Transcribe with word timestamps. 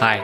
Hi, 0.00 0.18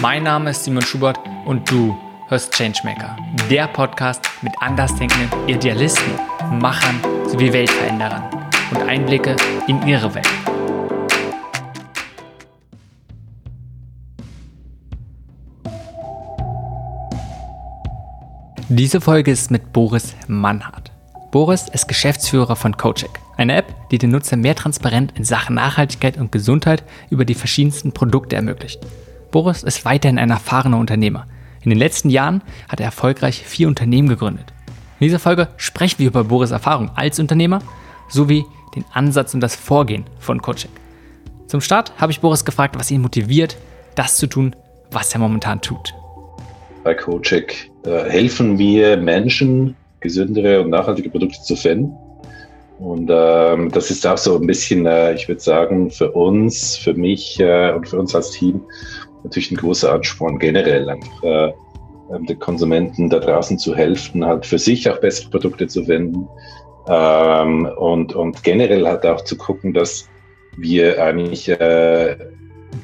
mein 0.00 0.24
Name 0.24 0.50
ist 0.50 0.64
Simon 0.64 0.82
Schubert 0.82 1.16
und 1.44 1.70
du 1.70 1.96
hörst 2.26 2.52
Changemaker, 2.54 3.16
der 3.48 3.68
Podcast 3.68 4.28
mit 4.42 4.52
andersdenkenden 4.60 5.30
Idealisten, 5.48 6.12
Machern 6.58 7.00
sowie 7.28 7.52
Weltveränderern 7.52 8.24
und 8.72 8.82
Einblicke 8.82 9.36
in 9.68 9.86
ihre 9.86 10.12
Welt. 10.12 10.26
Diese 18.68 19.00
Folge 19.00 19.30
ist 19.30 19.52
mit 19.52 19.72
Boris 19.72 20.16
Mannhardt. 20.26 20.90
Boris 21.30 21.68
ist 21.68 21.86
Geschäftsführer 21.86 22.56
von 22.56 22.76
Cocheck, 22.76 23.20
eine 23.36 23.54
App, 23.54 23.72
die 23.92 23.98
den 23.98 24.10
Nutzer 24.10 24.36
mehr 24.36 24.56
transparent 24.56 25.12
in 25.16 25.22
Sachen 25.22 25.54
Nachhaltigkeit 25.54 26.16
und 26.16 26.32
Gesundheit 26.32 26.82
über 27.08 27.24
die 27.24 27.34
verschiedensten 27.34 27.92
Produkte 27.92 28.34
ermöglicht. 28.34 28.80
Boris 29.32 29.62
ist 29.62 29.84
weiterhin 29.84 30.18
ein 30.18 30.30
erfahrener 30.30 30.78
Unternehmer. 30.78 31.26
In 31.62 31.70
den 31.70 31.78
letzten 31.78 32.10
Jahren 32.10 32.42
hat 32.68 32.80
er 32.80 32.86
erfolgreich 32.86 33.42
vier 33.44 33.66
Unternehmen 33.66 34.08
gegründet. 34.08 34.52
In 35.00 35.06
dieser 35.06 35.18
Folge 35.18 35.48
sprechen 35.56 35.98
wir 35.98 36.08
über 36.08 36.22
Boris 36.22 36.52
Erfahrung 36.52 36.90
als 36.94 37.18
Unternehmer 37.18 37.60
sowie 38.08 38.44
den 38.76 38.84
Ansatz 38.92 39.34
und 39.34 39.40
das 39.40 39.56
Vorgehen 39.56 40.04
von 40.18 40.40
Cocheck. 40.40 40.70
Zum 41.46 41.60
Start 41.60 41.92
habe 41.98 42.12
ich 42.12 42.20
Boris 42.20 42.44
gefragt, 42.44 42.76
was 42.78 42.90
ihn 42.90 43.00
motiviert, 43.00 43.56
das 43.94 44.16
zu 44.16 44.26
tun, 44.26 44.54
was 44.90 45.12
er 45.14 45.20
momentan 45.20 45.60
tut. 45.60 45.94
Bei 46.84 46.94
Cocheck 46.94 47.70
äh, 47.84 48.10
helfen 48.10 48.58
wir 48.58 48.96
Menschen, 48.98 49.76
gesündere 50.00 50.60
und 50.60 50.70
nachhaltige 50.70 51.08
Produkte 51.08 51.40
zu 51.42 51.56
finden. 51.56 51.96
Und 52.78 53.08
ähm, 53.12 53.70
das 53.70 53.90
ist 53.90 54.06
auch 54.06 54.18
so 54.18 54.36
ein 54.36 54.46
bisschen, 54.46 54.84
äh, 54.86 55.14
ich 55.14 55.28
würde 55.28 55.40
sagen, 55.40 55.90
für 55.90 56.10
uns, 56.10 56.76
für 56.76 56.94
mich 56.94 57.38
äh, 57.38 57.72
und 57.72 57.88
für 57.88 57.98
uns 57.98 58.14
als 58.14 58.32
Team 58.32 58.60
natürlich 59.24 59.50
ein 59.50 59.56
großer 59.56 59.92
Ansporn 59.92 60.38
generell, 60.38 60.88
einfach 60.88 61.22
äh, 61.22 61.52
ähm, 62.12 62.26
den 62.26 62.38
Konsumenten 62.38 63.08
da 63.08 63.18
draußen 63.18 63.58
zu 63.58 63.74
helfen, 63.74 64.24
halt 64.24 64.44
für 64.46 64.58
sich 64.58 64.88
auch 64.90 65.00
bessere 65.00 65.30
Produkte 65.30 65.66
zu 65.66 65.84
finden 65.84 66.28
ähm, 66.88 67.66
und, 67.76 68.14
und 68.14 68.42
generell 68.42 68.86
halt 68.86 69.06
auch 69.06 69.22
zu 69.22 69.36
gucken, 69.36 69.72
dass 69.72 70.08
wir 70.56 71.02
eigentlich 71.02 71.48
äh, 71.48 72.16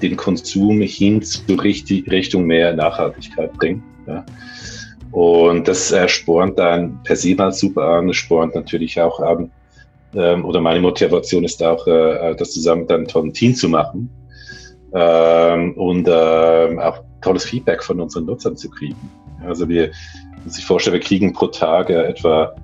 den 0.03 0.17
Konsum 0.17 0.81
hin 0.81 1.23
zu 1.23 1.55
Richtung 1.55 2.45
mehr 2.45 2.75
Nachhaltigkeit 2.75 3.53
bringen. 3.55 3.83
Ja. 4.07 4.25
Und 5.11 5.67
das 5.67 5.91
äh, 5.93 6.09
spornt 6.09 6.59
dann 6.59 7.03
per 7.03 7.17
se 7.17 7.35
mal 7.35 7.53
super 7.53 7.85
an, 7.85 8.13
spornt 8.13 8.55
natürlich 8.55 9.01
auch 9.01 9.21
an, 9.21 9.51
ähm, 10.15 10.45
oder 10.45 10.61
meine 10.61 10.81
Motivation 10.81 11.45
ist 11.45 11.63
auch, 11.63 11.87
äh, 11.87 12.35
das 12.37 12.53
zusammen 12.53 12.83
mit 12.83 12.93
einem 12.93 13.09
tollen 13.09 13.33
Team 13.33 13.55
zu 13.55 13.69
machen 13.69 14.11
ähm, 14.95 15.73
und 15.75 16.09
ähm, 16.11 16.79
auch 16.79 17.03
tolles 17.21 17.45
Feedback 17.45 17.83
von 17.83 18.01
unseren 18.01 18.27
Nutzern 18.27 18.57
zu 18.57 18.71
kriegen. 18.71 18.97
Also 19.47 19.69
wir, 19.69 19.91
wenn 20.43 20.51
sich 20.51 20.65
vorstellen, 20.65 20.95
wir 20.95 21.01
kriegen 21.01 21.33
pro 21.33 21.49
Tag 21.49 21.91
etwa 21.91 22.55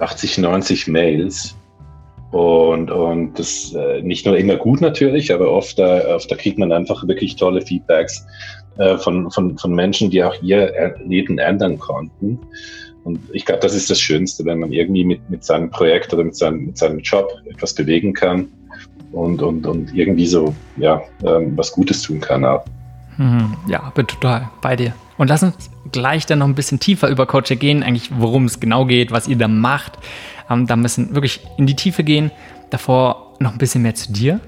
80, 0.00 0.38
90 0.38 0.88
Mails 0.88 1.56
und, 2.32 2.90
und 2.90 3.38
das 3.38 3.72
äh, 3.74 4.02
nicht 4.02 4.26
nur 4.26 4.36
immer 4.36 4.56
gut 4.56 4.80
natürlich, 4.80 5.32
aber 5.32 5.50
oft, 5.50 5.78
äh, 5.78 6.04
oft 6.14 6.30
da 6.30 6.36
kriegt 6.36 6.58
man 6.58 6.72
einfach 6.72 7.06
wirklich 7.06 7.36
tolle 7.36 7.62
Feedbacks 7.62 8.26
äh, 8.78 8.98
von, 8.98 9.30
von, 9.30 9.56
von 9.56 9.74
Menschen, 9.74 10.10
die 10.10 10.22
auch 10.22 10.34
ihr 10.42 10.94
Leben 11.04 11.38
ändern 11.38 11.78
konnten. 11.78 12.38
Und 13.04 13.20
ich 13.32 13.44
glaube, 13.44 13.60
das 13.60 13.74
ist 13.74 13.88
das 13.88 14.00
Schönste, 14.00 14.44
wenn 14.44 14.58
man 14.58 14.72
irgendwie 14.72 15.04
mit, 15.04 15.30
mit 15.30 15.44
seinem 15.44 15.70
Projekt 15.70 16.12
oder 16.12 16.24
mit 16.24 16.34
seinem, 16.34 16.66
mit 16.66 16.76
seinem 16.76 16.98
Job 16.98 17.32
etwas 17.48 17.72
bewegen 17.72 18.12
kann 18.12 18.48
und, 19.12 19.42
und, 19.42 19.66
und 19.66 19.94
irgendwie 19.94 20.26
so 20.26 20.54
ja, 20.76 21.02
ähm, 21.24 21.56
was 21.56 21.72
Gutes 21.72 22.02
tun 22.02 22.20
kann 22.20 22.44
auch. 22.44 22.64
Mhm, 23.16 23.56
ja, 23.68 23.90
bin 23.94 24.06
total 24.06 24.48
bei 24.60 24.76
dir. 24.76 24.94
Und 25.18 25.28
lass 25.28 25.42
uns 25.42 25.70
gleich 25.92 26.26
dann 26.26 26.40
noch 26.40 26.46
ein 26.46 26.54
bisschen 26.54 26.80
tiefer 26.80 27.08
über 27.08 27.26
Coaching 27.26 27.58
gehen, 27.58 27.82
eigentlich 27.82 28.10
worum 28.18 28.44
es 28.44 28.60
genau 28.60 28.84
geht, 28.84 29.10
was 29.10 29.28
ihr 29.28 29.36
da 29.36 29.48
macht. 29.48 29.98
Ähm, 30.50 30.66
da 30.66 30.76
müssen 30.76 31.14
wirklich 31.14 31.40
in 31.56 31.66
die 31.66 31.76
Tiefe 31.76 32.04
gehen. 32.04 32.30
Davor 32.70 33.34
noch 33.38 33.52
ein 33.52 33.58
bisschen 33.58 33.82
mehr 33.82 33.94
zu 33.94 34.12
dir. 34.12 34.40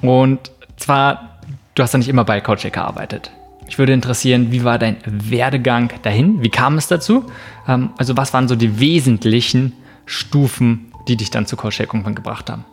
Und 0.00 0.50
zwar, 0.76 1.38
du 1.74 1.82
hast 1.82 1.92
ja 1.92 1.98
nicht 1.98 2.08
immer 2.08 2.24
bei 2.24 2.40
Coaching 2.40 2.72
gearbeitet. 2.72 3.30
Ich 3.68 3.78
würde 3.78 3.92
interessieren, 3.92 4.50
wie 4.50 4.64
war 4.64 4.78
dein 4.78 4.96
Werdegang 5.06 5.90
dahin? 6.02 6.42
Wie 6.42 6.50
kam 6.50 6.78
es 6.78 6.88
dazu? 6.88 7.24
Ähm, 7.68 7.90
also 7.96 8.16
was 8.16 8.34
waren 8.34 8.48
so 8.48 8.56
die 8.56 8.80
wesentlichen 8.80 9.72
Stufen, 10.04 10.92
die 11.08 11.16
dich 11.16 11.30
dann 11.30 11.46
zu 11.46 11.56
Coach 11.56 11.78
irgendwann 11.78 12.14
gebracht 12.14 12.50
haben? 12.50 12.64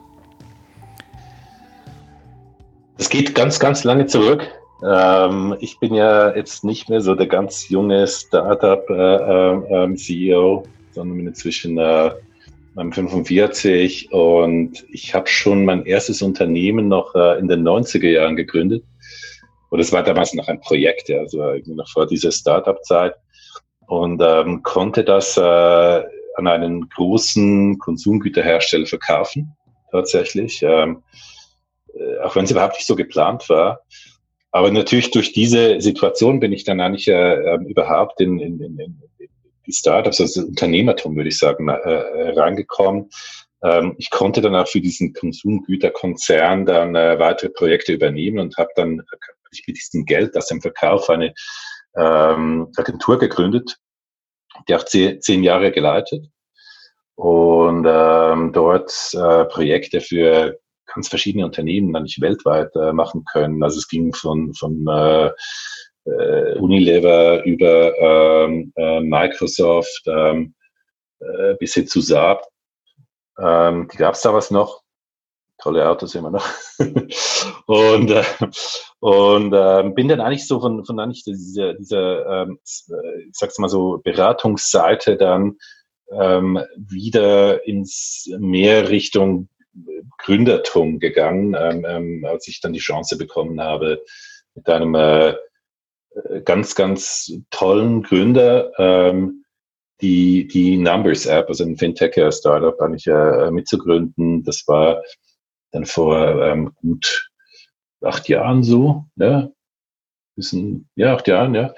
Es 2.99 3.09
geht 3.09 3.33
ganz, 3.33 3.59
ganz 3.61 3.85
lange 3.85 4.07
zurück. 4.07 4.45
Ähm, 4.85 5.55
ich 5.61 5.79
bin 5.79 5.93
ja 5.93 6.35
jetzt 6.35 6.65
nicht 6.65 6.89
mehr 6.89 6.99
so 6.99 7.15
der 7.15 7.27
ganz 7.27 7.69
junge 7.69 8.05
Startup-CEO, 8.05 9.93
äh, 9.93 9.93
äh, 9.95 10.69
sondern 10.91 11.17
bin 11.17 11.27
inzwischen 11.27 11.77
äh, 11.77 12.11
45 12.75 14.11
und 14.11 14.85
ich 14.89 15.15
habe 15.15 15.27
schon 15.27 15.63
mein 15.63 15.85
erstes 15.85 16.21
Unternehmen 16.21 16.89
noch 16.89 17.15
äh, 17.15 17.39
in 17.39 17.47
den 17.47 17.65
90er 17.65 18.09
Jahren 18.09 18.35
gegründet. 18.35 18.83
Und 19.69 19.79
es 19.79 19.93
war 19.93 20.03
damals 20.03 20.33
noch 20.33 20.49
ein 20.49 20.59
Projekt, 20.59 21.07
ja, 21.07 21.19
also 21.19 21.53
noch 21.67 21.87
vor 21.87 22.05
dieser 22.05 22.33
Startup-Zeit. 22.33 23.15
Und 23.87 24.21
ähm, 24.21 24.61
konnte 24.63 25.05
das 25.05 25.37
äh, 25.37 25.41
an 25.41 26.47
einen 26.47 26.89
großen 26.89 27.79
Konsumgüterhersteller 27.79 28.87
verkaufen, 28.87 29.55
tatsächlich, 29.89 30.61
ähm, 30.63 30.97
äh, 30.97 31.28
auch 32.23 32.35
wenn 32.35 32.45
es 32.45 32.51
überhaupt 32.51 32.75
nicht 32.75 32.87
so 32.87 32.95
geplant 32.95 33.49
war. 33.49 33.81
Aber 34.51 34.71
natürlich 34.71 35.11
durch 35.11 35.31
diese 35.31 35.79
Situation 35.79 36.39
bin 36.39 36.53
ich 36.53 36.63
dann 36.63 36.81
eigentlich 36.81 37.07
äh, 37.07 37.35
ähm, 37.35 37.65
überhaupt 37.67 38.19
in, 38.19 38.39
in, 38.39 38.59
in, 38.59 38.79
in 38.79 39.01
die 39.65 39.73
Startups, 39.73 40.19
also 40.19 40.41
Unternehmertum, 40.41 41.15
würde 41.15 41.29
ich 41.29 41.37
sagen, 41.37 41.69
äh, 41.69 41.73
äh, 41.73 42.39
reingekommen. 42.39 43.09
Ähm, 43.63 43.95
ich 43.99 44.09
konnte 44.09 44.41
dann 44.41 44.55
auch 44.55 44.67
für 44.67 44.81
diesen 44.81 45.13
Konsumgüterkonzern 45.13 46.65
dann 46.65 46.95
äh, 46.95 47.19
weitere 47.19 47.49
Projekte 47.49 47.93
übernehmen 47.93 48.39
und 48.39 48.57
habe 48.57 48.71
dann 48.75 49.03
ich 49.51 49.63
mit 49.67 49.77
diesem 49.77 50.05
Geld 50.05 50.35
aus 50.37 50.47
dem 50.47 50.61
Verkauf 50.61 51.09
eine 51.09 51.33
ähm, 51.97 52.71
Agentur 52.77 53.17
gegründet, 53.19 53.77
die 54.67 54.75
auch 54.75 54.85
zehn, 54.85 55.21
zehn 55.21 55.43
Jahre 55.43 55.71
geleitet 55.71 56.27
und 57.15 57.85
ähm, 57.87 58.53
dort 58.53 58.91
äh, 59.13 59.45
Projekte 59.45 60.01
für 60.01 60.59
ganz 60.93 61.07
verschiedene 61.09 61.45
Unternehmen 61.45 61.95
eigentlich 61.95 62.21
weltweit 62.21 62.75
äh, 62.75 62.93
machen 62.93 63.25
können. 63.31 63.63
Also 63.63 63.77
es 63.77 63.87
ging 63.87 64.13
von, 64.13 64.53
von 64.53 64.85
äh, 64.87 65.31
äh 66.05 66.57
Unilever 66.57 67.43
über 67.43 67.97
ähm, 67.97 68.73
äh, 68.75 68.99
Microsoft 69.01 70.03
ähm, 70.07 70.55
äh, 71.19 71.55
bis 71.55 71.73
hin 71.73 71.87
zu 71.87 72.01
Saab. 72.01 72.45
Ähm, 73.37 73.87
die 73.91 73.97
gab 73.97 74.15
es 74.15 74.21
da 74.21 74.33
was 74.33 74.51
noch 74.51 74.81
tolle 75.59 75.87
Autos 75.87 76.15
immer 76.15 76.31
noch. 76.31 76.45
und 77.65 78.11
äh, 78.11 78.23
und 78.99 79.53
äh, 79.53 79.91
bin 79.93 80.07
dann 80.07 80.21
eigentlich 80.21 80.47
so 80.47 80.59
von, 80.59 80.83
von 80.85 80.99
eigentlich 80.99 81.23
dieser, 81.23 81.73
dieser 81.73 82.43
ähm, 82.43 82.59
ich 82.63 82.83
sag's 83.33 83.59
mal 83.59 83.69
so, 83.69 83.99
Beratungsseite 84.03 85.17
dann 85.17 85.57
ähm, 86.11 86.59
wieder 86.75 87.65
ins 87.67 88.29
mehr 88.39 88.89
Richtung 88.89 89.49
Gründertum 90.17 90.99
gegangen, 90.99 91.55
ähm, 91.57 91.85
ähm, 91.87 92.25
als 92.25 92.47
ich 92.47 92.61
dann 92.61 92.73
die 92.73 92.79
Chance 92.79 93.17
bekommen 93.17 93.61
habe, 93.61 94.03
mit 94.55 94.67
einem 94.69 94.95
äh, 94.95 95.35
ganz, 96.43 96.75
ganz 96.75 97.31
tollen 97.51 98.03
Gründer 98.03 98.71
ähm, 98.77 99.45
die, 100.01 100.47
die 100.47 100.77
Numbers 100.77 101.25
App, 101.25 101.49
also 101.49 101.63
ein 101.63 101.77
Fintech-Startup, 101.77 102.79
eigentlich 102.79 103.07
äh, 103.07 103.51
mitzugründen. 103.51 104.43
Das 104.43 104.63
war 104.67 105.03
dann 105.71 105.85
vor 105.85 106.41
ähm, 106.41 106.73
gut 106.75 107.29
acht 108.01 108.29
Jahren 108.29 108.63
so, 108.63 109.05
ja, 109.17 109.49
bisschen, 110.35 110.89
ja, 110.95 111.15
acht 111.15 111.27
Jahren, 111.27 111.53
ja. 111.53 111.73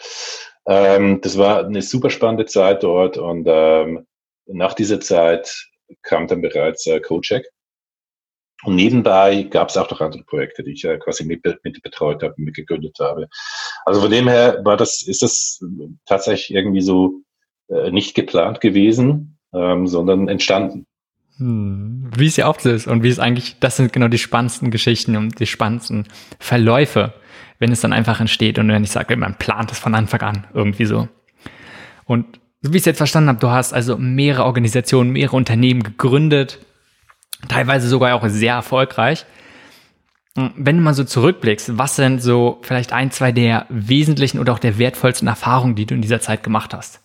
Ähm, 0.68 1.20
das 1.22 1.38
war 1.38 1.66
eine 1.66 1.82
super 1.82 2.10
spannende 2.10 2.46
Zeit 2.46 2.84
dort 2.84 3.18
und 3.18 3.46
ähm, 3.50 4.06
nach 4.46 4.74
dieser 4.74 5.00
Zeit 5.00 5.52
kam 6.04 6.28
dann 6.28 6.42
bereits 6.42 6.86
äh, 6.88 7.00
CoCheck. 7.00 7.48
Und 8.64 8.76
nebenbei 8.76 9.44
gab 9.44 9.70
es 9.70 9.78
auch 9.78 9.90
noch 9.90 10.02
andere 10.02 10.24
Projekte, 10.24 10.64
die 10.64 10.74
ich 10.74 10.84
äh, 10.84 10.98
quasi 10.98 11.26
mit, 11.26 11.44
mit 11.64 11.82
betreut 11.82 12.22
habe, 12.24 12.36
mitgegründet 12.38 12.98
habe. 13.00 13.28
Also 13.86 14.02
von 14.02 14.12
dem 14.12 14.28
her 14.28 14.62
war 14.64 14.78
das, 14.78 15.02
ist 15.02 15.22
das 15.24 15.60
tatsächlich 16.06 16.56
irgendwie 16.56 16.82
so 16.82 17.22
äh, 17.70 17.92
nicht 17.92 18.14
geplant 18.16 18.62
gewesen, 18.62 19.40
ähm, 19.54 19.88
sondern 19.88 20.28
entstanden. 20.28 20.86
Hm, 21.38 22.12
wie 22.16 22.28
es 22.28 22.38
ja 22.38 22.48
oft 22.48 22.66
ist 22.66 22.88
und 22.88 23.04
wie 23.04 23.10
es 23.10 23.18
eigentlich, 23.18 23.58
das 23.60 23.78
sind 23.78 23.94
genau 23.94 24.08
die 24.08 24.20
spannendsten 24.20 24.70
Geschichten 24.70 25.16
und 25.16 25.40
die 25.40 25.48
spannendsten 25.48 26.08
Verläufe, 26.40 27.14
wenn 27.58 27.72
es 27.72 27.82
dann 27.82 27.94
einfach 27.94 28.20
entsteht 28.20 28.60
und 28.60 28.68
wenn 28.68 28.84
ich 28.84 28.92
sage, 28.92 29.16
man 29.16 29.38
plant 29.38 29.72
es 29.72 29.80
von 29.80 29.96
Anfang 29.96 30.22
an 30.22 30.48
irgendwie 30.54 30.86
so. 30.86 31.08
Und 32.06 32.40
wie 32.62 32.78
ich 32.78 32.82
es 32.82 32.86
jetzt 32.86 32.98
verstanden 32.98 33.30
habe, 33.30 33.40
du 33.40 33.50
hast 33.50 33.74
also 33.74 33.98
mehrere 33.98 34.46
Organisationen, 34.46 35.12
mehrere 35.12 35.36
Unternehmen 35.36 35.82
gegründet, 35.82 36.60
teilweise 37.48 37.88
sogar 37.88 38.16
auch 38.16 38.28
sehr 38.28 38.54
erfolgreich. 38.54 39.26
Wenn 40.36 40.78
du 40.78 40.84
mal 40.84 40.94
so 40.94 41.04
zurückblickst, 41.04 41.78
was 41.78 41.98
sind 41.98 42.22
so 42.22 42.60
vielleicht 42.62 42.94
ein, 42.94 43.12
zwei 43.12 43.32
der 43.32 43.66
wesentlichen 43.70 44.40
oder 44.40 44.54
auch 44.54 44.60
der 44.60 44.78
wertvollsten 44.78 45.28
Erfahrungen, 45.28 45.76
die 45.76 45.86
du 45.86 45.96
in 45.96 46.02
dieser 46.02 46.22
Zeit 46.22 46.44
gemacht 46.44 46.74
hast? 46.74 47.02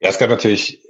Ja, 0.00 0.08
es 0.08 0.18
gab 0.18 0.30
natürlich 0.30 0.82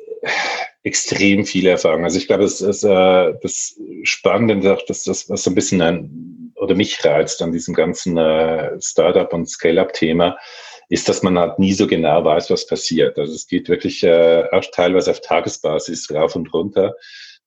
extrem 0.85 1.47
viele 1.47 1.71
Erfahrungen. 1.71 2.05
Also 2.05 2.19
ich 2.19 2.27
glaube, 2.27 2.43
das 2.45 2.61
ist 2.61 2.85
äh, 2.85 3.33
das 3.43 3.81
Spannende, 4.03 4.79
das, 4.87 5.05
das, 5.05 5.29
was 5.29 5.43
so 5.43 5.51
ein 5.51 5.55
bisschen 5.55 5.83
ein, 5.83 6.53
oder 6.57 6.75
mich 6.75 7.05
reizt 7.05 7.43
an 7.43 7.53
diesem 7.53 7.75
ganzen 7.75 8.17
äh, 8.17 8.71
Startup- 8.81 9.33
und 9.33 9.49
Scale-Up-Thema, 9.49 10.37
ist, 10.89 11.09
dass 11.09 11.23
man 11.23 11.39
halt 11.39 11.59
nie 11.59 11.73
so 11.73 11.87
genau 11.87 12.25
weiß, 12.25 12.51
was 12.51 12.67
passiert. 12.67 13.19
Also 13.19 13.35
es 13.35 13.47
geht 13.47 13.69
wirklich 13.69 14.03
äh, 14.03 14.45
auch 14.53 14.65
teilweise 14.73 15.11
auf 15.11 15.21
Tagesbasis 15.21 16.11
rauf 16.13 16.37
und 16.37 16.53
runter. 16.53 16.95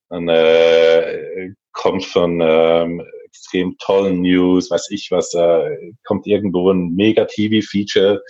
Man 0.10 0.30
äh, 0.30 1.54
kommt 1.74 2.06
von 2.06 2.40
ähm, 2.42 3.06
extrem 3.26 3.78
tollen 3.78 4.22
News, 4.22 4.72
weiß 4.72 4.90
ich 4.92 5.12
was, 5.12 5.34
äh, 5.34 5.94
kommt 6.06 6.26
irgendwo 6.26 6.72
ein 6.72 6.96
Mega-TV-Feature 6.96 8.22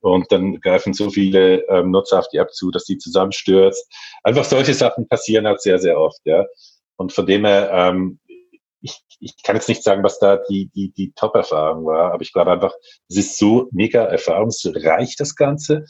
und 0.00 0.30
dann 0.30 0.60
greifen 0.60 0.92
so 0.92 1.10
viele 1.10 1.62
ähm, 1.68 1.90
Nutzer 1.90 2.18
auf 2.18 2.28
die 2.28 2.38
App 2.38 2.52
zu, 2.52 2.70
dass 2.70 2.84
die 2.84 2.98
zusammenstürzt. 2.98 3.90
Einfach 4.24 4.44
solche 4.44 4.74
Sachen 4.74 5.08
passieren 5.08 5.46
halt 5.46 5.60
sehr, 5.60 5.78
sehr 5.78 5.98
oft, 5.98 6.20
ja. 6.24 6.44
Und 6.96 7.12
von 7.12 7.26
dem 7.26 7.44
her, 7.44 7.70
ähm, 7.72 8.18
ich, 8.82 9.00
ich 9.20 9.42
kann 9.42 9.56
jetzt 9.56 9.68
nicht 9.68 9.82
sagen, 9.82 10.02
was 10.02 10.18
da 10.18 10.38
die, 10.48 10.70
die, 10.74 10.92
die 10.92 11.12
Top-Erfahrung 11.12 11.86
war, 11.86 12.12
aber 12.12 12.22
ich 12.22 12.32
glaube 12.32 12.52
einfach, 12.52 12.74
es 13.08 13.16
ist 13.16 13.38
so 13.38 13.68
mega 13.72 14.04
erfahrungsreich, 14.04 15.16
das 15.16 15.34
Ganze. 15.34 15.84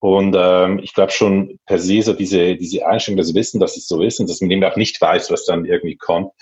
Und 0.00 0.34
ähm, 0.36 0.80
ich 0.82 0.94
glaube 0.94 1.12
schon 1.12 1.58
per 1.66 1.78
se 1.78 2.00
so 2.00 2.14
diese, 2.14 2.56
diese 2.56 2.86
Einstellung, 2.86 3.18
das 3.18 3.34
Wissen, 3.34 3.60
dass 3.60 3.76
es 3.76 3.86
so 3.86 4.02
ist 4.02 4.18
und 4.18 4.30
dass 4.30 4.40
man 4.40 4.50
eben 4.50 4.64
auch 4.64 4.76
nicht 4.76 5.00
weiß, 5.00 5.30
was 5.30 5.44
dann 5.44 5.66
irgendwie 5.66 5.96
kommt, 5.96 6.32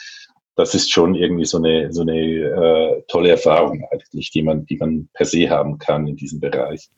das 0.59 0.75
ist 0.75 0.93
schon 0.93 1.15
irgendwie 1.15 1.45
so 1.45 1.59
eine, 1.59 1.93
so 1.93 2.03
eine 2.03 2.19
äh, 2.19 3.03
tolle 3.07 3.31
Erfahrung 3.31 3.85
eigentlich, 3.93 4.31
die 4.31 4.43
man, 4.43 4.67
die 4.67 4.77
man 4.77 5.09
per 5.13 5.27
se 5.27 5.49
haben 5.51 5.79
kann 5.79 6.07
in 6.07 6.17
diesem 6.17 6.41
Bereich. 6.41 6.89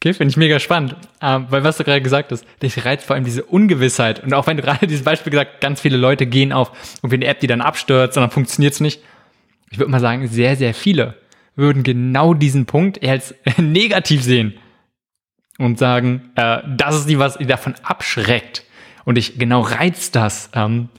Okay, 0.00 0.14
finde 0.14 0.30
ich 0.30 0.36
mega 0.36 0.60
spannend, 0.60 0.94
ähm, 1.20 1.46
weil 1.50 1.64
was 1.64 1.76
du 1.76 1.82
gerade 1.82 2.00
gesagt 2.00 2.30
hast, 2.30 2.46
dich 2.62 2.84
reizt 2.84 3.04
vor 3.04 3.16
allem 3.16 3.24
diese 3.24 3.42
Ungewissheit 3.42 4.22
und 4.22 4.32
auch 4.32 4.46
wenn 4.46 4.56
du 4.56 4.62
gerade 4.64 4.86
dieses 4.86 5.04
Beispiel 5.04 5.32
gesagt, 5.32 5.60
ganz 5.60 5.80
viele 5.80 5.96
Leute 5.96 6.26
gehen 6.26 6.52
auf 6.52 6.70
irgendwie 6.98 7.16
eine 7.16 7.26
App, 7.26 7.40
die 7.40 7.48
dann 7.48 7.60
abstürzt 7.60 8.16
und 8.16 8.22
dann 8.22 8.30
funktioniert 8.30 8.74
es 8.74 8.80
nicht. 8.80 9.02
Ich 9.70 9.78
würde 9.78 9.90
mal 9.90 10.00
sagen, 10.00 10.28
sehr, 10.28 10.54
sehr 10.54 10.72
viele 10.72 11.14
würden 11.56 11.82
genau 11.82 12.32
diesen 12.32 12.66
Punkt 12.66 13.02
eher 13.02 13.12
als 13.12 13.34
negativ 13.56 14.22
sehen 14.22 14.54
und 15.58 15.80
sagen, 15.80 16.30
äh, 16.36 16.58
das 16.76 16.94
ist 16.94 17.08
die, 17.08 17.18
was 17.18 17.36
die 17.36 17.46
davon 17.46 17.74
abschreckt 17.82 18.62
und 19.04 19.18
ich 19.18 19.36
genau 19.36 19.62
reizt 19.62 20.14
das. 20.14 20.50
Ähm, 20.54 20.90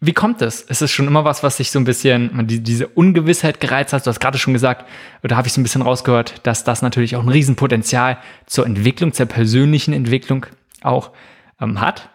wie, 0.00 0.12
kommt 0.12 0.42
es? 0.42 0.62
Ist 0.62 0.90
schon 0.90 1.06
immer 1.06 1.24
was, 1.24 1.42
was 1.42 1.56
sich 1.56 1.70
so 1.70 1.78
ein 1.78 1.84
bisschen, 1.84 2.46
die, 2.46 2.60
diese 2.60 2.86
Ungewissheit 2.88 3.60
gereizt 3.60 3.92
hat? 3.92 4.06
Du 4.06 4.10
hast 4.10 4.20
gerade 4.20 4.38
schon 4.38 4.52
gesagt, 4.52 4.88
oder 5.22 5.36
habe 5.36 5.48
ich 5.48 5.54
so 5.54 5.60
ein 5.60 5.64
bisschen 5.64 5.82
rausgehört, 5.82 6.46
dass 6.46 6.64
das 6.64 6.82
natürlich 6.82 7.16
auch 7.16 7.22
ein 7.22 7.28
Riesenpotenzial 7.28 8.18
zur 8.46 8.66
Entwicklung, 8.66 9.12
zur 9.12 9.26
persönlichen 9.26 9.92
Entwicklung 9.92 10.46
auch 10.82 11.10
ähm, 11.60 11.80
hat. 11.80 12.10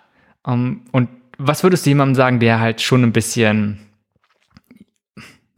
Ähm, 0.48 0.82
und 0.92 1.10
was 1.38 1.64
würdest 1.64 1.86
du 1.86 1.90
jemandem 1.90 2.16
sagen, 2.16 2.40
der 2.40 2.60
halt 2.60 2.82
schon 2.82 3.04
ein 3.04 3.14
bisschen, 3.14 3.80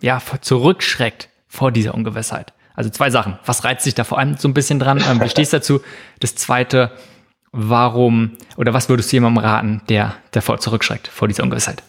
ja, 0.02 0.22
zurückschreckt 0.42 1.30
vor 1.48 1.72
dieser 1.72 1.94
Ungewissheit? 1.94 2.54
Also 2.74 2.90
zwei 2.90 3.10
Sachen. 3.10 3.40
Was 3.46 3.64
reizt 3.64 3.86
dich 3.86 3.96
da 3.96 4.04
vor 4.04 4.20
allem 4.20 4.38
so 4.38 4.48
ein 4.48 4.54
bisschen 4.54 4.80
dran? 4.80 5.04
Ähm, 5.10 5.22
wie 5.22 5.30
stehst 5.30 5.54
du 5.54 5.58
dazu? 5.58 5.82
Das 6.20 6.36
zweite, 6.36 6.92
warum 7.56 8.38
oder 8.58 8.74
was 8.74 8.90
würdest 8.90 9.12
du 9.12 9.16
jemandem 9.16 9.44
raten, 9.44 9.82
der 9.90 10.16
davor 10.32 10.60
zurückschreckt, 10.60 11.08
vor 11.08 11.28
dieser 11.28 11.44
Ungewissheit? 11.44 11.82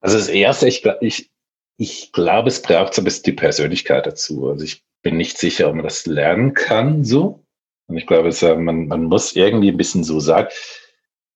Also 0.00 0.18
das 0.18 0.28
Erste, 0.28 0.68
ich, 0.68 0.84
ich, 1.00 1.30
ich 1.78 2.12
glaube, 2.12 2.48
es 2.48 2.62
braucht 2.62 2.94
so 2.94 3.00
ein 3.02 3.04
bisschen 3.04 3.24
die 3.24 3.32
Persönlichkeit 3.32 4.06
dazu. 4.06 4.48
Also 4.50 4.64
ich 4.64 4.82
bin 5.02 5.16
nicht 5.16 5.38
sicher, 5.38 5.68
ob 5.68 5.74
man 5.74 5.84
das 5.84 6.06
lernen 6.06 6.54
kann 6.54 7.04
so. 7.04 7.44
Und 7.86 7.96
ich 7.96 8.06
glaube, 8.06 8.28
es, 8.28 8.42
äh, 8.42 8.54
man, 8.54 8.86
man 8.86 9.04
muss 9.04 9.34
irgendwie 9.34 9.70
ein 9.70 9.76
bisschen 9.78 10.04
so 10.04 10.20
sagen. 10.20 10.48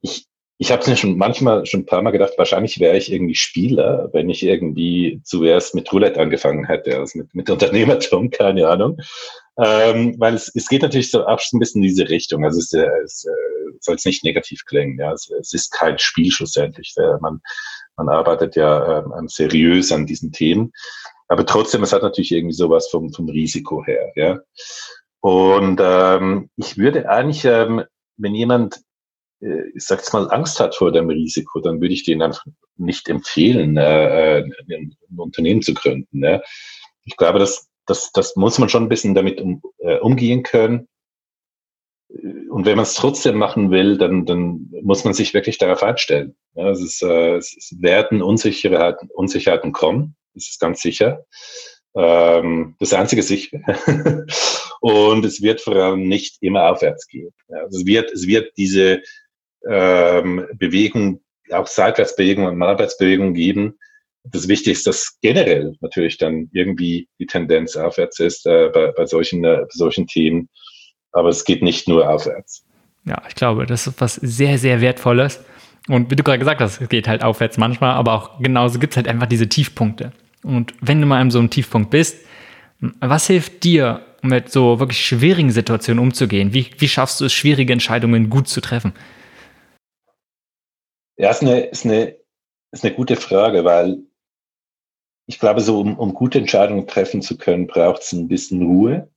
Ich, 0.03 0.27
ich 0.59 0.71
habe 0.71 0.83
es 0.83 0.89
mir 0.89 0.97
schon 0.97 1.17
manchmal 1.17 1.65
schon 1.65 1.81
ein 1.81 1.87
paar 1.87 2.03
Mal 2.03 2.11
gedacht, 2.11 2.35
wahrscheinlich 2.37 2.79
wäre 2.79 2.97
ich 2.97 3.11
irgendwie 3.11 3.35
Spieler, 3.35 4.11
wenn 4.13 4.29
ich 4.29 4.43
irgendwie 4.43 5.21
zuerst 5.25 5.75
mit 5.75 5.91
Roulette 5.91 6.21
angefangen 6.21 6.67
hätte, 6.67 6.99
also 6.99 7.19
mit, 7.19 7.35
mit 7.35 7.49
Unternehmertum, 7.49 8.31
keine 8.31 8.69
Ahnung. 8.69 8.99
Ähm, 9.59 10.15
weil 10.19 10.35
es, 10.35 10.51
es 10.55 10.69
geht 10.69 10.83
natürlich 10.83 11.11
so 11.11 11.27
auch 11.27 11.41
ein 11.53 11.59
bisschen 11.59 11.83
in 11.83 11.89
diese 11.89 12.09
Richtung. 12.09 12.45
Also 12.45 12.59
es, 12.59 12.73
äh, 12.73 12.89
es 13.05 13.27
äh, 13.27 13.77
soll 13.81 13.97
es 13.97 14.05
nicht 14.05 14.25
negativ 14.25 14.65
klingen. 14.65 14.99
Ja, 14.99 15.13
es, 15.13 15.31
es 15.31 15.53
ist 15.53 15.73
kein 15.73 15.99
Spiel 15.99 16.31
schlussendlich. 16.31 16.95
Äh, 16.97 17.19
man, 17.21 17.41
man 17.97 18.09
arbeitet 18.09 18.57
ja 18.57 19.01
ähm, 19.01 19.29
seriös 19.29 19.93
an 19.93 20.07
diesen 20.07 20.33
Themen. 20.33 20.73
Aber 21.29 21.47
trotzdem, 21.47 21.83
es 21.83 21.93
hat 21.93 22.03
natürlich 22.03 22.33
irgendwie 22.33 22.55
sowas 22.55 22.89
vom, 22.91 23.13
vom 23.13 23.29
Risiko 23.29 23.85
her. 23.85 24.13
Ja. 24.17 24.41
Und 25.21 25.81
ähm, 25.83 26.51
ich 26.57 26.79
würde 26.79 27.09
eigentlich, 27.09 27.45
ähm, 27.45 27.85
wenn 28.17 28.35
jemand, 28.35 28.81
äh, 29.41 29.69
ich 29.75 29.85
sag's 29.85 30.13
mal, 30.13 30.31
Angst 30.31 30.61
hat 30.61 30.75
vor 30.75 30.93
dem 30.93 31.09
Risiko, 31.09 31.61
dann 31.61 31.81
würde 31.81 31.95
ich 31.95 32.05
denen 32.05 32.23
einfach 32.23 32.45
nicht 32.77 33.09
empfehlen, 33.09 33.77
äh, 33.77 34.45
ein, 34.69 34.97
Unternehmen 35.17 35.63
zu 35.63 35.75
gründen. 35.75 36.19
Ne? 36.19 36.43
Ich 37.05 37.17
glaube, 37.17 37.39
dass 37.39 37.69
das, 37.87 38.13
das 38.13 38.37
muss 38.37 38.59
man 38.59 38.69
schon 38.69 38.85
ein 38.85 38.89
bisschen 38.89 39.15
damit 39.15 39.41
um, 39.41 39.63
äh, 39.79 39.99
umgehen 39.99 40.43
können. 40.43 40.89
Und 42.09 42.67
wenn 42.67 42.77
man 42.77 42.83
es 42.83 42.95
trotzdem 42.95 43.39
machen 43.39 43.71
will, 43.71 43.97
dann, 43.97 44.27
dann 44.27 44.71
muss 44.83 45.05
man 45.05 45.15
sich 45.15 45.33
wirklich 45.33 45.59
darauf 45.59 45.83
einstellen. 45.83 46.37
Ja, 46.55 46.71
es, 46.71 46.83
ist, 46.83 47.03
äh, 47.03 47.37
es 47.37 47.75
werden 47.79 48.23
Unsicherheiten, 48.23 49.09
Unsicherheiten 49.11 49.73
kommen, 49.73 50.15
das 50.35 50.49
ist 50.49 50.61
ganz 50.61 50.83
sicher. 50.83 51.25
Ähm, 51.95 52.77
das 52.79 52.93
einzige 52.93 53.23
sicher. 53.23 53.59
Und 54.81 55.25
es 55.25 55.43
wird 55.43 55.61
vor 55.61 55.77
allem 55.77 56.09
nicht 56.09 56.39
immer 56.41 56.71
aufwärts 56.71 57.07
gehen. 57.07 57.33
Ja, 57.49 57.59
also 57.59 57.79
es 57.79 57.87
wird, 57.87 58.11
es 58.13 58.27
wird 58.27 58.57
diese 58.57 59.03
ähm, 59.69 60.47
Bewegung, 60.55 61.23
auch 61.51 61.67
Seitwärtsbewegung 61.67 62.47
und 62.47 62.57
Malwärtsbewegung 62.57 63.35
geben, 63.35 63.79
das 64.25 64.49
Wichtigste 64.49 64.71
ist, 64.71 64.87
dass 64.87 65.19
generell 65.21 65.77
natürlich 65.81 66.19
dann 66.19 66.49
irgendwie 66.53 67.09
die 67.19 67.27
Tendenz 67.27 67.77
aufwärts 67.77 68.21
ist 68.21 68.47
äh, 68.47 68.71
bei, 68.73 68.93
bei, 68.93 69.07
solchen, 69.07 69.45
äh, 69.45 69.65
solchen 69.71 70.07
Themen. 70.07 70.49
Aber 71.13 71.29
es 71.29 71.45
geht 71.45 71.63
nicht 71.63 71.89
nur 71.89 72.09
aufwärts. 72.09 72.65
Ja, 73.05 73.21
ich 73.29 73.35
glaube, 73.35 73.67
das 73.67 73.87
ist 73.87 74.01
was 74.01 74.15
sehr, 74.15 74.59
sehr 74.59 74.81
Wertvolles. 74.81 75.45
Und 75.89 76.11
wie 76.11 76.17
du 76.17 76.23
gerade 76.23 76.39
gesagt 76.39 76.61
hast, 76.61 76.81
es 76.81 76.89
geht 76.89 77.09
halt 77.09 77.25
aufwärts 77.25 77.59
manchmal, 77.59 77.93
aber 77.93 78.13
auch 78.15 78.39
genauso 78.39 78.79
gibt 78.79 78.93
es 78.93 78.97
halt 78.97 79.09
einfach 79.09 79.27
diese 79.27 79.49
Tiefpunkte. 79.49 80.13
Und 80.45 80.75
wenn 80.81 81.01
du 81.01 81.07
mal 81.07 81.21
in 81.21 81.31
so 81.31 81.41
einem 81.41 81.51
Tiefpunkt 81.51 81.91
bist, 81.91 82.25
was 83.01 83.27
hilft 83.27 83.65
dir, 83.65 84.05
mit 84.23 84.51
so 84.51 84.79
wirklich 84.79 85.05
schwierigen 85.05 85.51
Situationen 85.51 86.03
umzugehen? 86.03 86.55
Wie, 86.55 86.71
wie 86.79 86.89
schaffst 86.89 87.21
du 87.21 87.25
es, 87.25 87.33
schwierige 87.33 87.73
Entscheidungen 87.73 88.31
gut 88.31 88.49
zu 88.49 88.61
treffen? 88.61 88.93
Ja, 91.17 91.31
ist 91.31 91.43
eine, 91.43 91.61
ist 91.67 91.85
eine, 91.85 92.17
ist 92.71 92.85
eine 92.85 92.95
gute 92.95 93.17
Frage, 93.17 93.65
weil 93.65 93.99
ich 95.27 95.39
glaube, 95.39 95.61
so 95.61 95.81
um, 95.81 95.99
um 95.99 96.15
gute 96.15 96.39
Entscheidungen 96.39 96.87
treffen 96.87 97.23
zu 97.23 97.37
können, 97.37 97.67
braucht 97.67 98.03
es 98.03 98.13
ein 98.13 98.29
bisschen 98.29 98.63
Ruhe. 98.63 99.11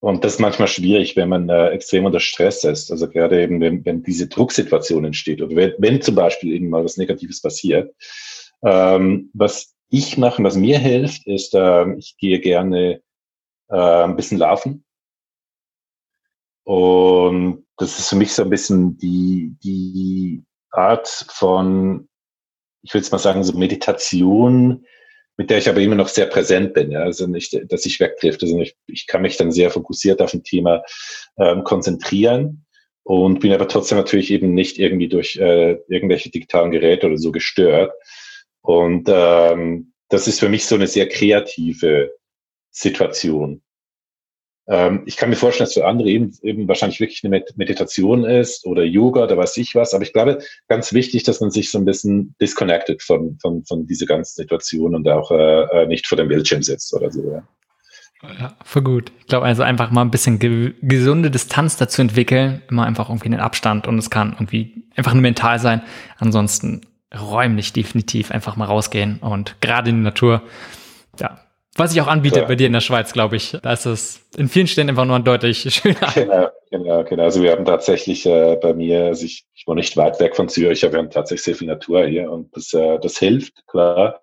Und 0.00 0.24
das 0.24 0.34
ist 0.34 0.40
manchmal 0.40 0.68
schwierig, 0.68 1.14
wenn 1.16 1.28
man 1.28 1.48
äh, 1.48 1.68
extrem 1.68 2.06
unter 2.06 2.20
Stress 2.20 2.64
ist. 2.64 2.90
Also 2.90 3.08
gerade 3.08 3.42
eben, 3.42 3.60
wenn, 3.60 3.84
wenn 3.84 4.02
diese 4.02 4.28
Drucksituation 4.28 5.04
entsteht 5.04 5.42
oder 5.42 5.54
wenn, 5.54 5.74
wenn 5.78 6.00
zum 6.00 6.14
Beispiel 6.14 6.52
eben 6.52 6.70
mal 6.70 6.84
was 6.84 6.96
Negatives 6.96 7.42
passiert. 7.42 7.94
Ähm, 8.64 9.30
was 9.34 9.74
ich 9.90 10.16
mache, 10.16 10.42
was 10.42 10.56
mir 10.56 10.78
hilft, 10.78 11.26
ist, 11.26 11.54
äh, 11.54 11.94
ich 11.96 12.16
gehe 12.16 12.40
gerne 12.40 13.02
äh, 13.68 14.04
ein 14.04 14.16
bisschen 14.16 14.38
laufen. 14.38 14.84
Und 16.64 17.66
das 17.76 17.98
ist 17.98 18.08
für 18.08 18.16
mich 18.16 18.32
so 18.32 18.42
ein 18.42 18.50
bisschen 18.50 18.96
die, 18.96 19.56
die 19.62 20.44
Art 20.70 21.08
von 21.08 22.08
ich 22.82 22.92
würde 22.92 23.04
jetzt 23.04 23.12
mal 23.12 23.18
sagen, 23.18 23.44
so 23.44 23.56
Meditation, 23.56 24.84
mit 25.36 25.50
der 25.50 25.58
ich 25.58 25.68
aber 25.68 25.80
immer 25.80 25.94
noch 25.94 26.08
sehr 26.08 26.26
präsent 26.26 26.74
bin. 26.74 26.90
Ja? 26.90 27.00
Also 27.00 27.26
nicht, 27.26 27.58
dass 27.70 27.86
ich 27.86 28.00
wegtrifft. 28.00 28.42
Also 28.42 28.58
ich, 28.60 28.76
ich 28.86 29.06
kann 29.06 29.22
mich 29.22 29.36
dann 29.36 29.52
sehr 29.52 29.70
fokussiert 29.70 30.20
auf 30.20 30.34
ein 30.34 30.44
Thema 30.44 30.82
ähm, 31.38 31.64
konzentrieren 31.64 32.66
und 33.04 33.40
bin 33.40 33.52
aber 33.52 33.66
trotzdem 33.68 33.98
natürlich 33.98 34.30
eben 34.30 34.52
nicht 34.54 34.78
irgendwie 34.78 35.08
durch 35.08 35.36
äh, 35.36 35.78
irgendwelche 35.88 36.30
digitalen 36.30 36.70
Geräte 36.70 37.06
oder 37.06 37.16
so 37.16 37.32
gestört. 37.32 37.92
Und 38.60 39.08
ähm, 39.08 39.92
das 40.08 40.28
ist 40.28 40.40
für 40.40 40.48
mich 40.48 40.66
so 40.66 40.74
eine 40.74 40.86
sehr 40.86 41.08
kreative 41.08 42.12
Situation. 42.70 43.62
Ähm, 44.70 45.02
ich 45.04 45.16
kann 45.16 45.30
mir 45.30 45.36
vorstellen, 45.36 45.66
dass 45.66 45.74
für 45.74 45.84
andere 45.84 46.08
eben, 46.08 46.32
eben 46.42 46.68
wahrscheinlich 46.68 47.00
wirklich 47.00 47.24
eine 47.24 47.42
Meditation 47.56 48.24
ist 48.24 48.64
oder 48.64 48.84
Yoga 48.84 49.24
oder 49.24 49.36
weiß 49.36 49.56
ich 49.56 49.74
was. 49.74 49.92
Aber 49.94 50.04
ich 50.04 50.12
glaube, 50.12 50.38
ganz 50.68 50.92
wichtig, 50.92 51.24
dass 51.24 51.40
man 51.40 51.50
sich 51.50 51.72
so 51.72 51.78
ein 51.78 51.84
bisschen 51.84 52.36
disconnected 52.40 53.02
von, 53.02 53.36
von, 53.42 53.64
von 53.64 53.86
dieser 53.86 54.06
ganzen 54.06 54.36
Situation 54.36 54.94
und 54.94 55.08
auch 55.08 55.32
äh, 55.32 55.82
äh 55.82 55.86
nicht 55.86 56.06
vor 56.06 56.16
dem 56.16 56.28
Bildschirm 56.28 56.62
sitzt 56.62 56.94
oder 56.94 57.10
so. 57.10 57.32
Ja. 57.32 57.42
Ja, 58.38 58.54
für 58.64 58.82
gut. 58.82 59.10
Ich 59.18 59.26
glaube 59.26 59.46
also 59.46 59.62
einfach 59.62 59.90
mal 59.90 60.02
ein 60.02 60.10
bisschen 60.10 60.38
ge 60.38 60.74
gesunde 60.82 61.30
Distanz 61.30 61.76
dazu 61.76 62.02
entwickeln, 62.02 62.60
immer 62.68 62.84
einfach 62.84 63.08
irgendwie 63.08 63.28
einen 63.28 63.40
Abstand 63.40 63.86
und 63.86 63.98
es 63.98 64.10
kann 64.10 64.32
irgendwie 64.34 64.84
einfach 64.94 65.14
nur 65.14 65.22
mental 65.22 65.58
sein. 65.58 65.82
Ansonsten 66.18 66.82
räumlich 67.18 67.72
definitiv 67.72 68.30
einfach 68.30 68.56
mal 68.56 68.66
rausgehen 68.66 69.18
und 69.20 69.60
gerade 69.62 69.90
in 69.90 69.96
die 69.96 70.02
Natur. 70.02 70.42
Ja, 71.18 71.40
was 71.76 71.92
ich 71.92 72.00
auch 72.00 72.08
anbiete 72.08 72.40
ja. 72.40 72.46
bei 72.46 72.56
dir 72.56 72.66
in 72.66 72.72
der 72.72 72.80
Schweiz, 72.80 73.12
glaube 73.12 73.36
ich. 73.36 73.56
Da 73.62 73.72
ist 73.72 73.86
es 73.86 74.20
in 74.36 74.48
vielen 74.48 74.66
Stellen 74.66 74.88
einfach 74.88 75.04
nur 75.04 75.20
deutlich 75.20 75.72
schöner. 75.74 76.12
Genau, 76.14 76.48
genau, 76.70 77.04
genau. 77.04 77.22
Also 77.22 77.42
wir 77.42 77.52
haben 77.52 77.64
tatsächlich 77.64 78.26
äh, 78.26 78.56
bei 78.60 78.74
mir, 78.74 79.04
also 79.04 79.24
ich, 79.24 79.46
ich 79.54 79.66
war 79.66 79.76
nicht 79.76 79.96
weit 79.96 80.18
weg 80.20 80.34
von 80.34 80.48
Zürich, 80.48 80.84
aber 80.84 80.94
wir 80.94 80.98
haben 80.98 81.10
tatsächlich 81.10 81.44
sehr 81.44 81.54
viel 81.54 81.68
Natur 81.68 82.06
hier 82.06 82.30
und 82.30 82.54
das, 82.56 82.72
äh, 82.72 82.98
das 82.98 83.18
hilft, 83.18 83.66
klar. 83.66 84.20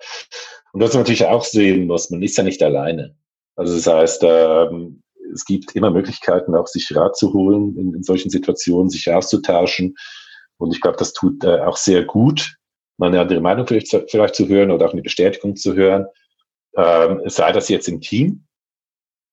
Und 0.73 0.81
was 0.81 0.93
man 0.93 1.01
natürlich 1.01 1.25
auch 1.25 1.43
sehen 1.43 1.87
muss, 1.87 2.09
man 2.09 2.21
ist 2.21 2.37
ja 2.37 2.43
nicht 2.43 2.61
alleine. 2.61 3.15
Also 3.55 3.75
das 3.75 3.87
heißt, 3.87 4.23
ähm, 4.25 5.01
es 5.33 5.45
gibt 5.45 5.75
immer 5.75 5.89
Möglichkeiten, 5.89 6.55
auch 6.55 6.67
sich 6.67 6.93
Rat 6.95 7.15
zu 7.17 7.33
holen 7.33 7.75
in, 7.77 7.93
in 7.93 8.03
solchen 8.03 8.29
Situationen, 8.29 8.89
sich 8.89 9.11
auszutauschen. 9.11 9.95
Und 10.57 10.73
ich 10.73 10.81
glaube, 10.81 10.97
das 10.97 11.13
tut 11.13 11.43
äh, 11.43 11.61
auch 11.61 11.77
sehr 11.77 12.03
gut, 12.03 12.55
mal 12.97 13.07
eine 13.07 13.21
andere 13.21 13.41
Meinung 13.41 13.67
vielleicht, 13.67 13.95
vielleicht 14.09 14.35
zu 14.35 14.47
hören 14.47 14.71
oder 14.71 14.87
auch 14.87 14.93
eine 14.93 15.01
Bestätigung 15.01 15.55
zu 15.55 15.75
hören. 15.75 16.05
Ähm, 16.75 17.21
sei 17.25 17.51
das 17.51 17.69
jetzt 17.69 17.87
im 17.87 18.01
Team 18.01 18.45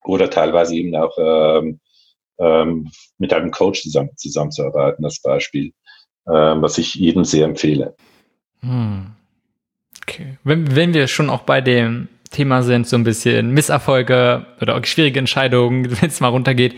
oder 0.05 0.31
teilweise 0.31 0.75
eben 0.75 0.95
auch 0.95 1.17
ähm, 1.19 1.81
ähm, 2.39 2.91
mit 3.19 3.33
einem 3.33 3.51
Coach 3.51 3.83
zusammen, 3.83 4.11
zusammenzuarbeiten, 4.17 5.05
als 5.05 5.21
Beispiel, 5.21 5.73
ähm, 6.27 6.63
was 6.63 6.79
ich 6.79 6.95
jedem 6.95 7.25
sehr 7.25 7.45
empfehle. 7.45 7.95
Hm. 8.61 9.13
Okay. 10.03 10.39
Wenn, 10.45 10.75
wenn 10.75 10.95
wir 10.95 11.07
schon 11.07 11.31
auch 11.31 11.43
bei 11.43 11.61
dem 11.61 12.09
Thema 12.31 12.63
sind, 12.63 12.87
so 12.87 12.97
ein 12.97 13.05
bisschen 13.05 13.51
Misserfolge 13.51 14.47
oder 14.61 14.77
auch 14.77 14.85
schwierige 14.85 15.19
Entscheidungen, 15.19 15.91
wenn 16.01 16.09
es 16.09 16.21
mal 16.21 16.29
runtergeht, 16.29 16.77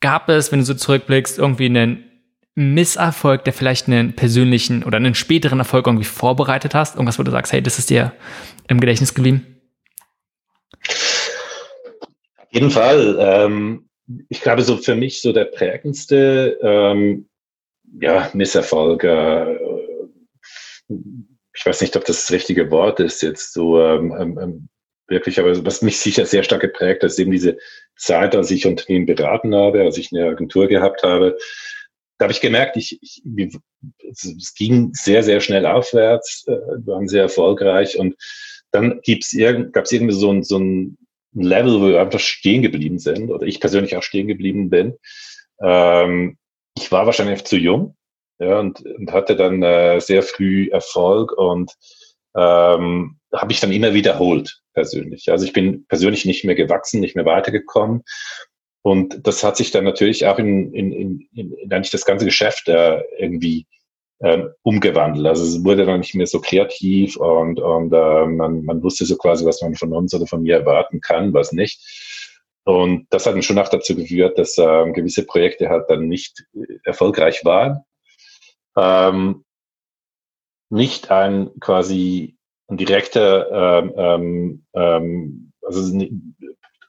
gab 0.00 0.28
es, 0.28 0.52
wenn 0.52 0.60
du 0.60 0.64
so 0.64 0.74
zurückblickst, 0.74 1.38
irgendwie 1.38 1.66
einen 1.66 2.04
Misserfolg, 2.54 3.44
der 3.44 3.52
vielleicht 3.52 3.86
einen 3.86 4.14
persönlichen 4.14 4.82
oder 4.82 4.96
einen 4.96 5.14
späteren 5.14 5.60
Erfolg 5.60 5.86
irgendwie 5.86 6.04
vorbereitet 6.04 6.74
hast? 6.74 6.96
Irgendwas, 6.96 7.18
wo 7.18 7.22
du 7.22 7.30
sagst, 7.30 7.52
hey, 7.52 7.62
das 7.62 7.78
ist 7.78 7.90
dir 7.90 8.12
im 8.66 8.80
Gedächtnis 8.80 9.14
geblieben? 9.14 9.57
Jeden 12.50 12.70
Fall. 12.70 13.16
Ähm, 13.18 13.88
ich 14.28 14.40
glaube, 14.40 14.62
so 14.62 14.76
für 14.76 14.94
mich 14.94 15.20
so 15.20 15.32
der 15.32 15.44
prägendste 15.44 16.58
ähm, 16.62 17.28
ja, 18.00 18.30
Misserfolg, 18.32 19.04
äh, 19.04 19.56
ich 20.88 21.66
weiß 21.66 21.80
nicht, 21.80 21.96
ob 21.96 22.04
das 22.04 22.26
das 22.26 22.30
richtige 22.30 22.70
Wort 22.70 23.00
ist, 23.00 23.22
jetzt 23.22 23.52
so 23.52 23.80
ähm, 23.80 24.14
ähm, 24.18 24.38
ähm 24.40 24.68
wirklich, 25.10 25.40
aber 25.40 25.64
was 25.64 25.80
mich 25.80 25.98
sicher 25.98 26.26
sehr 26.26 26.42
stark 26.42 26.60
geprägt 26.60 27.02
hat, 27.02 27.10
ist 27.10 27.18
eben 27.18 27.30
diese 27.30 27.56
Zeit, 27.96 28.36
als 28.36 28.50
ich 28.50 28.66
Unternehmen 28.66 29.06
beraten 29.06 29.54
habe, 29.54 29.80
als 29.80 29.96
ich 29.96 30.12
eine 30.12 30.28
Agentur 30.28 30.68
gehabt 30.68 31.02
habe, 31.02 31.38
da 32.18 32.24
habe 32.24 32.32
ich 32.32 32.40
gemerkt, 32.40 32.76
ich, 32.76 32.98
ich, 33.00 33.22
es 34.10 34.54
ging 34.54 34.90
sehr, 34.92 35.22
sehr 35.22 35.40
schnell 35.40 35.66
aufwärts, 35.66 36.44
äh, 36.46 36.58
waren 36.84 37.08
sehr 37.08 37.22
erfolgreich 37.22 37.98
und 37.98 38.16
dann 38.70 39.00
gibt's 39.02 39.32
irgend, 39.32 39.72
gab 39.72 39.84
es 39.84 39.92
irgendwie 39.92 40.14
so 40.14 40.30
ein, 40.30 40.42
so 40.42 40.58
ein 40.58 40.98
Level, 41.42 41.80
wo 41.80 41.88
wir 41.88 42.00
einfach 42.00 42.20
stehen 42.20 42.62
geblieben 42.62 42.98
sind 42.98 43.30
oder 43.30 43.46
ich 43.46 43.60
persönlich 43.60 43.96
auch 43.96 44.02
stehen 44.02 44.26
geblieben 44.26 44.70
bin. 44.70 44.96
Ähm, 45.62 46.38
ich 46.76 46.90
war 46.92 47.06
wahrscheinlich 47.06 47.44
zu 47.44 47.56
jung 47.56 47.96
ja, 48.38 48.60
und, 48.60 48.80
und 48.80 49.12
hatte 49.12 49.36
dann 49.36 49.62
äh, 49.62 50.00
sehr 50.00 50.22
früh 50.22 50.68
Erfolg 50.70 51.32
und 51.32 51.72
ähm, 52.36 53.18
habe 53.34 53.52
ich 53.52 53.60
dann 53.60 53.72
immer 53.72 53.94
wiederholt 53.94 54.60
persönlich. 54.74 55.30
Also 55.30 55.44
ich 55.44 55.52
bin 55.52 55.86
persönlich 55.86 56.24
nicht 56.24 56.44
mehr 56.44 56.54
gewachsen, 56.54 57.00
nicht 57.00 57.16
mehr 57.16 57.24
weitergekommen. 57.24 58.02
Und 58.82 59.26
das 59.26 59.42
hat 59.42 59.56
sich 59.56 59.70
dann 59.70 59.84
natürlich 59.84 60.24
auch 60.26 60.38
in, 60.38 60.72
in, 60.72 60.92
in, 60.92 61.28
in, 61.34 61.52
in 61.52 61.72
eigentlich 61.72 61.90
das 61.90 62.04
ganze 62.04 62.24
Geschäft 62.24 62.68
äh, 62.68 63.02
irgendwie 63.18 63.66
ähm, 64.20 64.50
umgewandelt. 64.62 65.26
Also 65.26 65.44
es 65.44 65.64
wurde 65.64 65.86
dann 65.86 66.00
nicht 66.00 66.14
mehr 66.14 66.26
so 66.26 66.40
kreativ 66.40 67.16
und, 67.16 67.60
und 67.60 67.92
äh, 67.92 68.26
man, 68.26 68.64
man 68.64 68.82
wusste 68.82 69.04
so 69.04 69.16
quasi, 69.16 69.44
was 69.44 69.62
man 69.62 69.74
von 69.74 69.92
uns 69.92 70.14
oder 70.14 70.26
von 70.26 70.42
mir 70.42 70.56
erwarten 70.56 71.00
kann, 71.00 71.32
was 71.32 71.52
nicht. 71.52 71.80
Und 72.64 73.06
das 73.10 73.26
hat 73.26 73.34
dann 73.34 73.42
schon 73.42 73.58
auch 73.58 73.68
dazu 73.68 73.94
geführt, 73.94 74.38
dass 74.38 74.58
äh, 74.58 74.90
gewisse 74.92 75.24
Projekte 75.24 75.68
halt 75.68 75.88
dann 75.88 76.08
nicht 76.08 76.44
erfolgreich 76.84 77.44
waren. 77.44 77.80
Ähm, 78.76 79.44
nicht 80.70 81.10
ein 81.10 81.50
quasi 81.60 82.36
ein 82.68 82.76
direkter, 82.76 83.80
ähm, 83.80 83.92
ähm, 83.96 84.66
ähm 84.74 85.52
also 85.62 85.98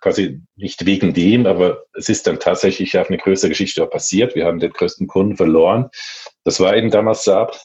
quasi 0.01 0.41
nicht 0.55 0.85
wegen 0.85 1.13
dem, 1.13 1.45
aber 1.45 1.83
es 1.93 2.09
ist 2.09 2.27
dann 2.27 2.39
tatsächlich 2.39 2.97
auf 2.97 3.09
eine 3.09 3.17
größere 3.17 3.49
Geschichte 3.49 3.83
auch 3.83 3.89
passiert. 3.89 4.35
Wir 4.35 4.45
haben 4.45 4.59
den 4.59 4.71
größten 4.71 5.07
Kunden 5.07 5.37
verloren. 5.37 5.89
Das 6.43 6.59
war 6.59 6.75
eben 6.75 6.91
damals 6.91 7.23
Saab. 7.23 7.59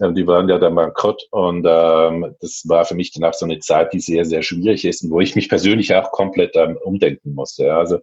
Die 0.00 0.26
waren 0.26 0.48
ja 0.48 0.58
dann 0.58 0.74
bankrott 0.74 1.22
und 1.30 1.64
ähm, 1.68 2.34
das 2.40 2.64
war 2.66 2.84
für 2.84 2.96
mich 2.96 3.12
danach 3.12 3.32
so 3.32 3.44
eine 3.44 3.60
Zeit, 3.60 3.92
die 3.92 4.00
sehr, 4.00 4.24
sehr 4.24 4.42
schwierig 4.42 4.84
ist 4.84 5.04
und 5.04 5.12
wo 5.12 5.20
ich 5.20 5.36
mich 5.36 5.48
persönlich 5.48 5.94
auch 5.94 6.10
komplett 6.10 6.56
ähm, 6.56 6.76
umdenken 6.82 7.34
musste. 7.34 7.72
Also 7.72 8.00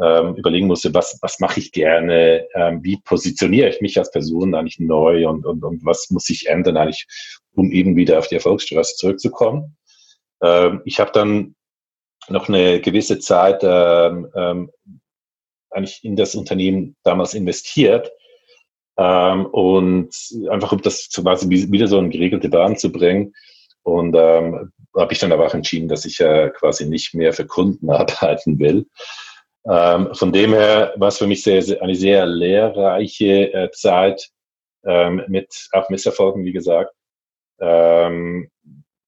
ähm, 0.00 0.36
überlegen 0.36 0.68
musste, 0.68 0.94
was, 0.94 1.18
was 1.22 1.40
mache 1.40 1.58
ich 1.58 1.72
gerne, 1.72 2.46
ähm, 2.54 2.84
wie 2.84 2.98
positioniere 2.98 3.68
ich 3.68 3.80
mich 3.80 3.98
als 3.98 4.12
Person 4.12 4.54
eigentlich 4.54 4.78
neu 4.78 5.28
und, 5.28 5.44
und, 5.44 5.64
und 5.64 5.84
was 5.84 6.08
muss 6.10 6.30
ich 6.30 6.48
ändern 6.48 6.76
eigentlich, 6.76 7.06
um 7.54 7.72
eben 7.72 7.96
wieder 7.96 8.20
auf 8.20 8.28
die 8.28 8.36
Erfolgsstraße 8.36 8.94
zurückzukommen. 8.94 9.76
Ähm, 10.42 10.82
ich 10.84 11.00
habe 11.00 11.10
dann 11.12 11.54
noch 12.28 12.48
eine 12.48 12.80
gewisse 12.80 13.18
Zeit 13.18 13.60
ähm, 13.62 14.28
ähm, 14.34 14.70
eigentlich 15.70 16.04
in 16.04 16.16
das 16.16 16.34
Unternehmen 16.34 16.96
damals 17.02 17.34
investiert 17.34 18.10
ähm, 18.96 19.46
und 19.46 20.14
einfach 20.50 20.72
um 20.72 20.82
das 20.82 21.08
quasi 21.10 21.48
wieder 21.48 21.88
so 21.88 21.98
in 21.98 22.10
geregelte 22.10 22.48
Bahn 22.48 22.76
zu 22.76 22.92
bringen. 22.92 23.34
Und 23.82 24.14
ähm, 24.16 24.72
habe 24.96 25.12
ich 25.12 25.18
dann 25.18 25.32
aber 25.32 25.46
auch 25.46 25.54
entschieden, 25.54 25.88
dass 25.88 26.04
ich 26.04 26.20
äh, 26.20 26.50
quasi 26.50 26.86
nicht 26.86 27.14
mehr 27.14 27.32
für 27.32 27.46
Kunden 27.46 27.90
arbeiten 27.90 28.58
will, 28.58 28.86
ähm, 29.66 30.14
von 30.14 30.32
dem 30.32 30.52
her 30.52 30.92
war 30.96 31.08
es 31.08 31.18
für 31.18 31.26
mich 31.26 31.42
sehr, 31.42 31.62
sehr, 31.62 31.80
eine 31.82 31.94
sehr 31.94 32.26
lehrreiche 32.26 33.52
äh, 33.52 33.70
Zeit 33.70 34.28
ähm, 34.84 35.22
mit 35.28 35.68
auch 35.72 35.88
Misserfolgen, 35.88 36.44
wie 36.44 36.52
gesagt. 36.52 36.92
Ähm, 37.60 38.50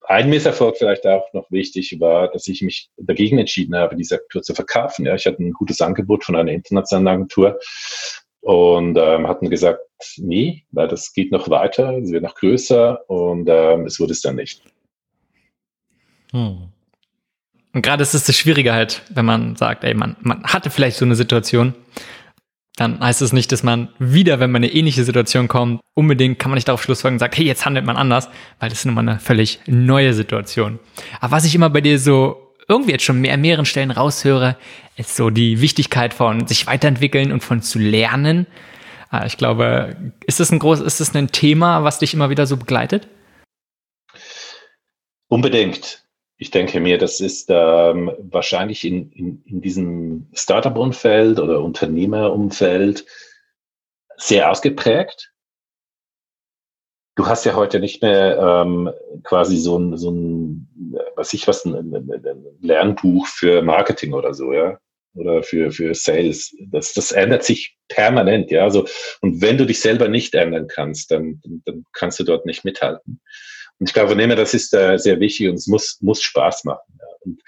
ein 0.09 0.31
Misserfolg 0.31 0.77
vielleicht 0.77 1.07
auch 1.07 1.33
noch 1.33 1.51
wichtig 1.51 1.97
war, 2.01 2.29
dass 2.31 2.47
ich 2.47 2.63
mich 2.63 2.91
dagegen 2.97 3.39
entschieden 3.39 3.77
habe, 3.77 3.97
diese 3.97 4.17
Agentur 4.17 4.43
zu 4.43 4.55
verkaufen. 4.55 5.07
Ja, 5.07 5.15
ich 5.15 5.27
hatte 5.27 5.43
ein 5.43 5.53
gutes 5.53 5.81
Angebot 5.81 6.25
von 6.25 6.37
einer 6.37 6.53
internationalen 6.53 7.09
Agentur 7.09 7.59
und 8.41 8.97
ähm, 8.97 9.27
hatten 9.27 9.51
gesagt, 9.51 9.81
nee, 10.19 10.65
weil 10.71 10.89
das 10.89 11.13
geht 11.13 11.33
noch 11.33 11.51
weiter, 11.51 11.99
es 11.99 12.13
wird 12.13 12.23
noch 12.23 12.37
größer 12.37 13.09
und 13.11 13.49
ähm, 13.49 13.87
es 13.87 13.99
wurde 13.99 14.13
es 14.13 14.21
dann 14.21 14.37
nicht. 14.37 14.63
Hm. 16.31 16.69
Und 17.73 17.83
gerade 17.83 18.03
ist 18.03 18.15
es 18.15 18.25
das 18.25 18.37
Schwierige 18.37 18.73
halt, 18.73 19.03
wenn 19.11 19.27
man 19.27 19.57
sagt, 19.57 19.85
ey, 19.85 19.95
man, 19.95 20.17
man 20.21 20.45
hatte 20.45 20.71
vielleicht 20.71 20.97
so 20.97 21.05
eine 21.05 21.15
Situation, 21.15 21.75
dann 22.77 23.01
heißt 23.01 23.23
es 23.23 23.33
nicht, 23.33 23.51
dass 23.53 23.63
man 23.63 23.89
wieder, 23.99 24.39
wenn 24.39 24.51
man 24.51 24.63
eine 24.63 24.73
ähnliche 24.73 25.03
Situation 25.03 25.49
kommt, 25.49 25.81
unbedingt 25.95 26.39
kann 26.39 26.51
man 26.51 26.57
nicht 26.57 26.69
darauf 26.69 26.83
schlussfolgern 26.83 27.15
und 27.15 27.21
sagt, 27.21 27.39
hey, 27.39 27.45
jetzt 27.47 27.65
handelt 27.65 27.87
man 27.87 27.97
anders, 27.97 28.29
weil 28.61 28.69
das 28.69 28.81
ist 28.81 28.85
nun 28.85 28.95
mal 28.95 29.01
eine 29.01 29.19
völlig 29.19 29.61
neue 29.67 30.13
Situation. 30.13 30.79
Aber 31.21 31.33
was 31.33 31.47
ich 31.47 31.55
immer 31.55 31.71
bei 31.71 31.81
dir 31.81 31.99
so 31.99 32.55
irgendwie 32.69 32.93
jetzt 32.93 33.05
schon 33.05 33.21
mehr 33.21 33.33
an 33.33 33.41
mehreren 33.41 33.65
Stellen 33.65 33.91
raushöre, 33.91 34.57
ist 34.97 35.17
so 35.17 35.31
die 35.31 35.61
Wichtigkeit 35.63 36.13
von 36.13 36.47
sich 36.47 36.67
weiterentwickeln 36.67 37.33
und 37.33 37.43
von 37.43 37.63
zu 37.63 37.79
lernen. 37.79 38.47
Ah, 39.09 39.25
ich 39.25 39.39
glaube, 39.39 39.97
ist 40.27 40.41
das 40.41 40.53
ein 40.53 40.59
groß, 40.59 40.81
ist 40.81 41.01
das 41.01 41.15
ein 41.15 41.29
Thema, 41.29 41.83
was 41.83 42.01
dich 42.01 42.13
immer 42.13 42.29
wieder 42.29 42.47
so 42.47 42.59
begleitet? 42.59 43.09
Unbedingt 45.29 46.06
ich 46.39 46.51
denke 46.51 46.81
mir, 46.81 46.99
das 46.99 47.21
ist 47.21 47.47
ähm, 47.49 48.13
wahrscheinlich 48.19 48.85
in, 48.85 49.11
in, 49.13 49.43
in 49.47 49.61
diesem 49.63 50.29
Startup-Umfeld 50.35 51.39
oder 51.41 51.63
Unternehmerumfeld 51.63 53.07
sehr 54.17 54.51
ausgeprägt. 54.51 55.33
Du 57.15 57.27
hast 57.27 57.47
ja 57.47 57.55
heute 57.55 57.81
nicht 57.81 58.03
mehr 58.03 58.39
ähm, 58.39 58.91
quasi 59.23 59.57
so 59.57 59.79
ein, 59.79 59.97
so 59.97 60.11
ein, 60.11 60.69
was 61.17 61.33
ich 61.33 61.49
was, 61.49 61.65
ein, 61.65 61.75
ein 61.75 62.45
Lernbuch 62.61 63.27
für 63.27 63.63
Marketing 63.63 64.13
oder 64.13 64.35
so, 64.35 64.53
ja, 64.53 64.79
oder 65.15 65.43
für, 65.43 65.73
für 65.73 65.95
Sales. 65.95 66.55
Das, 66.71 66.93
das 66.93 67.13
ändert 67.13 67.45
sich 67.45 67.79
permanent, 67.89 68.51
ja. 68.51 68.65
Also, 68.65 68.87
und 69.23 69.41
wenn 69.41 69.57
du 69.57 69.65
dich 69.65 69.81
selber 69.81 70.09
nicht 70.09 70.35
ändern 70.35 70.69
kannst, 70.69 71.11
dann, 71.11 71.41
dann 71.65 71.87
kannst 71.95 72.21
du 72.21 72.25
dort 72.25 72.45
nicht 72.45 72.67
mithalten. 72.67 73.23
Und 73.79 73.89
ich 73.89 73.95
glaube, 73.95 74.11
von 74.11 74.19
dem 74.19 74.31
das 74.31 74.55
ist 74.55 74.73
äh, 74.75 74.99
sehr 74.99 75.21
wichtig 75.21 75.49
und 75.49 75.55
es 75.55 75.67
muss, 75.67 75.99
muss 76.01 76.23
Spaß 76.23 76.65
machen. 76.65 76.99
Ja. 76.99 77.07
Und, 77.21 77.43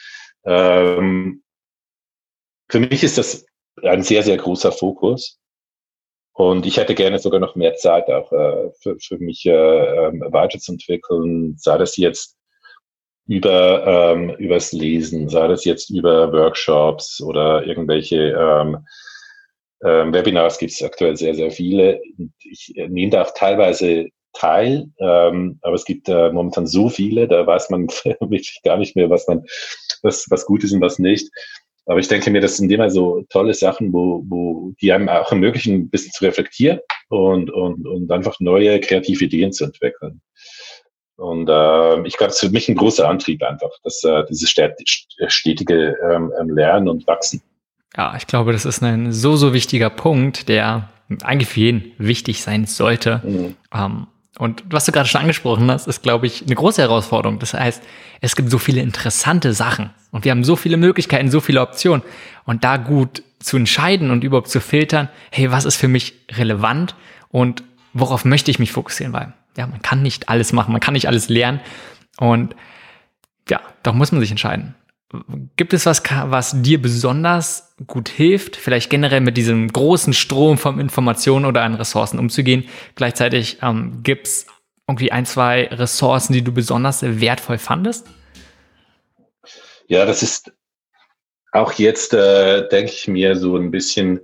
ähm, 0.45 1.43
für 2.69 2.81
mich 2.81 3.03
ist 3.03 3.19
das 3.19 3.47
ein 3.83 4.03
sehr, 4.03 4.23
sehr 4.23 4.37
großer 4.37 4.73
Fokus. 4.73 5.39
Und 6.33 6.67
ich 6.67 6.77
hätte 6.77 6.95
gerne 6.95 7.19
sogar 7.19 7.41
noch 7.41 7.57
mehr 7.57 7.75
Zeit 7.75 8.09
auch 8.09 8.31
äh, 8.33 8.71
für, 8.81 8.97
für 9.01 9.19
mich 9.19 9.45
äh, 9.47 9.51
ähm, 9.51 10.23
weiterzuentwickeln, 10.29 11.57
sei 11.59 11.79
das 11.79 11.97
jetzt 11.97 12.37
über 13.27 14.15
ähm, 14.15 14.31
übers 14.39 14.73
Lesen, 14.73 15.29
sei 15.29 15.49
das 15.49 15.65
jetzt 15.65 15.91
über 15.91 16.33
Workshops 16.33 17.21
oder 17.21 17.67
irgendwelche 17.67 18.31
ähm, 18.39 18.87
ähm, 19.85 20.13
Webinars 20.13 20.59
gibt 20.59 20.73
es 20.73 20.83
aktuell 20.83 21.17
sehr, 21.17 21.35
sehr 21.35 21.51
viele. 21.51 22.01
Ich 22.39 22.73
nehme 22.75 23.11
da 23.11 23.23
auch 23.23 23.33
teilweise 23.35 24.09
teil, 24.39 24.91
ähm, 25.01 25.59
aber 25.63 25.75
es 25.75 25.85
gibt 25.85 26.09
äh, 26.09 26.31
momentan 26.31 26.67
so 26.67 26.89
viele, 26.89 27.27
da 27.27 27.47
weiß 27.47 27.71
man 27.71 27.89
wirklich 28.21 28.61
gar 28.65 28.77
nicht 28.77 28.97
mehr, 28.97 29.11
was 29.11 29.27
man, 29.27 29.45
was, 30.03 30.27
was 30.31 30.47
gut 30.47 30.65
ist 30.65 30.73
und 30.73 30.81
was 30.81 30.99
nicht. 30.99 31.29
Aber 31.87 32.01
ich 32.01 32.09
denke 32.09 32.31
mir, 32.31 32.43
das 32.43 32.59
sind 32.59 32.71
immer 32.71 32.91
so 32.91 33.25
tolle 33.31 33.55
Sachen, 33.55 33.93
wo, 33.95 34.23
wo 34.29 34.73
die 34.81 34.93
einem 34.93 35.09
auch 35.09 35.33
ermöglichen, 35.33 35.75
ein 35.75 35.91
bisschen 35.91 36.13
zu 36.13 36.25
reflektieren 36.25 36.81
und, 37.09 37.51
und, 37.51 37.87
und 37.87 38.13
einfach 38.13 38.39
neue 38.41 38.79
kreative 38.81 39.25
Ideen 39.25 39.53
zu 39.53 39.65
entwickeln. 39.65 40.21
Und 41.17 41.49
äh, 41.49 42.07
ich 42.07 42.17
glaube, 42.17 42.31
es 42.31 42.37
ist 42.37 42.49
für 42.49 42.51
mich 42.51 42.69
ein 42.69 42.77
großer 42.77 43.09
Antrieb 43.09 43.43
einfach, 43.43 43.71
dass 43.83 44.05
äh, 44.05 44.23
dieses 44.29 44.51
stetige 44.51 45.97
ähm, 46.11 46.33
ähm, 46.39 46.51
Lernen 46.51 46.89
und 46.89 47.07
Wachsen. 47.07 47.43
Ja, 47.97 48.15
ich 48.17 48.27
glaube, 48.27 48.53
das 48.53 48.67
ist 48.67 48.83
ein 48.83 49.11
so, 49.11 49.37
so 49.37 49.53
wichtiger 49.53 49.91
Punkt, 49.91 50.49
der 50.49 50.91
eigentlich 51.23 51.49
für 51.49 51.61
jeden 51.61 51.93
wichtig 51.99 52.43
sein 52.43 52.67
sollte. 52.67 53.23
Mhm. 53.25 53.57
Ähm, 53.75 54.07
und 54.39 54.63
was 54.71 54.85
du 54.85 54.93
gerade 54.93 55.09
schon 55.09 55.21
angesprochen 55.21 55.69
hast, 55.71 55.89
ist, 55.89 56.03
glaube 56.03 56.29
ich, 56.29 56.43
eine 56.43 56.55
große 56.55 56.81
Herausforderung. 56.81 57.41
Das 57.41 57.55
heißt, 57.55 57.83
es 58.21 58.37
gibt 58.37 58.51
so 58.51 58.59
viele 58.59 58.81
interessante 58.81 59.53
Sachen 59.53 59.91
und 60.13 60.25
wir 60.25 60.31
haben 60.31 60.45
so 60.45 60.55
viele 60.55 60.77
Möglichkeiten, 60.77 61.31
so 61.31 61.41
viele 61.41 61.61
Optionen. 61.61 62.03
Und 62.45 62.63
da 62.63 62.77
gut 62.77 63.25
zu 63.41 63.57
entscheiden 63.57 64.13
und 64.13 64.23
überhaupt 64.23 64.49
zu 64.49 64.61
filtern, 64.61 65.09
hey, 65.33 65.51
was 65.51 65.65
ist 65.65 65.77
für 65.77 65.89
mich 65.89 66.15
relevant 66.31 66.95
und 67.31 67.65
worauf 67.93 68.25
möchte 68.25 68.53
ich 68.53 68.61
mich 68.61 68.71
fokussieren? 68.71 69.13
Weil, 69.13 69.33
ja, 69.57 69.67
man 69.67 69.83
kann 69.83 70.03
nicht 70.03 70.29
alles 70.29 70.53
machen, 70.53 70.71
man 70.71 70.81
kann 70.81 70.95
nicht 70.95 71.09
alles 71.09 71.29
lernen. 71.29 71.61
Und 72.19 72.55
ja, 73.51 73.61
da 73.83 73.93
muss 73.93 74.13
man 74.13 74.21
sich 74.21 74.31
entscheiden. 74.31 74.77
Gibt 75.57 75.73
es 75.73 75.87
was, 75.87 76.03
was 76.27 76.61
dir 76.61 76.83
besonders 76.83 77.75
gut 77.87 78.11
hilft, 78.11 78.57
vielleicht 78.57 78.91
generell 78.91 79.23
mit 79.23 79.39
diesem 79.39 79.73
großen 79.73 80.13
Strom 80.13 80.59
von 80.59 80.79
Informationen 80.79 81.47
oder 81.47 81.63
an 81.63 81.75
Ressourcen 81.75 82.19
umzugehen? 82.19 82.69
Gleichzeitig 82.95 83.59
ähm, 83.63 84.03
gibt 84.03 84.27
es 84.27 84.47
irgendwie 84.87 85.11
ein, 85.11 85.25
zwei 85.25 85.69
Ressourcen, 85.69 86.35
die 86.35 86.43
du 86.43 86.53
besonders 86.53 87.03
wertvoll 87.03 87.57
fandest? 87.57 88.07
Ja, 89.87 90.05
das 90.05 90.23
ist 90.23 90.53
auch 91.53 91.73
jetzt, 91.73 92.13
äh, 92.13 92.69
denke 92.69 92.93
ich 92.93 93.09
mir, 93.09 93.35
so 93.35 93.57
ein 93.57 93.71
bisschen 93.71 94.21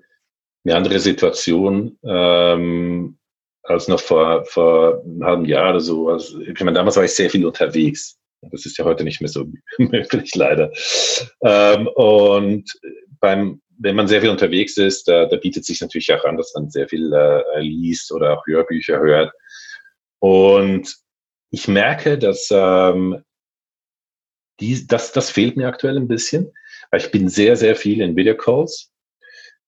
eine 0.64 0.76
andere 0.76 0.98
Situation 0.98 1.98
ähm, 2.04 3.16
als 3.62 3.88
noch 3.88 4.00
vor, 4.00 4.44
vor 4.44 5.02
einem 5.02 5.24
halben 5.24 5.44
Jahr 5.46 5.70
oder 5.70 5.80
so. 5.80 6.10
Also, 6.10 6.40
ich 6.40 6.60
meine, 6.60 6.74
damals 6.74 6.96
war 6.96 7.04
ich 7.04 7.14
sehr 7.14 7.30
viel 7.30 7.46
unterwegs. 7.46 8.18
Das 8.50 8.66
ist 8.66 8.78
ja 8.78 8.84
heute 8.84 9.04
nicht 9.04 9.20
mehr 9.20 9.30
so 9.30 9.46
möglich, 9.78 10.34
leider. 10.34 10.70
Ähm, 11.42 11.88
und 11.88 12.70
beim, 13.20 13.60
wenn 13.78 13.96
man 13.96 14.08
sehr 14.08 14.20
viel 14.20 14.30
unterwegs 14.30 14.76
ist, 14.76 15.08
da, 15.08 15.26
da 15.26 15.36
bietet 15.36 15.64
sich 15.64 15.80
natürlich 15.80 16.12
auch 16.12 16.24
an, 16.24 16.36
dass 16.36 16.54
man 16.54 16.70
sehr 16.70 16.88
viel 16.88 17.12
äh, 17.12 17.60
liest 17.60 18.12
oder 18.12 18.38
auch 18.38 18.46
Hörbücher 18.46 18.98
hört. 18.98 19.32
Und 20.20 20.96
ich 21.50 21.68
merke, 21.68 22.18
dass 22.18 22.48
ähm, 22.50 23.22
die, 24.60 24.86
das, 24.86 25.12
das 25.12 25.30
fehlt 25.30 25.56
mir 25.56 25.68
aktuell 25.68 25.96
ein 25.96 26.08
bisschen. 26.08 26.52
Ich 26.94 27.10
bin 27.10 27.28
sehr, 27.28 27.56
sehr 27.56 27.76
viel 27.76 28.00
in 28.00 28.16
Videocalls. 28.16 28.92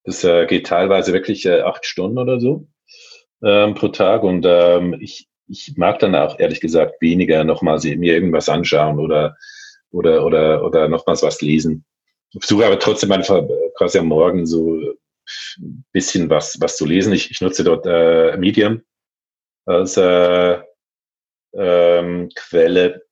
Das 0.04 0.23
äh, 0.25 0.47
geht 0.47 0.66
teilweise 0.66 1.12
wirklich 1.12 1.45
äh, 1.47 1.61
acht 1.61 1.85
Stunden 1.85 2.18
oder 2.18 2.38
so 2.38 2.68
ähm, 3.42 3.75
pro 3.75 3.88
Tag. 3.88 4.23
Und 4.23 4.45
ähm, 4.47 4.97
ich, 5.00 5.28
ich 5.48 5.74
mag 5.76 5.98
dann 5.98 6.14
auch 6.14 6.38
ehrlich 6.38 6.60
gesagt 6.60 7.00
weniger 7.00 7.44
nochmal 7.44 7.78
mir 7.80 8.14
irgendwas 8.14 8.48
anschauen 8.48 8.98
oder 8.98 9.36
oder 9.90 10.24
oder 10.24 10.64
oder 10.64 10.88
nochmals 10.88 11.22
was 11.22 11.40
lesen. 11.40 11.84
Ich 12.32 12.40
versuche 12.44 12.66
aber 12.66 12.78
trotzdem 12.78 13.12
einfach 13.12 13.42
quasi 13.76 13.98
am 13.98 14.06
Morgen 14.06 14.46
so 14.46 14.74
ein 15.58 15.84
bisschen 15.92 16.28
was 16.30 16.56
was 16.60 16.76
zu 16.76 16.86
lesen. 16.86 17.12
Ich, 17.12 17.30
ich 17.30 17.40
nutze 17.40 17.64
dort 17.64 17.86
äh, 17.86 18.36
Medium 18.36 18.82
als 19.64 19.96
äh, 19.96 20.58
ähm, 21.54 22.28
Quelle 22.34 23.02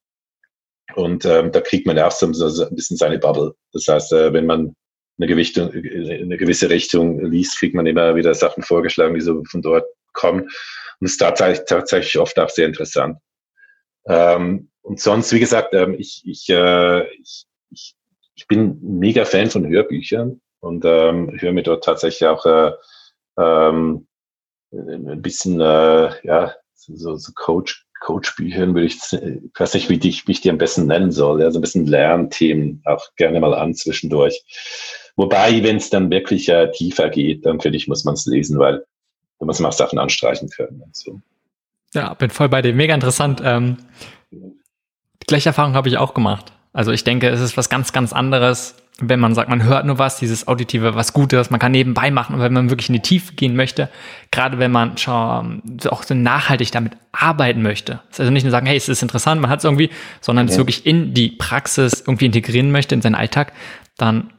und 0.94 1.24
ähm, 1.24 1.50
da 1.50 1.60
kriegt 1.60 1.86
man 1.86 1.96
erst 1.96 2.20
so 2.20 2.26
ein 2.26 2.74
bisschen 2.74 2.96
seine 2.96 3.18
Bubble. 3.18 3.54
Das 3.72 3.86
heißt, 3.88 4.12
äh, 4.12 4.32
wenn 4.32 4.46
man 4.46 4.74
eine, 5.18 5.26
Gewichtung, 5.26 5.70
eine 5.70 6.36
gewisse 6.36 6.68
Richtung 6.70 7.24
liest, 7.24 7.58
kriegt 7.58 7.74
man 7.74 7.86
immer 7.86 8.14
wieder 8.14 8.34
Sachen 8.34 8.62
vorgeschlagen, 8.62 9.14
die 9.14 9.20
so 9.20 9.42
von 9.44 9.62
dort 9.62 9.86
kommen. 10.12 10.48
Und 11.00 11.06
es 11.06 11.12
ist 11.12 11.18
tatsächlich, 11.18 11.66
tatsächlich 11.66 12.18
oft 12.18 12.38
auch 12.38 12.50
sehr 12.50 12.66
interessant. 12.66 13.18
Ähm, 14.06 14.70
und 14.82 15.00
sonst, 15.00 15.32
wie 15.32 15.40
gesagt, 15.40 15.74
ähm, 15.74 15.94
ich, 15.98 16.22
ich, 16.26 16.48
äh, 16.50 17.08
ich, 17.14 17.46
ich, 17.70 17.94
ich 18.34 18.46
bin 18.46 18.78
mega 18.82 19.24
Fan 19.24 19.50
von 19.50 19.66
Hörbüchern 19.66 20.40
und 20.60 20.84
ähm, 20.84 21.34
höre 21.40 21.52
mir 21.52 21.62
dort 21.62 21.84
tatsächlich 21.84 22.28
auch 22.28 22.44
äh, 22.44 22.72
ähm, 23.38 24.06
ein 24.72 25.22
bisschen, 25.22 25.60
äh, 25.60 26.10
ja, 26.26 26.54
so, 26.74 27.16
so 27.16 27.32
Coach, 27.34 27.86
Coach-Büchern 28.00 28.74
würde 28.74 28.86
ich, 28.86 28.98
ich 29.12 29.58
weiß 29.58 29.74
nicht, 29.74 29.88
wie 29.88 30.08
ich, 30.08 30.28
wie 30.28 30.32
ich 30.32 30.40
die 30.42 30.50
am 30.50 30.58
besten 30.58 30.86
nennen 30.86 31.10
soll, 31.10 31.40
ja, 31.40 31.50
so 31.50 31.58
ein 31.58 31.62
bisschen 31.62 31.86
Lernthemen 31.86 32.82
auch 32.84 33.14
gerne 33.16 33.40
mal 33.40 33.54
an 33.54 33.74
zwischendurch. 33.74 34.42
Wobei, 35.16 35.62
wenn 35.62 35.76
es 35.76 35.90
dann 35.90 36.10
wirklich 36.10 36.48
äh, 36.48 36.70
tiefer 36.70 37.08
geht, 37.08 37.46
dann 37.46 37.60
finde 37.60 37.78
ich, 37.78 37.88
muss 37.88 38.04
man 38.04 38.14
es 38.14 38.26
lesen, 38.26 38.58
weil 38.58 38.84
da 39.38 39.46
muss 39.46 39.60
man 39.60 39.70
auch 39.70 39.76
Sachen 39.76 39.98
anstreichen 39.98 40.48
können. 40.48 40.82
Und 40.82 40.96
so. 40.96 41.20
Ja, 41.94 42.14
bin 42.14 42.30
voll 42.30 42.48
bei 42.48 42.62
dir. 42.62 42.74
Mega 42.74 42.94
interessant. 42.94 43.40
Ähm, 43.44 43.78
die 44.30 45.26
gleiche 45.26 45.50
Erfahrung 45.50 45.74
habe 45.74 45.88
ich 45.88 45.98
auch 45.98 46.14
gemacht. 46.14 46.52
Also 46.72 46.90
ich 46.90 47.04
denke, 47.04 47.28
es 47.28 47.40
ist 47.40 47.56
was 47.56 47.68
ganz, 47.68 47.92
ganz 47.92 48.12
anderes, 48.12 48.74
wenn 48.98 49.20
man 49.20 49.34
sagt, 49.34 49.48
man 49.48 49.64
hört 49.64 49.86
nur 49.86 49.98
was, 49.98 50.18
dieses 50.18 50.46
Auditive, 50.46 50.94
was 50.94 51.12
Gutes, 51.12 51.50
man 51.50 51.58
kann 51.58 51.72
nebenbei 51.72 52.10
machen, 52.10 52.34
und 52.34 52.40
wenn 52.40 52.52
man 52.52 52.70
wirklich 52.70 52.88
in 52.88 52.94
die 52.94 53.02
Tiefe 53.02 53.34
gehen 53.34 53.56
möchte, 53.56 53.88
gerade 54.30 54.58
wenn 54.58 54.70
man 54.70 54.96
schon 54.98 55.62
auch 55.88 56.02
so 56.04 56.14
nachhaltig 56.14 56.70
damit 56.70 56.96
arbeiten 57.12 57.62
möchte. 57.62 58.00
Also 58.16 58.30
nicht 58.30 58.44
nur 58.44 58.52
sagen, 58.52 58.66
hey, 58.66 58.76
es 58.76 58.88
ist 58.88 59.02
interessant, 59.02 59.40
man 59.40 59.50
hat 59.50 59.60
es 59.60 59.64
irgendwie, 59.64 59.90
sondern 60.20 60.46
ja. 60.46 60.52
es 60.52 60.58
wirklich 60.58 60.86
in 60.86 61.12
die 61.12 61.30
Praxis 61.30 62.04
irgendwie 62.06 62.26
integrieren 62.26 62.70
möchte, 62.70 62.94
in 62.94 63.02
seinen 63.02 63.16
Alltag, 63.16 63.52
dann 63.96 64.30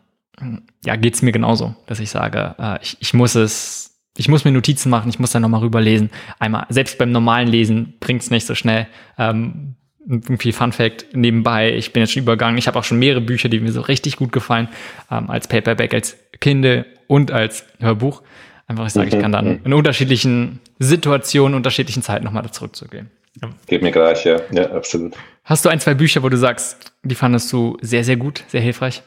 ja, 0.86 0.96
geht's 0.96 1.22
mir 1.22 1.32
genauso, 1.32 1.76
dass 1.88 2.00
ich 2.00 2.10
sage, 2.10 2.56
äh, 2.60 2.80
ich, 2.82 2.98
ich 3.00 3.14
muss 3.14 3.36
es, 3.36 3.95
ich 4.18 4.28
muss 4.28 4.46
mir 4.46 4.52
Notizen 4.52 4.90
machen, 4.90 5.10
ich 5.10 5.20
muss 5.20 5.32
dann 5.32 5.42
nochmal 5.42 5.62
rüberlesen. 5.62 6.10
Einmal, 6.40 6.66
selbst 6.70 6.98
beim 6.98 7.12
normalen 7.12 7.48
Lesen 7.48 7.96
bringt's 8.00 8.30
nicht 8.30 8.46
so 8.46 8.56
schnell. 8.56 8.88
Ähm, 9.18 9.76
irgendwie 10.08 10.52
Fun 10.52 10.72
Fact 10.72 11.08
nebenbei, 11.14 11.74
ich 11.74 11.92
bin 11.92 12.02
jetzt 12.02 12.14
schon 12.14 12.24
übergangen, 12.24 12.58
ich 12.58 12.68
habe 12.68 12.78
auch 12.78 12.84
schon 12.84 13.00
mehrere 13.00 13.22
Bücher, 13.22 13.50
die 13.50 13.60
mir 13.60 13.72
so 13.72 13.82
richtig 13.82 14.18
gut 14.18 14.32
gefallen, 14.32 14.70
ähm, 15.12 15.30
als 15.30 15.48
Paperback, 15.48 15.94
als 15.94 16.16
Kindle 16.40 16.86
und 17.08 17.32
als 17.32 17.66
Hörbuch. 17.80 18.22
Einfach, 18.68 18.86
ich 18.86 18.94
sage, 18.94 19.10
ich 19.10 19.20
kann 19.20 19.32
dann 19.32 19.48
mhm. 19.48 19.60
in 19.64 19.74
unterschiedlichen 19.74 20.60
Situationen, 20.80 21.56
unterschiedlichen 21.56 22.04
Zeiten 22.04 22.24
nochmal 22.24 22.44
da 22.44 22.52
zurückzugehen. 22.52 23.12
Ja. 23.42 23.50
Geht 23.68 23.82
mir 23.82 23.92
gleich, 23.92 24.26
ja. 24.26 24.40
Ja, 24.52 24.72
absolut. 24.72 25.16
Hast 25.44 25.66
du 25.66 25.70
ein, 25.70 25.80
zwei 25.80 25.94
Bücher, 25.94 26.24
wo 26.24 26.30
du 26.30 26.38
sagst, 26.38 26.94
die 27.04 27.16
fandest 27.16 27.52
du 27.52 27.78
sehr, 27.82 28.04
sehr 28.04 28.18
gut, 28.18 28.44
sehr 28.48 28.62
hilfreich? 28.62 29.04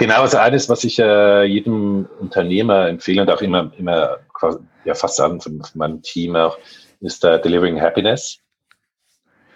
Genau, 0.00 0.22
also 0.22 0.38
eines, 0.38 0.66
was 0.70 0.82
ich 0.84 0.98
äh, 0.98 1.44
jedem 1.44 2.08
Unternehmer 2.18 2.88
empfehle 2.88 3.20
und 3.20 3.30
auch 3.30 3.42
immer, 3.42 3.70
immer 3.76 4.16
quasi, 4.32 4.58
ja, 4.86 4.94
fast 4.94 5.20
an 5.20 5.42
von, 5.42 5.62
meinem 5.74 6.00
Team 6.00 6.36
auch, 6.36 6.56
ist 7.02 7.22
äh, 7.22 7.38
Delivering 7.38 7.78
Happiness. 7.78 8.38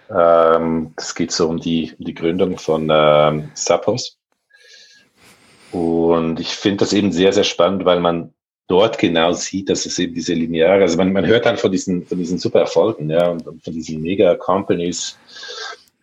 Ähm, 0.07 0.93
es 0.97 1.15
geht 1.15 1.31
so 1.31 1.49
um 1.49 1.59
die, 1.59 1.95
um 1.97 2.05
die 2.05 2.13
Gründung 2.13 2.59
von 2.59 2.87
ähm, 2.91 3.49
Zappos. 3.55 4.19
Und 5.71 6.39
ich 6.39 6.49
finde 6.49 6.77
das 6.77 6.93
eben 6.93 7.11
sehr, 7.11 7.33
sehr 7.33 7.43
spannend, 7.43 7.83
weil 7.85 7.99
man 7.99 8.31
dort 8.67 8.99
genau 8.99 9.33
sieht, 9.33 9.67
dass 9.71 9.87
es 9.87 9.97
eben 9.97 10.13
diese 10.13 10.35
lineare, 10.35 10.83
also 10.83 10.95
man, 10.97 11.11
man 11.11 11.25
hört 11.25 11.47
dann 11.47 11.57
von 11.57 11.71
diesen, 11.71 12.05
von 12.05 12.19
diesen 12.19 12.37
super 12.37 12.59
Erfolgen, 12.59 13.09
ja, 13.09 13.29
und, 13.29 13.47
und 13.47 13.63
von 13.63 13.73
diesen 13.73 13.99
Mega-Companies, 13.99 15.17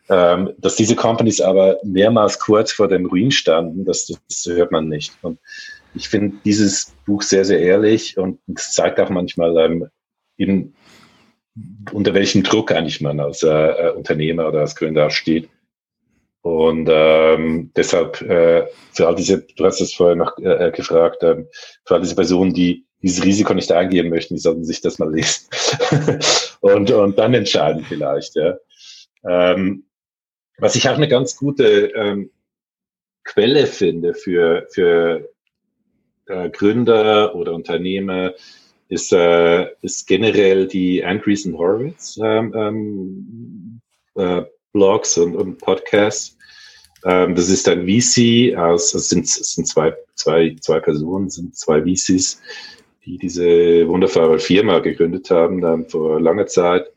ähm, 0.09 0.53
dass 0.59 0.77
diese 0.77 0.97
Companies 0.97 1.41
aber 1.41 1.79
mehrmals 1.85 2.39
kurz 2.39 2.73
vor 2.73 2.89
dem 2.89 3.07
Ruin 3.07 3.31
standen, 3.31 3.85
das, 3.85 4.07
das 4.07 4.47
hört 4.47 4.73
man 4.73 4.89
nicht. 4.89 5.13
Und 5.23 5.39
ich 5.95 6.09
finde 6.09 6.37
dieses 6.45 6.93
Buch 7.07 7.23
sehr, 7.23 7.45
sehr 7.45 7.61
ehrlich 7.61 8.19
und 8.19 8.41
es 8.55 8.73
zeigt 8.73 8.99
auch 8.99 9.11
manchmal 9.11 9.57
ähm, 9.59 9.89
eben, 10.39 10.75
unter 11.93 12.15
welchem 12.15 12.43
Druck 12.43 12.73
eigentlich 12.73 13.01
man 13.01 13.21
als 13.21 13.43
äh, 13.43 13.93
Unternehmer 13.95 14.49
oder 14.49 14.61
als 14.61 14.75
Gründer 14.75 15.11
steht. 15.11 15.51
Und 16.41 16.89
ähm, 16.91 17.71
deshalb 17.77 18.21
äh, 18.23 18.67
für 18.93 19.07
all 19.07 19.15
diese, 19.15 19.43
du 19.57 19.65
hast 19.65 19.81
es 19.81 19.95
vorher 19.95 20.17
noch 20.17 20.37
äh, 20.39 20.69
äh, 20.69 20.71
gefragt, 20.73 21.23
ähm, 21.23 21.47
für 21.85 21.95
all 21.95 22.01
diese 22.01 22.17
Personen, 22.17 22.53
die 22.53 22.85
dieses 23.01 23.25
Risiko 23.25 23.55
nicht 23.55 23.71
eingehen 23.71 24.09
möchten, 24.09 24.35
die 24.35 24.41
sollten 24.41 24.65
sich 24.65 24.81
das 24.81 24.99
mal 24.99 25.13
lesen 25.13 25.49
und, 26.61 26.91
und 26.91 27.19
dann 27.19 27.35
entscheiden 27.35 27.85
vielleicht. 27.85 28.35
Ja. 28.35 28.57
Ähm, 29.25 29.85
was 30.59 30.75
ich 30.75 30.89
auch 30.89 30.97
eine 30.97 31.09
ganz 31.09 31.37
gute 31.37 31.93
ähm, 31.95 32.31
Quelle 33.25 33.67
finde 33.67 34.15
für, 34.15 34.67
für 34.71 35.29
äh, 36.27 36.51
Gründer 36.51 37.35
oder 37.35 37.55
Unternehmer, 37.55 38.33
ist, 38.89 39.13
äh, 39.13 39.69
ist 39.81 40.07
generell 40.07 40.67
die 40.67 41.03
Andreessen 41.03 41.57
Horowitz 41.57 42.19
ähm, 42.23 42.53
ähm, 42.55 43.81
äh, 44.17 44.43
Blogs 44.73 45.17
und, 45.17 45.35
und 45.35 45.59
Podcasts. 45.59 46.37
Ähm, 47.05 47.35
das 47.35 47.49
ist 47.49 47.69
ein 47.69 47.87
VC 47.87 48.55
aus, 48.57 48.93
es 48.95 49.09
sind, 49.09 49.27
sind 49.27 49.67
zwei, 49.67 49.95
zwei, 50.15 50.55
zwei 50.61 50.81
Personen, 50.81 51.31
sind 51.31 51.57
zwei 51.57 51.81
VCs, 51.83 52.41
die 53.05 53.17
diese 53.17 53.89
wunderbare 53.89 54.39
Firma 54.39 54.79
gegründet 54.81 55.31
haben, 55.31 55.61
dann 55.61 55.89
vor 55.89 56.21
langer 56.21 56.47
Zeit 56.47 56.91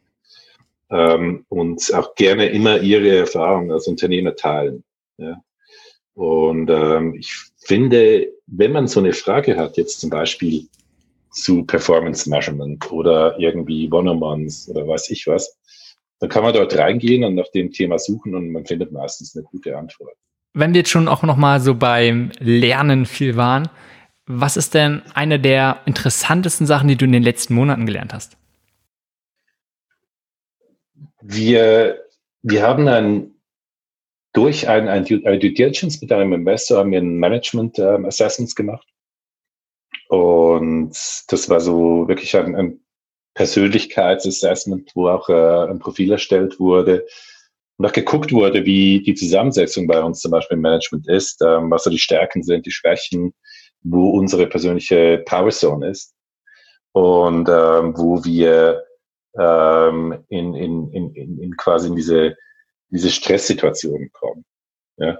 ähm, 0.89 1.45
und 1.49 1.93
auch 1.93 2.15
gerne 2.15 2.47
immer 2.47 2.79
ihre 2.79 3.17
Erfahrungen 3.17 3.71
als 3.71 3.87
Unternehmer 3.87 4.35
teilen. 4.35 4.83
Ja. 5.17 5.41
Und 6.13 6.69
ähm, 6.69 7.15
ich 7.15 7.33
finde, 7.57 8.27
wenn 8.47 8.71
man 8.71 8.87
so 8.87 8.99
eine 8.99 9.13
Frage 9.13 9.57
hat, 9.57 9.77
jetzt 9.77 9.99
zum 9.99 10.09
Beispiel 10.09 10.67
zu 11.31 11.65
Performance 11.65 12.29
Measurement 12.29 12.89
oder 12.91 13.37
irgendwie 13.37 13.91
One-on-Ones 13.91 14.69
oder 14.69 14.87
weiß 14.87 15.09
ich 15.09 15.27
was, 15.27 15.57
dann 16.19 16.29
kann 16.29 16.43
man 16.43 16.53
dort 16.53 16.77
reingehen 16.77 17.25
und 17.25 17.35
nach 17.35 17.51
dem 17.53 17.71
Thema 17.71 17.99
suchen 17.99 18.35
und 18.35 18.51
man 18.51 18.65
findet 18.65 18.91
meistens 18.91 19.35
eine 19.35 19.43
gute 19.43 19.77
Antwort. 19.77 20.15
Wenn 20.53 20.73
wir 20.73 20.79
jetzt 20.79 20.89
schon 20.89 21.09
auch 21.09 21.23
noch 21.23 21.35
mal 21.35 21.59
so 21.59 21.75
beim 21.75 22.31
Lernen 22.39 23.05
viel 23.05 23.35
waren, 23.35 23.67
was 24.25 24.55
ist 24.55 24.73
denn 24.73 25.01
eine 25.13 25.39
der 25.39 25.81
interessantesten 25.85 26.65
Sachen, 26.65 26.87
die 26.87 26.95
du 26.95 27.05
in 27.05 27.11
den 27.11 27.23
letzten 27.23 27.53
Monaten 27.53 27.85
gelernt 27.85 28.13
hast? 28.13 28.37
Wir, 31.27 32.05
wir 32.43 32.61
haben 32.61 32.87
ein, 32.87 33.41
durch 34.33 34.67
ein, 34.67 34.87
ein, 34.87 35.05
ein 35.05 35.39
Due 35.39 35.53
Diligence 35.53 35.99
mit 36.01 36.11
einem 36.11 36.33
Investor 36.33 36.79
haben 36.79 36.91
wir 36.91 36.99
ein 36.99 37.17
Management 37.17 37.79
ähm, 37.79 38.05
Assessments 38.05 38.55
gemacht. 38.55 38.87
Und 40.09 40.91
das 41.27 41.49
war 41.49 41.59
so 41.59 42.07
wirklich 42.07 42.35
ein, 42.35 42.55
ein 42.55 42.79
Persönlichkeitsassessment, 43.33 44.91
wo 44.93 45.09
auch 45.09 45.27
äh, 45.29 45.69
ein 45.69 45.79
Profil 45.79 46.11
erstellt 46.11 46.59
wurde 46.59 47.07
und 47.77 47.85
auch 47.87 47.91
geguckt 47.91 48.31
wurde, 48.31 48.65
wie 48.65 49.01
die 49.01 49.15
Zusammensetzung 49.15 49.87
bei 49.87 50.01
uns 50.01 50.21
zum 50.21 50.31
Beispiel 50.31 50.55
im 50.55 50.61
Management 50.61 51.07
ist, 51.07 51.41
ähm, 51.41 51.71
was 51.71 51.85
so 51.85 51.89
die 51.89 51.97
Stärken 51.97 52.43
sind, 52.43 52.67
die 52.67 52.71
Schwächen, 52.71 53.33
wo 53.81 54.11
unsere 54.11 54.47
persönliche 54.47 55.23
Powerzone 55.25 55.89
ist 55.89 56.13
und 56.91 57.49
ähm, 57.49 57.97
wo 57.97 58.23
wir 58.23 58.84
ähm, 59.37 60.23
in, 60.29 60.53
in, 60.53 60.91
in, 60.91 61.39
in 61.39 61.57
quasi 61.57 61.87
in 61.87 61.95
diese, 61.95 62.37
diese 62.89 63.09
Stresssituation 63.09 64.09
kommen. 64.11 64.45
Ja? 64.97 65.19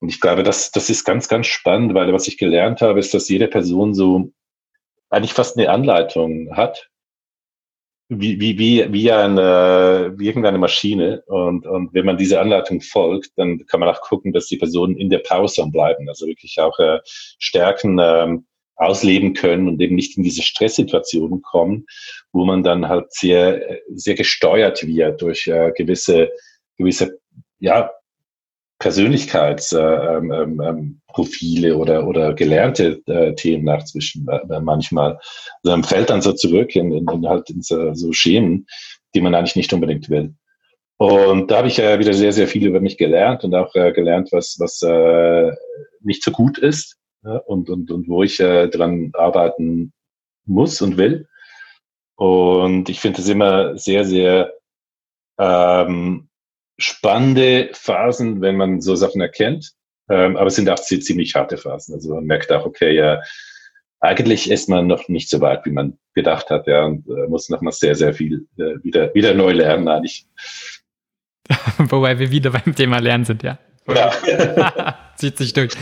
Und 0.00 0.08
ich 0.08 0.20
glaube, 0.20 0.42
das, 0.42 0.70
das 0.70 0.90
ist 0.90 1.04
ganz, 1.04 1.28
ganz 1.28 1.46
spannend, 1.46 1.94
weil 1.94 2.12
was 2.12 2.28
ich 2.28 2.38
gelernt 2.38 2.82
habe, 2.82 3.00
ist, 3.00 3.14
dass 3.14 3.28
jede 3.28 3.48
Person 3.48 3.94
so 3.94 4.30
eigentlich 5.08 5.32
fast 5.32 5.56
eine 5.56 5.70
Anleitung 5.70 6.54
hat, 6.56 6.90
wie, 8.08 8.40
wie, 8.40 8.58
wie, 8.58 8.92
wie, 8.92 9.10
eine, 9.10 10.14
wie 10.16 10.26
irgendeine 10.26 10.58
Maschine. 10.58 11.22
Und, 11.26 11.66
und 11.66 11.92
wenn 11.92 12.06
man 12.06 12.18
diese 12.18 12.40
Anleitung 12.40 12.80
folgt, 12.80 13.30
dann 13.36 13.66
kann 13.66 13.80
man 13.80 13.88
auch 13.88 14.00
gucken, 14.00 14.32
dass 14.32 14.46
die 14.46 14.58
Personen 14.58 14.96
in 14.96 15.10
der 15.10 15.18
Pause 15.18 15.66
bleiben, 15.72 16.08
also 16.08 16.26
wirklich 16.26 16.58
auch 16.60 16.78
äh, 16.78 17.00
Stärken 17.04 17.98
ähm, 18.00 18.46
ausleben 18.76 19.34
können 19.34 19.68
und 19.68 19.80
eben 19.80 19.94
nicht 19.94 20.16
in 20.16 20.22
diese 20.22 20.42
Stresssituationen 20.42 21.42
kommen, 21.42 21.86
wo 22.32 22.44
man 22.44 22.62
dann 22.62 22.88
halt 22.88 23.12
sehr, 23.12 23.80
sehr 23.94 24.14
gesteuert 24.14 24.86
wird 24.86 25.20
durch 25.22 25.46
äh, 25.46 25.72
gewisse, 25.74 26.30
gewisse, 26.76 27.18
ja, 27.58 27.90
Persönlichkeitsprofile 28.78 30.18
äh, 30.18 30.18
ähm, 30.18 30.60
ähm, 30.60 31.80
oder, 31.80 32.06
oder 32.06 32.34
gelernte 32.34 33.00
äh, 33.06 33.34
Themen 33.34 33.64
nachzwischen 33.64 34.28
äh, 34.28 34.60
manchmal. 34.60 35.18
Also 35.62 35.76
man 35.76 35.84
fällt 35.84 36.10
dann 36.10 36.20
so 36.20 36.34
zurück 36.34 36.76
in, 36.76 36.92
in, 36.92 37.08
in 37.08 37.26
halt 37.26 37.48
in 37.48 37.62
so, 37.62 37.94
so 37.94 38.12
Schemen, 38.12 38.66
die 39.14 39.22
man 39.22 39.34
eigentlich 39.34 39.56
nicht 39.56 39.72
unbedingt 39.72 40.10
will. 40.10 40.34
Und 40.98 41.50
da 41.50 41.58
habe 41.58 41.68
ich 41.68 41.78
ja 41.78 41.98
wieder 41.98 42.12
sehr, 42.12 42.32
sehr 42.32 42.48
viel 42.48 42.66
über 42.66 42.80
mich 42.80 42.98
gelernt 42.98 43.44
und 43.44 43.54
auch 43.54 43.74
äh, 43.74 43.92
gelernt, 43.92 44.28
was, 44.32 44.56
was 44.58 44.82
äh, 44.82 45.52
nicht 46.02 46.22
so 46.22 46.30
gut 46.30 46.58
ist 46.58 46.98
ja, 47.26 47.38
und, 47.38 47.68
und, 47.68 47.90
und 47.90 48.08
wo 48.08 48.22
ich 48.22 48.38
äh, 48.40 48.68
dran 48.68 49.10
arbeiten 49.14 49.92
muss 50.44 50.80
und 50.80 50.96
will. 50.96 51.28
Und 52.14 52.88
ich 52.88 53.00
finde 53.00 53.20
es 53.20 53.28
immer 53.28 53.76
sehr, 53.76 54.04
sehr 54.04 54.54
ähm, 55.38 56.28
spannende 56.78 57.70
Phasen, 57.72 58.40
wenn 58.40 58.56
man 58.56 58.80
so 58.80 58.94
Sachen 58.94 59.20
erkennt. 59.20 59.72
Ähm, 60.08 60.36
aber 60.36 60.46
es 60.46 60.54
sind 60.54 60.70
auch 60.70 60.76
ziemlich 60.76 61.34
harte 61.34 61.56
Phasen. 61.56 61.94
Also 61.94 62.14
man 62.14 62.24
merkt 62.24 62.52
auch, 62.52 62.64
okay, 62.64 62.94
ja, 62.94 63.20
eigentlich 64.00 64.50
ist 64.50 64.68
man 64.68 64.86
noch 64.86 65.08
nicht 65.08 65.28
so 65.28 65.40
weit, 65.40 65.66
wie 65.66 65.72
man 65.72 65.98
gedacht 66.14 66.50
hat, 66.50 66.66
ja, 66.66 66.84
und 66.84 67.06
äh, 67.08 67.26
muss 67.28 67.48
noch 67.48 67.60
mal 67.60 67.72
sehr, 67.72 67.96
sehr 67.96 68.14
viel 68.14 68.46
äh, 68.56 68.82
wieder, 68.84 69.12
wieder 69.14 69.34
neu 69.34 69.52
lernen, 69.52 69.88
eigentlich. 69.88 70.26
Wobei 71.78 72.18
wir 72.18 72.30
wieder 72.30 72.50
beim 72.50 72.74
Thema 72.74 72.98
Lernen 72.98 73.24
sind, 73.24 73.42
ja. 73.42 73.58
ja. 73.88 74.96
Zieht 75.16 75.38
sich 75.38 75.52
durch. 75.52 75.72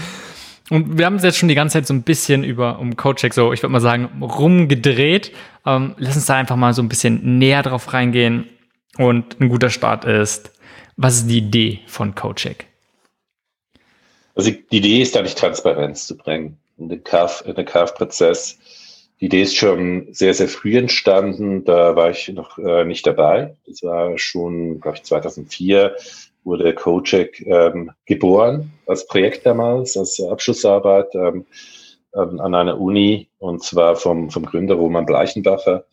Und 0.71 0.99
wir 0.99 1.05
haben 1.05 1.17
es 1.17 1.23
jetzt 1.23 1.37
schon 1.37 1.49
die 1.49 1.55
ganze 1.55 1.75
Zeit 1.75 1.87
so 1.87 1.93
ein 1.93 2.03
bisschen 2.03 2.43
über 2.43 2.79
um 2.79 2.97
Codecheck, 2.97 3.35
so 3.35 3.53
ich 3.53 3.63
würde 3.63 3.73
mal 3.73 3.81
sagen, 3.81 4.23
rumgedreht. 4.23 5.33
Ähm, 5.67 5.95
lass 5.99 6.17
uns 6.17 6.27
da 6.27 6.37
einfach 6.37 6.57
mal 6.57 6.73
so 6.73 6.83
ein 6.83 6.89
bisschen 6.89 7.39
näher 7.39 7.63
drauf 7.63 7.93
reingehen. 7.93 8.49
Und 8.97 9.41
ein 9.41 9.49
guter 9.49 9.71
Start 9.71 10.05
ist, 10.05 10.53
was 10.97 11.17
ist 11.17 11.27
die 11.27 11.39
Idee 11.39 11.81
von 11.87 12.15
CodeCheck? 12.15 12.67
Also 14.35 14.51
die 14.51 14.77
Idee 14.79 15.03
ist 15.03 15.17
eigentlich 15.17 15.35
Transparenz 15.35 16.07
zu 16.07 16.17
bringen 16.17 16.59
in 16.79 16.89
den 16.89 17.05
Kaufprozess. 17.05 18.59
Die 19.21 19.27
Idee 19.27 19.43
ist 19.43 19.57
schon 19.57 20.09
sehr, 20.13 20.35
sehr 20.35 20.49
früh 20.49 20.77
entstanden. 20.77 21.65
Da 21.65 21.95
war 21.95 22.11
ich 22.11 22.29
noch 22.29 22.59
äh, 22.59 22.85
nicht 22.85 23.07
dabei. 23.07 23.57
Das 23.67 23.83
war 23.83 24.19
schon, 24.19 24.81
glaube 24.81 24.97
ich, 24.97 25.05
2004 25.05 25.95
wurde 26.45 26.75
CodeCheck 26.75 27.41
ähm, 27.47 27.91
geboren 28.07 28.73
als 28.87 29.07
Projekt 29.07 29.47
damals, 29.47 29.97
als 29.97 30.21
Abschlussarbeit 30.21 31.15
ähm, 31.15 31.47
ähm, 32.15 32.41
an 32.41 32.55
einer 32.55 32.81
Uni 32.81 33.29
und 33.39 33.63
zwar 33.63 33.97
vom, 33.97 34.31
vom 34.31 34.45
Gründer 34.45 34.75
Roman 34.75 35.07
Bleichenbacher. 35.07 35.87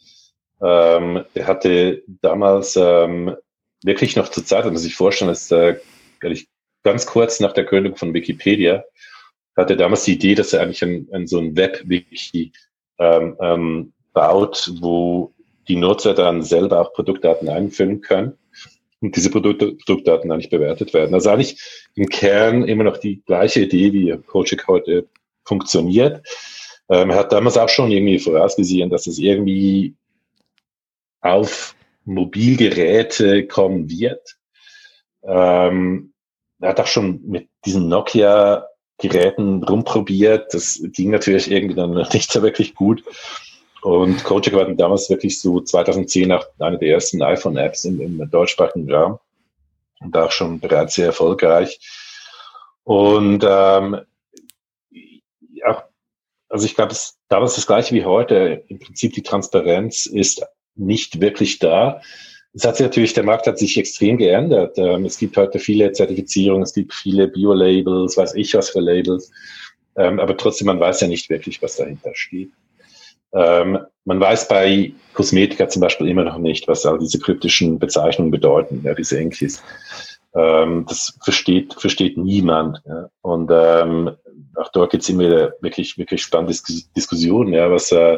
Ähm, 0.61 1.23
der 1.35 1.47
hatte 1.47 2.03
damals 2.21 2.75
ähm, 2.75 3.35
wirklich 3.83 4.15
noch 4.15 4.29
zur 4.29 4.45
Zeit, 4.45 4.65
wenn 4.65 4.73
man 4.73 4.81
sich 4.81 4.95
vorstellen, 4.95 5.31
ist 5.31 5.51
äh, 5.51 5.79
ganz 6.83 7.05
kurz 7.05 7.39
nach 7.39 7.53
der 7.53 7.63
Gründung 7.63 7.95
von 7.95 8.13
Wikipedia, 8.13 8.83
hatte 9.55 9.75
damals 9.75 10.03
die 10.03 10.13
Idee, 10.13 10.35
dass 10.35 10.53
er 10.53 10.61
eigentlich 10.61 10.83
ein, 10.83 11.07
ein 11.11 11.27
so 11.27 11.39
ein 11.39 11.55
Web-Wiki 11.55 12.51
ähm, 12.99 13.37
ähm, 13.41 13.93
baut, 14.13 14.71
wo 14.79 15.33
die 15.67 15.75
Nutzer 15.75 16.13
dann 16.13 16.43
selber 16.43 16.81
auch 16.81 16.93
Produktdaten 16.93 17.49
einfüllen 17.49 18.01
können 18.01 18.37
und 19.01 19.15
diese 19.15 19.31
Produkt 19.31 19.59
Produktdaten 19.85 20.31
eigentlich 20.31 20.49
bewertet 20.49 20.93
werden. 20.93 21.13
Also 21.13 21.29
eigentlich 21.29 21.59
im 21.95 22.07
Kern 22.07 22.63
immer 22.67 22.83
noch 22.83 22.97
die 22.97 23.21
gleiche 23.25 23.61
Idee, 23.61 23.91
wie 23.93 24.17
Coaching 24.27 24.61
heute 24.67 25.07
funktioniert. 25.43 26.25
Ähm, 26.89 27.09
er 27.09 27.17
hat 27.17 27.31
damals 27.31 27.57
auch 27.57 27.69
schon 27.69 27.91
irgendwie 27.91 28.19
vorausgesehen, 28.19 28.89
dass 28.89 29.07
es 29.07 29.17
irgendwie 29.17 29.95
auf 31.21 31.75
Mobilgeräte 32.05 33.47
kommen 33.47 33.89
wird. 33.89 34.37
Ähm, 35.23 36.13
er 36.59 36.69
hat 36.69 36.79
auch 36.79 36.87
schon 36.87 37.21
mit 37.25 37.49
diesen 37.65 37.87
Nokia-Geräten 37.87 39.63
rumprobiert. 39.63 40.53
Das 40.53 40.81
ging 40.93 41.11
natürlich 41.11 41.49
irgendwie 41.49 41.75
dann 41.75 41.93
nicht 42.13 42.31
so 42.31 42.41
wirklich 42.41 42.75
gut. 42.75 43.03
Und 43.81 44.23
Kojak 44.23 44.53
war 44.53 44.65
damals 44.65 45.09
wirklich 45.09 45.39
so 45.39 45.59
2010 45.59 46.31
auch 46.31 46.45
eine 46.59 46.77
der 46.77 46.89
ersten 46.89 47.21
iPhone-Apps 47.21 47.85
im, 47.85 47.99
im 47.99 48.29
deutschsprachigen 48.29 48.91
Raum 48.91 49.19
und 50.01 50.15
auch 50.15 50.31
schon 50.31 50.59
bereits 50.59 50.95
sehr 50.95 51.07
erfolgreich. 51.07 51.79
Und 52.83 53.43
ähm, 53.47 54.01
auch, 55.65 55.83
also 56.49 56.65
ich 56.65 56.75
glaube, 56.75 56.95
damals 57.27 57.55
das 57.55 57.67
gleiche 57.67 57.95
wie 57.95 58.05
heute. 58.05 58.63
Im 58.67 58.79
Prinzip 58.79 59.13
die 59.13 59.23
Transparenz 59.23 60.05
ist 60.05 60.43
nicht 60.75 61.21
wirklich 61.21 61.59
da. 61.59 62.01
Es 62.53 62.65
hat 62.65 62.75
sich 62.75 62.85
natürlich, 62.85 63.13
der 63.13 63.23
Markt 63.23 63.47
hat 63.47 63.57
sich 63.57 63.77
extrem 63.77 64.17
geändert. 64.17 64.77
Ähm, 64.77 65.05
es 65.05 65.17
gibt 65.17 65.37
heute 65.37 65.59
viele 65.59 65.91
Zertifizierungen, 65.91 66.63
es 66.63 66.73
gibt 66.73 66.93
viele 66.93 67.27
Bio-Labels, 67.27 68.17
weiß 68.17 68.35
ich 68.35 68.53
was 68.53 68.69
für 68.69 68.81
Labels. 68.81 69.31
Ähm, 69.95 70.19
aber 70.19 70.35
trotzdem, 70.35 70.67
man 70.67 70.79
weiß 70.79 71.01
ja 71.01 71.07
nicht 71.07 71.29
wirklich, 71.29 71.61
was 71.61 71.77
dahinter 71.77 72.11
steht. 72.13 72.51
Ähm, 73.33 73.79
man 74.05 74.19
weiß 74.19 74.47
bei 74.47 74.93
Kosmetika 75.13 75.69
zum 75.69 75.81
Beispiel 75.81 76.07
immer 76.07 76.23
noch 76.23 76.37
nicht, 76.37 76.67
was 76.67 76.85
all 76.85 76.99
diese 76.99 77.19
kryptischen 77.19 77.79
Bezeichnungen 77.79 78.31
bedeuten, 78.31 78.81
ja, 78.83 78.93
diese 78.93 79.19
Enkis. 79.19 79.61
das 80.33 81.17
versteht, 81.23 81.73
versteht 81.73 82.17
niemand. 82.17 82.81
Ja. 82.85 83.09
Und 83.21 83.51
auch 83.51 84.69
dort 84.73 84.91
gibt 84.91 85.03
es 85.03 85.09
immer 85.09 85.51
wirklich, 85.61 85.97
wirklich 85.97 86.23
spannende 86.23 86.55
Diskussionen, 86.95 87.53
ja, 87.53 87.69
was 87.69 87.91
äh, 87.91 88.17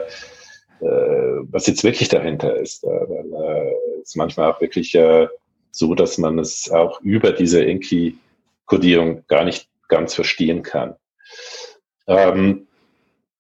äh, 0.84 1.46
was 1.50 1.68
jetzt 1.68 1.84
wirklich 1.84 2.10
dahinter 2.10 2.58
ist. 2.58 2.84
Äh, 2.84 2.88
weil 2.88 3.34
äh, 3.34 3.72
es 4.02 4.10
ist 4.10 4.18
manchmal 4.18 4.52
auch 4.52 4.60
wirklich 4.60 4.94
äh, 4.96 5.28
so, 5.72 5.96
dass 5.96 6.18
man 6.18 6.40
es 6.40 6.70
auch 6.72 7.00
über 7.02 7.32
diese 7.32 7.66
Enki-Kodierung 7.66 9.24
gar 9.28 9.46
nicht 9.46 9.70
ganz 9.88 10.14
verstehen 10.14 10.62
kann. 10.62 10.96
Ähm, 12.08 12.68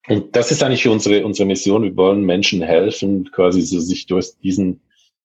und 0.08 0.36
das 0.36 0.52
ist 0.52 0.63
eigentlich 0.63 0.88
unsere, 0.88 1.26
unsere 1.26 1.48
Mission. 1.48 1.84
Wir 1.84 1.96
wollen 1.96 2.24
Menschen 2.24 2.62
helfen, 2.62 3.32
quasi 3.32 3.62
so 3.62 3.80
sich 3.80 4.06
durch 4.06 4.38
diesen 4.44 4.82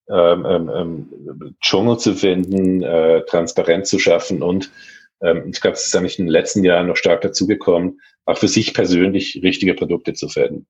ähm, 0.08 0.46
ähm, 0.46 0.70
ähm, 0.74 1.54
Dschungel 1.60 1.98
zu 1.98 2.14
finden, 2.14 2.82
äh, 2.82 3.24
Transparenz 3.26 3.90
zu 3.90 3.98
schaffen 3.98 4.42
und 4.42 4.70
ähm, 5.20 5.50
ich 5.52 5.60
glaube, 5.60 5.74
es 5.74 5.86
ist 5.86 5.96
eigentlich 5.96 6.18
in 6.18 6.26
den 6.26 6.32
letzten 6.32 6.64
Jahren 6.64 6.86
noch 6.86 6.96
stark 6.96 7.20
dazugekommen, 7.22 8.00
auch 8.24 8.38
für 8.38 8.48
sich 8.48 8.74
persönlich 8.74 9.40
richtige 9.42 9.74
Produkte 9.74 10.14
zu 10.14 10.28
finden. 10.28 10.66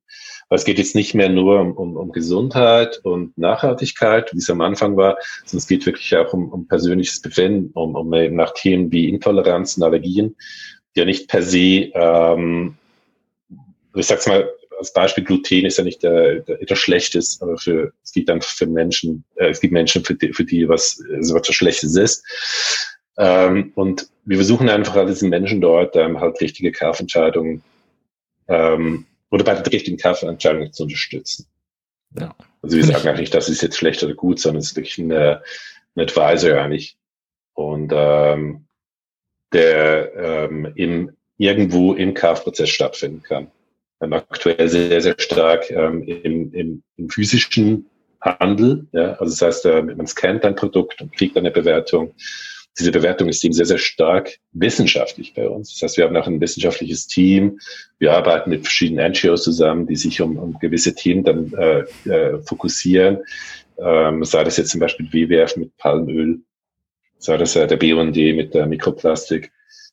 Aber 0.49 0.57
es 0.57 0.65
geht 0.65 0.79
jetzt 0.79 0.95
nicht 0.95 1.15
mehr 1.15 1.29
nur 1.29 1.61
um, 1.61 1.73
um, 1.73 1.97
um 1.97 2.13
Gesundheit 2.13 3.01
und 3.03 3.37
Nachhaltigkeit, 3.37 4.33
wie 4.33 4.39
es 4.39 4.49
am 4.49 4.63
Anfang 4.63 4.97
war, 4.97 5.19
sondern 5.45 5.59
es 5.59 5.67
geht 5.67 5.85
wirklich 5.85 6.17
auch 6.17 6.33
um, 6.33 6.49
um 6.49 6.67
persönliches 6.67 7.21
Befinden, 7.21 7.71
um, 7.75 7.95
um 7.95 8.13
eben 8.15 8.37
nach 8.37 8.55
Themen 8.55 8.91
wie 8.91 9.09
Intoleranzen, 9.09 9.83
Allergien, 9.83 10.37
die 10.95 11.01
ja 11.01 11.05
nicht 11.05 11.29
per 11.29 11.43
se, 11.43 11.91
ähm, 11.93 12.78
ich 13.95 14.07
sag's 14.07 14.27
mal, 14.27 14.49
als 14.79 14.93
Beispiel 14.93 15.25
Gluten 15.25 15.67
ist 15.67 15.79
ja 15.79 15.85
nicht 15.85 16.03
der, 16.03 16.41
der, 16.41 16.59
der 16.59 16.77
Schlechtes, 16.77 17.41
aber 17.43 17.59
für, 17.59 17.93
es 18.05 18.13
gibt 18.13 18.29
dann 18.29 18.41
für 18.41 18.67
Menschen, 18.67 19.25
äh, 19.35 19.49
es 19.49 19.61
gibt 19.61 19.73
Menschen, 19.73 20.05
für 20.05 20.15
die, 20.15 20.33
für 20.33 20.45
die 20.45 20.69
was, 20.69 21.03
also 21.15 21.35
was 21.35 21.47
Schlechtes 21.49 21.97
ist. 21.97 22.25
Ähm, 23.17 23.73
und 23.75 24.09
wir 24.25 24.37
versuchen 24.37 24.69
einfach 24.69 24.95
all 24.95 25.07
diesen 25.07 25.31
Menschen 25.31 25.61
dort 25.61 25.97
ähm, 25.97 26.21
halt 26.21 26.41
richtige 26.41 26.71
Kaufentscheidungen 26.71 27.63
ähm, 28.47 29.07
oder 29.31 29.45
bei 29.45 29.55
den 29.55 29.67
richtigen 29.67 29.99
Kaufentscheidungen 29.99 30.73
zu 30.73 30.85
unterstützen. 30.85 31.47
Ja. 32.19 32.35
Also 32.63 32.77
wir 32.77 32.85
sagen 32.85 33.09
eigentlich, 33.09 33.31
das 33.31 33.49
ist 33.49 33.63
jetzt 33.63 33.77
schlecht 33.77 34.03
oder 34.03 34.15
gut, 34.15 34.39
sondern 34.39 34.61
es 34.61 34.71
ist 34.71 34.77
wirklich 34.77 34.99
eine, 34.99 35.43
ein 35.97 36.03
Advisor 36.03 36.61
eigentlich. 36.61 36.97
Und 37.55 37.93
ähm, 37.93 38.65
der 39.53 40.15
ähm, 40.15 40.73
im, 40.77 41.17
irgendwo 41.39 41.95
im 41.95 42.15
Kaufprozess 42.15 42.69
stattfinden 42.71 43.23
kann. 43.23 43.51
Ähm, 44.01 44.13
aktuell 44.13 44.69
sehr, 44.69 45.01
sehr 45.01 45.17
stark 45.19 45.71
ähm, 45.71 46.03
im, 46.03 46.53
im, 46.53 46.83
im 46.97 47.09
physischen 47.09 47.87
Handel. 48.21 48.87
Ja? 48.93 49.13
Also 49.15 49.33
das 49.33 49.43
heißt, 49.43 49.67
äh, 49.67 49.83
man 49.83 50.07
scannt 50.07 50.45
ein 50.45 50.55
Produkt 50.55 51.01
und 51.01 51.13
kriegt 51.17 51.37
eine 51.37 51.51
Bewertung 51.51 52.15
diese 52.79 52.93
Bewertung 52.93 53.29
ist 53.29 53.45
eben 53.45 53.55
sehr, 53.55 53.67
sehr 53.67 53.79
stark 53.79 54.39
wissenschaftlich 54.53 55.35
bei 55.35 55.49
uns. 55.49 55.73
Das 55.73 55.83
heißt, 55.83 55.97
wir 55.97 56.05
haben 56.05 56.17
auch 56.17 56.27
ein 56.27 56.41
wissenschaftliches 56.41 57.09
Team. 57.09 57.59
Wir 57.99 58.13
arbeiten 58.13 58.51
mit 58.51 58.63
verschiedenen 58.63 59.13
NGOs 59.13 59.43
zusammen, 59.43 59.87
die 59.87 59.97
sich 59.97 60.21
um, 60.21 60.39
um 60.39 60.59
gewisse 60.59 60.95
Themen 60.95 61.25
dann 61.25 61.53
äh, 61.55 61.81
äh, 62.09 62.39
fokussieren. 62.43 63.19
Ähm, 63.79 64.25
sei 64.25 64.45
das 64.45 64.57
jetzt 64.57 64.71
zum 64.71 64.81
Beispiel 64.81 65.13
WWF 65.13 65.57
mit 65.57 65.77
Palmöl, 65.77 66.41
sei 67.19 67.37
das 67.37 67.57
äh, 67.57 67.67
der 67.67 67.77
BUND 67.77 68.17
mit 68.17 68.55
der 68.55 68.67
Mikroplastik. 68.67 69.51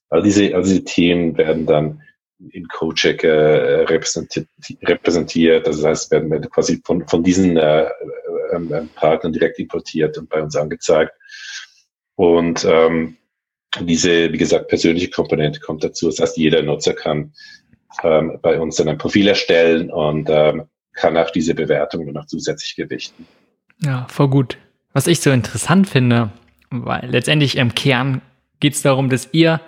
All 0.10 0.22
diese, 0.22 0.54
all 0.54 0.64
diese 0.64 0.84
Themen 0.84 1.38
werden 1.38 1.66
dann 1.66 2.02
in 2.52 2.68
CoCheck 2.68 3.24
äh, 3.24 3.84
repräsentiert, 3.86 4.48
repräsentiert. 4.84 5.68
Also 5.68 5.84
das 5.84 5.90
heißt, 5.90 6.12
werden 6.12 6.32
wir 6.32 6.42
quasi 6.42 6.82
von, 6.84 7.08
von 7.08 7.24
diesen 7.24 7.58
äh, 7.58 7.84
äh, 7.84 8.56
äh, 8.56 8.86
Partnern 8.96 9.34
direkt 9.34 9.60
importiert 9.60 10.18
und 10.18 10.30
bei 10.30 10.42
uns 10.42 10.56
angezeigt. 10.56 11.14
Und 12.16 12.66
ähm, 12.66 13.18
diese, 13.82 14.32
wie 14.32 14.38
gesagt, 14.38 14.68
persönliche 14.68 15.10
Komponente 15.10 15.60
kommt 15.60 15.84
dazu. 15.84 16.08
Das 16.08 16.20
heißt, 16.20 16.38
jeder 16.38 16.62
Nutzer 16.62 16.94
kann 16.94 17.34
ähm, 18.04 18.40
bei 18.42 18.60
uns 18.60 18.76
dann 18.76 18.90
ein 18.90 18.98
Profil 18.98 19.28
erstellen 19.28 19.92
und 19.92 20.30
ähm, 20.30 20.64
kann 20.94 21.18
auch 21.18 21.30
diese 21.30 21.54
Bewertung 21.54 22.12
noch 22.12 22.26
zusätzlich 22.26 22.76
gewichten. 22.76 23.28
Ja, 23.84 24.08
voll 24.10 24.30
gut. 24.30 24.58
Was 24.94 25.08
ich 25.08 25.20
so 25.20 25.32
interessant 25.32 25.90
finde, 25.90 26.32
weil 26.70 27.10
letztendlich 27.10 27.58
im 27.58 27.76
Kern 27.76 28.22
geht 28.62 28.74
es 28.74 28.82
darum, 28.82 29.10
dass 29.10 29.30
ihr 29.34 29.60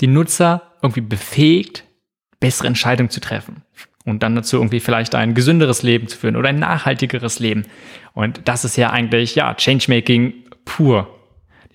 die 0.00 0.08
Nutzer 0.08 0.72
irgendwie 0.82 1.00
befähigt, 1.00 1.84
bessere 2.42 2.66
Entscheidungen 2.66 3.08
zu 3.08 3.20
treffen 3.20 3.62
und 4.04 4.22
dann 4.22 4.34
dazu 4.34 4.56
irgendwie 4.56 4.80
vielleicht 4.80 5.14
ein 5.14 5.34
gesünderes 5.34 5.82
Leben 5.82 6.08
zu 6.08 6.18
führen 6.18 6.36
oder 6.36 6.50
ein 6.50 6.58
nachhaltigeres 6.58 7.38
Leben. 7.38 7.66
Und 8.12 8.42
das 8.44 8.64
ist 8.64 8.76
ja 8.76 8.90
eigentlich, 8.90 9.34
ja, 9.36 9.54
Changemaking 9.54 10.34
pur 10.64 11.08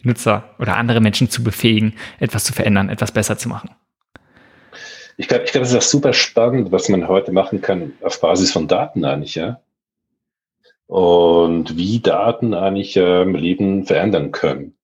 die 0.02 0.08
Nutzer 0.08 0.56
oder 0.60 0.78
andere 0.78 1.02
Menschen 1.02 1.30
zu 1.30 1.44
befähigen, 1.44 1.96
etwas 2.20 2.44
zu 2.44 2.54
verändern, 2.54 2.90
etwas 2.90 3.12
besser 3.12 3.38
zu 3.38 3.50
machen. 3.50 3.72
Ich 5.16 5.28
glaube, 5.28 5.46
ich 5.46 5.52
glaube, 5.52 5.64
das 5.64 5.72
ist 5.72 5.78
auch 5.78 5.90
super 5.90 6.14
spannend, 6.14 6.72
was 6.72 6.90
man 6.90 7.08
heute 7.08 7.32
machen 7.32 7.62
kann 7.62 7.94
auf 8.04 8.22
Basis 8.22 8.52
von 8.52 8.68
Daten 8.68 9.04
eigentlich, 9.04 9.34
ja. 9.34 9.60
Und 10.86 11.76
wie 11.76 12.00
Daten 12.00 12.54
eigentlich 12.54 12.96
ähm, 12.96 13.34
Leben 13.34 13.86
verändern 13.86 14.32
können. 14.32 14.76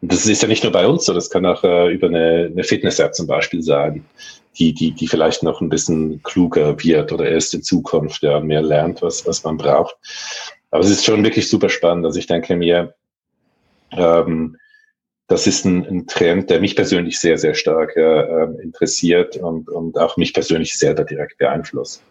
Und 0.00 0.12
das 0.12 0.26
ist 0.26 0.42
ja 0.42 0.48
nicht 0.48 0.62
nur 0.62 0.72
bei 0.72 0.86
uns 0.86 1.06
so, 1.06 1.14
das 1.14 1.30
kann 1.30 1.46
auch 1.46 1.64
äh, 1.64 1.92
über 1.92 2.08
eine, 2.08 2.50
eine 2.52 2.62
Fitness-App 2.62 3.14
zum 3.14 3.26
Beispiel 3.26 3.62
sein, 3.62 4.04
die, 4.58 4.74
die, 4.74 4.92
die 4.92 5.08
vielleicht 5.08 5.42
noch 5.42 5.60
ein 5.60 5.68
bisschen 5.68 6.22
kluger 6.22 6.82
wird 6.82 7.12
oder 7.12 7.28
erst 7.28 7.54
in 7.54 7.62
Zukunft 7.62 8.22
ja, 8.22 8.40
mehr 8.40 8.62
lernt, 8.62 9.02
was, 9.02 9.26
was 9.26 9.44
man 9.44 9.56
braucht. 9.56 9.96
Aber 10.70 10.82
es 10.82 10.90
ist 10.90 11.04
schon 11.04 11.24
wirklich 11.24 11.48
super 11.48 11.68
spannend. 11.68 12.04
Also 12.04 12.18
ich 12.18 12.26
denke 12.26 12.56
mir, 12.56 12.94
ähm, 13.92 14.56
das 15.28 15.46
ist 15.46 15.64
ein, 15.64 15.86
ein, 15.86 16.06
Trend, 16.06 16.50
der 16.50 16.60
mich 16.60 16.74
persönlich 16.74 17.20
sehr, 17.20 17.38
sehr 17.38 17.54
stark 17.54 17.96
äh, 17.96 18.00
ähm, 18.00 18.58
interessiert 18.60 19.36
und, 19.36 19.68
und 19.68 19.98
auch 19.98 20.16
mich 20.16 20.32
persönlich 20.32 20.76
sehr 20.78 20.94
direkt 20.94 21.38
beeinflusst. 21.38 22.02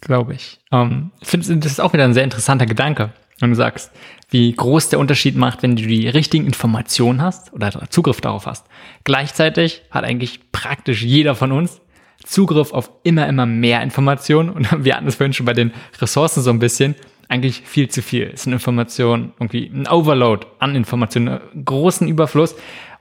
Glaube 0.00 0.34
ich. 0.34 0.58
Ähm, 0.72 1.10
ich 1.20 1.28
finde, 1.28 1.56
das 1.58 1.72
ist 1.72 1.80
auch 1.80 1.92
wieder 1.92 2.04
ein 2.04 2.14
sehr 2.14 2.24
interessanter 2.24 2.66
Gedanke, 2.66 3.12
wenn 3.40 3.50
du 3.50 3.56
sagst, 3.56 3.92
wie 4.30 4.52
groß 4.52 4.90
der 4.90 4.98
Unterschied 4.98 5.36
macht, 5.36 5.62
wenn 5.62 5.76
du 5.76 5.86
die 5.86 6.08
richtigen 6.08 6.46
Informationen 6.46 7.22
hast 7.22 7.52
oder 7.52 7.72
Zugriff 7.90 8.20
darauf 8.20 8.46
hast. 8.46 8.66
Gleichzeitig 9.04 9.82
hat 9.90 10.04
eigentlich 10.04 10.52
praktisch 10.52 11.02
jeder 11.02 11.34
von 11.34 11.52
uns 11.52 11.80
Zugriff 12.24 12.72
auf 12.72 12.90
immer, 13.04 13.26
immer 13.26 13.46
mehr 13.46 13.82
Informationen. 13.82 14.50
Und 14.50 14.68
wir 14.84 14.96
hatten 14.96 15.06
es 15.06 15.16
vorhin 15.16 15.32
schon 15.32 15.46
bei 15.46 15.54
den 15.54 15.72
Ressourcen 16.00 16.42
so 16.42 16.50
ein 16.50 16.58
bisschen 16.58 16.94
eigentlich 17.28 17.62
viel 17.64 17.88
zu 17.88 18.02
viel. 18.02 18.30
Es 18.32 18.40
ist 18.40 18.46
eine 18.46 18.56
Information, 18.56 19.32
irgendwie 19.38 19.70
ein 19.72 19.86
Overload 19.86 20.46
an 20.58 20.74
Informationen, 20.74 21.28
einen 21.28 21.64
großen 21.64 22.08
Überfluss. 22.08 22.56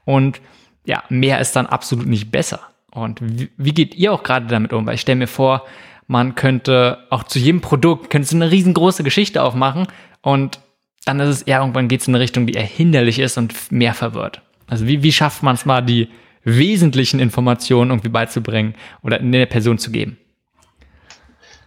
Und 0.06 0.42
ja, 0.86 1.04
mehr 1.10 1.40
ist 1.40 1.56
dann 1.56 1.66
absolut 1.66 2.08
nicht 2.08 2.32
besser. 2.32 2.60
Und 2.92 3.20
wie, 3.22 3.50
wie 3.58 3.74
geht 3.74 3.96
ihr 3.96 4.14
auch 4.14 4.24
gerade 4.24 4.48
damit 4.48 4.74
um? 4.74 4.86
Weil 4.86 4.96
ich 4.96 5.02
stelle 5.02 5.18
mir 5.18 5.28
vor, 5.28 5.66
man 6.08 6.36
könnte 6.36 7.00
auch 7.10 7.24
zu 7.24 7.38
jedem 7.38 7.62
Produkt, 7.62 8.10
könnte 8.10 8.36
eine 8.36 8.50
riesengroße 8.50 9.04
Geschichte 9.04 9.44
aufmachen 9.44 9.88
und 10.22 10.60
dann 11.06 11.20
ist 11.20 11.30
es 11.30 11.42
eher 11.44 11.60
irgendwann 11.60 11.88
geht 11.88 12.02
es 12.02 12.08
in 12.08 12.16
eine 12.16 12.24
Richtung, 12.24 12.48
die 12.48 12.54
eher 12.54 12.64
hinderlich 12.64 13.20
ist 13.20 13.38
und 13.38 13.72
mehr 13.72 13.94
verwirrt. 13.94 14.42
Also 14.68 14.88
wie, 14.88 15.04
wie 15.04 15.12
schafft 15.12 15.44
man 15.44 15.56
es 15.56 15.66
mal, 15.66 15.82
die 15.82 16.10
wesentlichen 16.44 17.20
Informationen 17.20 17.92
irgendwie 17.92 18.10
beizubringen 18.10 18.76
oder 19.04 19.20
in 19.20 19.32
der 19.32 19.46
Person 19.46 19.78
zu 19.78 19.92
geben? 19.92 20.18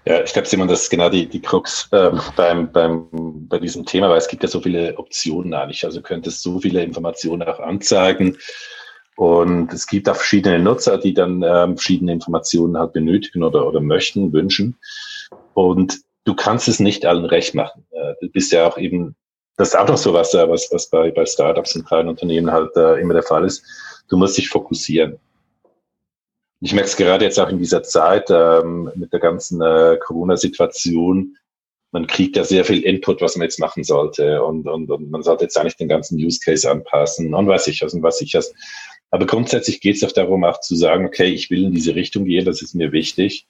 Ja, 0.07 0.23
ich 0.23 0.33
glaube, 0.33 0.49
Simon, 0.49 0.69
das 0.69 0.85
ist 0.85 0.91
genau 0.91 1.11
die, 1.11 1.27
die 1.27 1.41
Krux 1.41 1.89
ähm, 1.93 2.21
beim, 2.35 2.73
beim, 2.73 3.07
bei 3.13 3.59
diesem 3.59 3.85
Thema, 3.85 4.09
weil 4.09 4.17
es 4.17 4.29
gibt 4.29 4.43
ja 4.43 4.49
so 4.49 4.61
viele 4.61 4.97
Optionen 4.99 5.53
eigentlich. 5.53 5.85
Also 5.85 6.01
könntest 6.01 6.43
so 6.43 6.59
viele 6.59 6.83
Informationen 6.83 7.47
auch 7.47 7.61
anzeigen. 7.61 8.37
Und 9.21 9.71
es 9.75 9.87
gibt 9.87 10.09
auch 10.09 10.17
verschiedene 10.17 10.59
Nutzer, 10.59 10.97
die 10.97 11.13
dann 11.13 11.43
ähm, 11.43 11.77
verschiedene 11.77 12.11
Informationen 12.11 12.79
halt 12.79 12.95
benötigen 12.95 13.43
oder, 13.43 13.67
oder 13.67 13.79
möchten, 13.79 14.33
wünschen. 14.33 14.79
Und 15.53 15.99
du 16.25 16.35
kannst 16.35 16.69
es 16.69 16.81
nicht 16.81 17.05
allen 17.05 17.27
recht 17.27 17.55
machen. 17.55 17.85
Äh, 17.91 18.15
du 18.23 18.31
bist 18.31 18.51
ja 18.51 18.67
auch 18.67 18.79
eben, 18.79 19.15
das 19.59 19.69
ist 19.69 19.75
auch 19.75 19.87
noch 19.87 19.99
so 19.99 20.15
was, 20.15 20.33
äh, 20.33 20.49
was, 20.49 20.71
was 20.73 20.89
bei, 20.89 21.11
bei 21.11 21.27
Startups 21.27 21.77
und 21.77 21.85
kleinen 21.85 22.09
Unternehmen 22.09 22.51
halt 22.51 22.75
äh, 22.79 22.99
immer 22.99 23.13
der 23.13 23.23
Fall 23.23 23.45
ist. 23.45 23.63
Du 24.09 24.17
musst 24.17 24.39
dich 24.39 24.49
fokussieren. 24.49 25.19
Ich 26.63 26.73
merke 26.73 26.89
es 26.89 26.97
gerade 26.97 27.27
jetzt 27.27 27.39
auch 27.39 27.51
in 27.51 27.59
dieser 27.59 27.83
Zeit 27.83 28.31
ähm, 28.31 28.91
mit 28.95 29.13
der 29.13 29.21
ganzen 29.21 29.61
äh, 29.61 29.99
Corona-Situation. 30.03 31.37
Man 31.93 32.07
kriegt 32.07 32.37
ja 32.37 32.45
sehr 32.45 32.65
viel 32.65 32.85
Input, 32.85 33.21
was 33.21 33.37
man 33.37 33.45
jetzt 33.45 33.61
machen 33.61 33.85
sollte. 33.85 34.43
Und, 34.43 34.67
und, 34.67 34.91
und 34.91 35.11
man 35.11 35.23
sollte 35.23 35.45
jetzt 35.45 35.59
eigentlich 35.59 35.77
den 35.77 35.89
ganzen 35.89 36.17
Use 36.17 36.41
Case 36.43 36.71
anpassen 36.71 37.35
und 37.35 37.47
weiß 37.47 37.67
ich 37.67 37.83
was 37.83 37.93
und 37.93 38.03
was 38.03 38.23
ich 38.23 38.33
was. 38.33 38.55
Aber 39.11 39.27
grundsätzlich 39.27 39.81
geht 39.81 39.97
es 39.97 40.05
auch 40.05 40.13
darum, 40.13 40.45
auch 40.45 40.61
zu 40.61 40.77
sagen, 40.77 41.07
okay, 41.07 41.27
ich 41.27 41.51
will 41.51 41.65
in 41.65 41.73
diese 41.73 41.95
Richtung 41.95 42.25
gehen, 42.25 42.45
das 42.45 42.63
ist 42.63 42.75
mir 42.75 42.93
wichtig. 42.93 43.47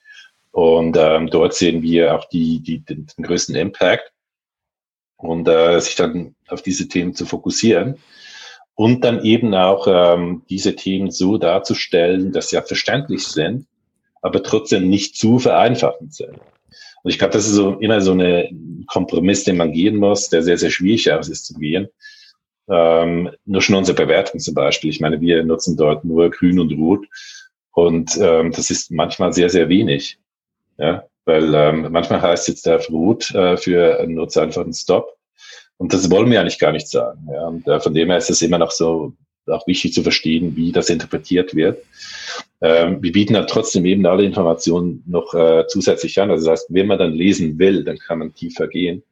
Und 0.53 0.97
ähm, 0.99 1.29
dort 1.29 1.55
sehen 1.55 1.83
wir 1.83 2.15
auch 2.15 2.25
die, 2.29 2.61
die, 2.61 2.79
den, 2.81 3.07
den 3.07 3.25
größten 3.25 3.55
Impact. 3.55 4.13
Und 5.17 5.47
äh, 5.49 5.79
sich 5.81 5.97
dann 5.97 6.35
auf 6.49 6.63
diese 6.63 6.89
Themen 6.89 7.15
zu 7.15 7.27
fokussieren 7.27 7.99
und 8.75 9.05
dann 9.05 9.23
eben 9.23 9.55
auch 9.55 9.87
ähm, 9.87 10.43
diese 10.49 10.75
Themen 10.75 11.11
so 11.11 11.37
darzustellen, 11.37 12.33
dass 12.33 12.49
sie 12.49 12.57
ja 12.57 12.63
verständlich 12.63 13.27
sind, 13.27 13.67
aber 14.23 14.43
trotzdem 14.43 14.89
nicht 14.89 15.17
zu 15.17 15.39
vereinfachend 15.39 16.15
sind. 16.15 16.39
Und 17.03 17.11
ich 17.11 17.19
glaube, 17.19 17.35
das 17.35 17.47
ist 17.47 17.53
so 17.53 17.75
immer 17.81 18.01
so 18.01 18.13
eine 18.13 18.49
Kompromiss, 18.87 19.45
den 19.45 19.59
man 19.59 19.73
gehen 19.73 19.97
muss, 19.97 20.31
der 20.31 20.43
sehr, 20.43 20.57
sehr 20.57 20.71
schwierig 20.71 21.07
ist 21.07 21.45
zu 21.45 21.53
gehen. 21.59 21.89
Ähm, 22.71 23.31
nur 23.47 23.63
schon 23.63 23.77
unsere 23.77 23.97
Bewertung 23.97 24.41
zum 24.41 24.55
Beispiel. 24.55 24.91
Ich 24.91 25.01
meine, 25.01 25.21
wir 25.21 25.43
nutzen 25.43 25.77
dort 25.77 26.05
nur 26.05 26.31
grün 26.31 26.61
und 26.61 26.73
rot. 26.73 27.07
Und 27.73 28.19
ähm, 28.21 28.53
das 28.53 28.71
ist 28.71 28.91
manchmal 28.91 29.33
sehr, 29.33 29.51
sehr 29.51 29.69
wenig. 29.69 30.19
Ja, 30.79 31.05
weil 31.25 31.55
ähm, 31.55 31.89
manchmal 31.91 32.23
heißt 32.23 32.49
jetzt 32.49 32.67
der 32.67 32.85
Rot 32.87 33.35
äh, 33.35 33.57
für 33.57 34.01
einen 34.01 34.15
Nutzer 34.15 34.43
einfach 34.43 34.65
ein 34.65 34.73
Stop. 34.73 35.17
Und 35.77 35.93
das 35.93 36.11
wollen 36.11 36.31
wir 36.31 36.41
eigentlich 36.41 36.59
gar 36.59 36.73
nicht 36.73 36.89
sagen. 36.89 37.27
Ja. 37.33 37.47
Und 37.49 37.67
äh, 37.67 37.81
von 37.81 37.95
dem 37.95 38.09
her 38.09 38.19
ist 38.19 38.31
es 38.31 38.43
immer 38.43 38.59
noch 38.59 38.71
so 38.71 39.13
auch 39.47 39.67
wichtig 39.67 39.93
zu 39.93 40.03
verstehen, 40.03 40.55
wie 40.57 40.73
das 40.73 40.91
interpretiert 40.91 41.55
wird. 41.55 41.83
Ähm, 42.61 43.03
wir 43.03 43.13
bieten 43.13 43.35
dann 43.35 43.47
trotzdem 43.47 43.85
eben 43.85 44.07
alle 44.07 44.25
Informationen 44.25 45.03
noch 45.07 45.35
äh, 45.35 45.65
zusätzlich 45.67 46.21
an. 46.21 46.31
Also 46.31 46.47
das 46.47 46.61
heißt, 46.61 46.75
wenn 46.75 46.87
man 46.87 46.99
dann 46.99 47.13
lesen 47.13 47.59
will, 47.59 47.85
dann 47.85 47.99
kann 47.99 48.19
man 48.19 48.35
tiefer 48.35 48.69
gehen. 48.69 49.03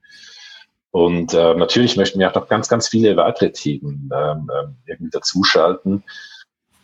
Und 0.91 1.35
äh, 1.35 1.55
natürlich 1.55 1.97
möchten 1.97 2.19
wir 2.19 2.31
auch 2.31 2.35
noch 2.35 2.49
ganz, 2.49 2.69
ganz 2.69 2.89
viele 2.89 3.17
weitere 3.17 3.53
Themen 3.53 4.11
ähm, 4.15 4.51
ähm 4.59 4.77
irgendwie 4.87 5.11
dazuschalten. 5.11 6.03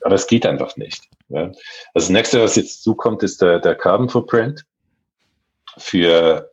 Aber 0.02 0.14
es 0.14 0.26
geht 0.26 0.44
einfach 0.44 0.76
nicht. 0.76 1.08
Ja. 1.28 1.44
Also 1.46 1.58
das 1.94 2.08
nächste, 2.10 2.42
was 2.42 2.56
jetzt 2.56 2.82
zukommt, 2.82 3.22
ist 3.22 3.40
der, 3.40 3.58
der 3.58 3.74
Carbon 3.74 4.10
Footprint 4.10 4.64
für, 5.78 6.50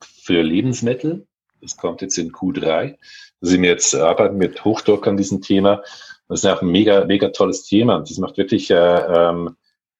für 0.00 0.42
Lebensmittel. 0.42 1.26
Das 1.60 1.76
kommt 1.76 2.02
jetzt 2.02 2.18
in 2.18 2.32
Q3. 2.32 2.96
Da 3.40 3.48
sind 3.48 3.62
wir 3.62 3.70
jetzt 3.70 3.94
arbeiten 3.94 4.36
mit 4.36 4.64
Hochdruck 4.64 5.06
an 5.08 5.16
diesem 5.16 5.40
Thema. 5.42 5.82
Das 6.28 6.44
ist 6.44 6.46
auch 6.46 6.62
ein 6.62 6.68
mega, 6.68 7.04
mega 7.04 7.28
tolles 7.28 7.64
Thema. 7.64 7.96
Und 7.96 8.08
das 8.08 8.18
macht 8.18 8.36
wirklich 8.36 8.70
äh, 8.70 8.74
ähm, 8.74 9.56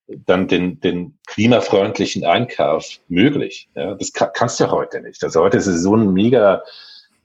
dann 0.07 0.49
den, 0.49 0.81
den 0.81 1.19
klimafreundlichen 1.27 2.25
Einkauf 2.25 3.01
möglich. 3.09 3.69
Ja, 3.75 3.95
das 3.95 4.13
kann, 4.13 4.31
kannst 4.33 4.61
du 4.61 4.65
ja 4.65 4.71
heute 4.71 5.01
nicht. 5.01 5.23
Also 5.25 5.41
heute 5.41 5.57
ist 5.57 5.67
es 5.67 5.83
so 5.83 5.97
ein 5.97 6.13
mega 6.13 6.63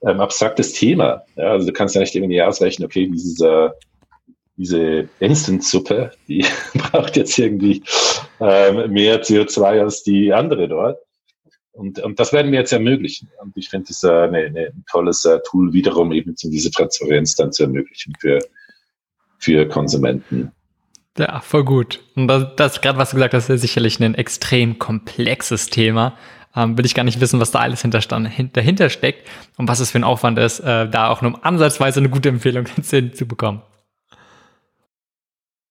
ähm, 0.02 0.20
abstraktes 0.20 0.72
Thema. 0.72 1.22
Ja, 1.36 1.52
also 1.52 1.66
du 1.66 1.72
kannst 1.72 1.94
ja 1.94 2.00
nicht 2.00 2.14
irgendwie 2.14 2.42
ausrechnen, 2.42 2.86
okay, 2.86 3.08
dieses, 3.08 3.40
äh, 3.40 3.70
diese 4.56 5.08
Instant-Suppe, 5.20 6.10
die 6.26 6.44
braucht 6.74 7.16
jetzt 7.16 7.38
irgendwie 7.38 7.82
ähm, 8.40 8.92
mehr 8.92 9.22
CO2 9.22 9.80
als 9.80 10.02
die 10.02 10.32
andere 10.32 10.68
dort. 10.68 10.98
Und, 11.72 12.00
und 12.00 12.18
das 12.18 12.32
werden 12.32 12.50
wir 12.50 12.58
jetzt 12.58 12.72
ermöglichen. 12.72 13.30
Und 13.40 13.56
ich 13.56 13.68
finde 13.68 13.86
es 13.90 14.02
äh, 14.02 14.10
eine, 14.10 14.38
eine, 14.38 14.66
ein 14.66 14.84
tolles 14.90 15.24
äh, 15.24 15.38
Tool 15.48 15.72
wiederum 15.72 16.10
eben, 16.10 16.30
um 16.30 16.50
diese 16.50 16.72
Transparenz 16.72 17.36
dann 17.36 17.52
zu 17.52 17.62
ermöglichen 17.62 18.14
für, 18.20 18.40
für 19.38 19.68
Konsumenten. 19.68 20.50
Ja, 21.16 21.40
voll 21.40 21.64
gut. 21.64 22.00
Und 22.16 22.26
das, 22.26 22.46
das 22.56 22.80
gerade, 22.80 22.98
was 22.98 23.10
du 23.10 23.16
gesagt 23.16 23.34
hast, 23.34 23.48
ist 23.48 23.60
sicherlich 23.60 24.00
ein 24.00 24.14
extrem 24.14 24.80
komplexes 24.80 25.68
Thema. 25.68 26.16
Ähm, 26.56 26.78
will 26.78 26.86
ich 26.86 26.94
gar 26.94 27.04
nicht 27.04 27.20
wissen, 27.20 27.40
was 27.40 27.50
da 27.50 27.60
alles 27.60 27.82
dahinter 27.82 28.88
steckt 28.90 29.28
und 29.56 29.68
was 29.68 29.80
es 29.80 29.90
für 29.90 29.98
ein 29.98 30.04
Aufwand 30.04 30.38
ist, 30.38 30.60
äh, 30.60 30.88
da 30.88 31.08
auch 31.10 31.22
nur 31.22 31.44
ansatzweise 31.44 32.00
eine 32.00 32.08
gute 32.08 32.30
Empfehlung 32.30 32.66
zu 32.82 33.26
bekommen. 33.26 33.62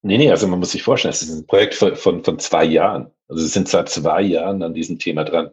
Nee, 0.02 0.18
nee, 0.18 0.30
also 0.30 0.46
man 0.46 0.60
muss 0.60 0.72
sich 0.72 0.82
vorstellen, 0.82 1.12
es 1.12 1.22
ist 1.22 1.36
ein 1.36 1.46
Projekt 1.46 1.74
von, 1.74 1.96
von, 1.96 2.22
von 2.22 2.38
zwei 2.38 2.64
Jahren. 2.64 3.10
Also 3.28 3.42
sie 3.42 3.48
sind 3.48 3.68
seit 3.68 3.88
zwei 3.88 4.22
Jahren 4.22 4.62
an 4.62 4.72
diesem 4.72 4.98
Thema 4.98 5.24
dran. 5.24 5.50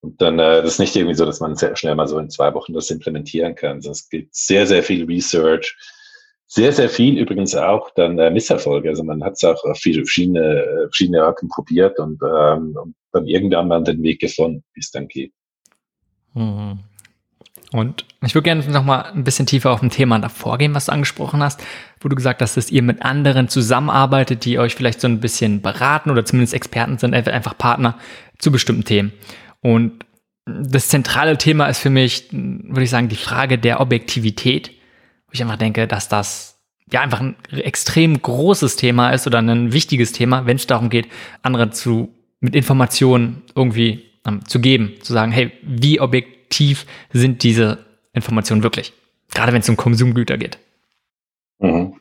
Und 0.00 0.20
dann, 0.20 0.38
äh, 0.38 0.62
das 0.62 0.74
ist 0.74 0.78
nicht 0.78 0.96
irgendwie 0.96 1.14
so, 1.14 1.24
dass 1.24 1.40
man 1.40 1.56
sehr 1.56 1.76
schnell 1.76 1.94
mal 1.94 2.08
so 2.08 2.18
in 2.18 2.30
zwei 2.30 2.54
Wochen 2.54 2.72
das 2.72 2.90
implementieren 2.90 3.54
kann. 3.54 3.76
Also 3.76 3.90
es 3.90 4.08
gibt 4.08 4.34
sehr, 4.34 4.66
sehr 4.66 4.82
viel 4.82 5.04
Research, 5.04 5.76
sehr, 6.46 6.72
sehr 6.72 6.88
viel 6.88 7.18
übrigens 7.18 7.54
auch 7.54 7.90
dann 7.90 8.18
äh, 8.18 8.30
Misserfolge. 8.30 8.88
Also 8.88 9.04
man 9.04 9.22
hat 9.24 9.34
es 9.34 9.44
auch 9.44 9.62
auf 9.64 9.78
viele 9.78 10.02
verschiedene, 10.02 10.86
verschiedene 10.88 11.22
Arten 11.22 11.48
probiert 11.48 11.98
und, 11.98 12.20
ähm, 12.22 12.76
und 12.82 12.94
dann 13.12 13.26
irgendwann 13.26 13.68
mal 13.68 13.82
den 13.84 14.02
Weg 14.02 14.20
gefunden, 14.20 14.64
wie 14.74 14.80
es 14.80 14.90
dann 14.90 15.08
geht. 15.08 15.32
Mhm. 16.34 16.80
Und 17.72 18.04
ich 18.22 18.34
würde 18.34 18.44
gerne 18.44 18.66
noch 18.68 18.84
mal 18.84 19.00
ein 19.00 19.24
bisschen 19.24 19.46
tiefer 19.46 19.70
auf 19.70 19.82
ein 19.82 19.88
Thema 19.88 20.18
davor 20.18 20.58
gehen, 20.58 20.74
was 20.74 20.86
du 20.86 20.92
angesprochen 20.92 21.42
hast, 21.42 21.62
wo 22.00 22.08
du 22.08 22.16
gesagt 22.16 22.42
hast, 22.42 22.56
dass 22.56 22.70
ihr 22.70 22.82
mit 22.82 23.02
anderen 23.02 23.48
zusammenarbeitet, 23.48 24.44
die 24.44 24.58
euch 24.58 24.74
vielleicht 24.74 25.00
so 25.00 25.08
ein 25.08 25.20
bisschen 25.20 25.62
beraten 25.62 26.10
oder 26.10 26.24
zumindest 26.24 26.52
Experten 26.52 26.98
sind, 26.98 27.14
einfach 27.14 27.56
Partner 27.56 27.98
zu 28.38 28.52
bestimmten 28.52 28.84
Themen. 28.84 29.12
Und 29.60 30.04
das 30.44 30.88
zentrale 30.88 31.38
Thema 31.38 31.66
ist 31.66 31.78
für 31.78 31.90
mich, 31.90 32.28
würde 32.30 32.82
ich 32.82 32.90
sagen, 32.90 33.08
die 33.08 33.16
Frage 33.16 33.58
der 33.58 33.80
Objektivität, 33.80 34.70
wo 35.26 35.32
ich 35.32 35.42
einfach 35.42 35.56
denke, 35.56 35.86
dass 35.86 36.08
das 36.08 36.60
ja 36.92 37.00
einfach 37.00 37.20
ein 37.20 37.36
extrem 37.50 38.20
großes 38.20 38.76
Thema 38.76 39.10
ist 39.10 39.26
oder 39.26 39.38
ein 39.38 39.72
wichtiges 39.72 40.12
Thema, 40.12 40.44
wenn 40.44 40.56
es 40.56 40.66
darum 40.66 40.90
geht, 40.90 41.08
andere 41.40 41.70
zu 41.70 42.14
mit 42.42 42.54
Informationen 42.54 43.42
irgendwie 43.54 44.04
ähm, 44.26 44.44
zu 44.46 44.60
geben, 44.60 44.94
zu 45.00 45.12
sagen, 45.12 45.32
hey, 45.32 45.52
wie 45.62 46.00
objektiv 46.00 46.86
sind 47.12 47.42
diese 47.42 47.78
Informationen 48.12 48.62
wirklich? 48.62 48.92
Gerade 49.32 49.52
wenn 49.52 49.60
es 49.60 49.68
um 49.68 49.76
Konsumgüter 49.76 50.36
geht. 50.36 50.58
Mhm. 51.60 51.94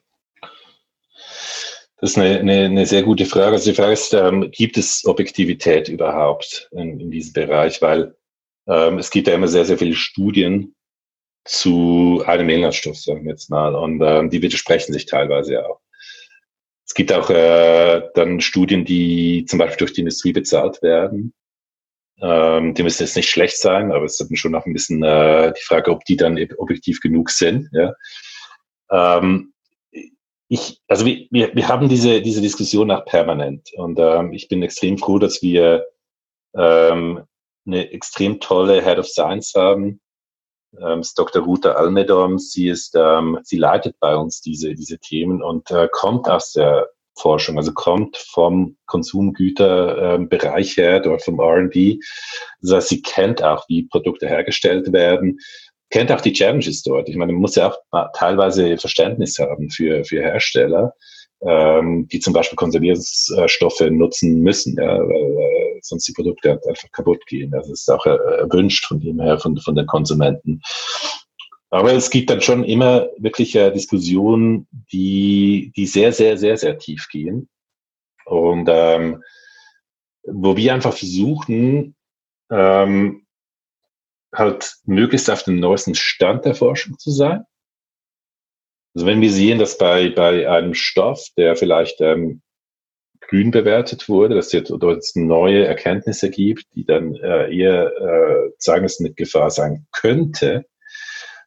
Das 2.02 2.12
ist 2.12 2.18
eine, 2.18 2.40
eine, 2.40 2.66
eine 2.66 2.86
sehr 2.88 3.04
gute 3.04 3.26
Frage. 3.26 3.54
Also 3.54 3.70
die 3.70 3.76
Frage 3.76 3.94
ist, 3.94 4.14
ähm, 4.14 4.50
gibt 4.52 4.76
es 4.78 5.06
Objektivität 5.06 5.88
überhaupt 5.88 6.68
in, 6.72 7.00
in 7.00 7.12
diesem 7.12 7.34
Bereich? 7.34 7.80
Weil 7.82 8.16
ähm, 8.68 8.98
es 8.98 9.12
gibt 9.12 9.28
ja 9.28 9.36
immer 9.36 9.48
sehr, 9.48 9.66
sehr 9.66 9.78
viele 9.78 9.94
Studien 9.94 10.74
zu 11.46 12.24
einem 12.26 12.50
Inhaltsstoff, 12.50 12.98
sagen 12.98 13.24
wir 13.24 13.32
jetzt 13.32 13.52
mal, 13.52 13.76
und 13.76 14.02
ähm, 14.02 14.32
die 14.32 14.42
widersprechen 14.42 14.94
sich 14.94 15.06
teilweise 15.06 15.68
auch. 15.68 15.81
Es 16.92 16.96
gibt 16.96 17.14
auch 17.14 17.30
äh, 17.30 18.02
dann 18.16 18.42
Studien, 18.42 18.84
die 18.84 19.46
zum 19.46 19.60
Beispiel 19.60 19.78
durch 19.78 19.94
die 19.94 20.02
Industrie 20.02 20.34
bezahlt 20.34 20.82
werden. 20.82 21.34
Ähm, 22.22 22.74
die 22.74 22.84
müssen 22.84 23.04
jetzt 23.04 23.16
nicht 23.16 23.30
schlecht 23.30 23.58
sein, 23.58 23.94
aber 23.94 24.04
es 24.04 24.20
ist 24.20 24.30
dann 24.30 24.36
schon 24.36 24.52
noch 24.52 24.66
ein 24.66 24.74
bisschen 24.74 25.02
äh, 25.02 25.54
die 25.54 25.64
Frage, 25.64 25.90
ob 25.90 26.04
die 26.04 26.18
dann 26.18 26.38
objektiv 26.58 27.00
genug 27.00 27.30
sind. 27.30 27.70
Ja. 27.72 27.94
Ähm, 28.92 29.54
ich, 30.50 30.82
also 30.90 31.06
wir, 31.06 31.28
wir, 31.32 31.56
wir 31.56 31.70
haben 31.70 31.88
diese, 31.88 32.22
diese 32.22 32.42
Diskussion 32.42 32.92
auch 32.92 33.06
permanent 33.06 33.70
und 33.76 33.98
ähm, 33.98 34.34
ich 34.34 34.50
bin 34.50 34.62
extrem 34.62 34.98
froh, 34.98 35.18
dass 35.18 35.42
wir 35.42 35.86
ähm, 36.58 37.22
eine 37.66 37.90
extrem 37.94 38.42
tolle 38.42 38.84
Head 38.84 39.00
of 39.00 39.08
Science 39.08 39.54
haben. 39.56 40.02
Ähm, 40.80 41.02
Dr. 41.16 41.44
Ruta 41.44 41.72
Almedom. 41.74 42.40
Sie 42.40 42.70
ist, 42.70 42.96
ähm, 42.96 43.40
sie 43.44 43.58
leitet 43.58 43.96
bei 44.00 44.16
uns 44.16 44.42
diese, 44.42 44.74
diese 44.74 44.98
Themen 45.00 45.42
und 45.42 45.70
äh, 45.72 45.88
kommt 45.92 46.30
aus 46.30 46.54
der 46.54 46.88
Forschung, 47.18 47.58
also 47.58 47.74
kommt 47.74 48.18
vom 48.18 48.78
Konsumgüterbereich 48.86 50.78
ähm, 50.78 50.84
her, 50.84 51.00
dort 51.00 51.24
vom 51.24 51.40
R&D. 51.40 52.00
Das 52.62 52.74
heißt, 52.74 52.90
sie 52.90 53.02
kennt 53.02 53.44
auch, 53.44 53.66
wie 53.68 53.84
Produkte 53.84 54.28
hergestellt 54.28 54.92
werden, 54.94 55.40
kennt 55.90 56.12
auch 56.12 56.22
die 56.22 56.34
Challenges 56.34 56.84
dort. 56.84 57.10
Ich 57.10 57.16
meine, 57.16 57.34
man 57.34 57.42
muss 57.42 57.56
ja 57.56 57.74
auch 57.92 58.08
teilweise 58.14 58.78
Verständnis 58.78 59.38
haben 59.40 59.70
für, 59.70 60.04
für 60.06 60.22
Hersteller, 60.22 60.94
ähm, 61.42 62.08
die 62.12 62.20
zum 62.20 62.34
Beispiel 62.34 62.56
Konservierungsstoffe 62.56 63.82
nutzen 63.90 64.42
müssen, 64.42 64.78
ja, 64.78 64.98
weil 64.98 65.38
äh, 65.38 65.71
sonst 65.86 66.08
die 66.08 66.14
Produkte 66.14 66.50
halt 66.50 66.66
einfach 66.68 66.92
kaputt 66.92 67.26
gehen. 67.28 67.52
Das 67.52 67.70
ist 67.70 67.90
auch 67.90 68.06
erwünscht 68.06 68.86
von 68.86 69.00
dem 69.00 69.20
her, 69.20 69.40
von, 69.40 69.58
von 69.58 69.76
den 69.76 69.88
Konsumenten. 69.88 70.62
Aber 71.70 71.94
es 71.94 72.10
gibt 72.10 72.30
dann 72.30 72.42
schon 72.42 72.66
immer 72.66 73.08
wirklich 73.18 73.56
äh, 73.56 73.72
Diskussionen, 73.72 74.68
die, 74.92 75.72
die 75.76 75.86
sehr, 75.86 76.12
sehr, 76.12 76.38
sehr, 76.38 76.58
sehr 76.58 76.78
tief 76.78 77.08
gehen. 77.10 77.50
Und 78.26 78.68
ähm, 78.70 79.24
wo 80.24 80.58
wir 80.58 80.74
einfach 80.74 80.94
versuchen, 80.94 81.96
ähm, 82.52 83.26
halt 84.34 84.76
möglichst 84.84 85.30
auf 85.30 85.44
dem 85.44 85.60
neuesten 85.60 85.96
Stand 85.96 86.46
der 86.46 86.56
Forschung 86.56 86.98
zu 87.00 87.10
sein. 87.12 87.46
Also 88.94 89.08
wenn 89.08 89.22
wir 89.22 89.32
sehen, 89.32 89.58
dass 89.58 89.78
bei, 89.78 90.10
bei 90.10 90.50
einem 90.50 90.74
Stoff, 90.74 91.26
der 91.38 91.56
vielleicht 91.56 92.02
ähm, 92.02 92.42
grün 93.22 93.52
bewertet 93.52 94.10
wurde, 94.10 94.36
dass 94.36 94.54
es 94.54 94.64
dort 94.64 95.06
neue 95.16 95.66
Erkenntnisse 95.66 96.30
gibt, 96.30 96.66
die 96.76 96.86
dann 96.86 97.16
äh, 97.16 97.56
eher 97.56 97.92
äh, 97.98 98.52
sagen, 98.58 98.84
dass 98.84 98.94
es 98.94 99.00
eine 99.00 99.14
Gefahr 99.14 99.50
sein 99.50 99.88
könnte, 99.92 100.66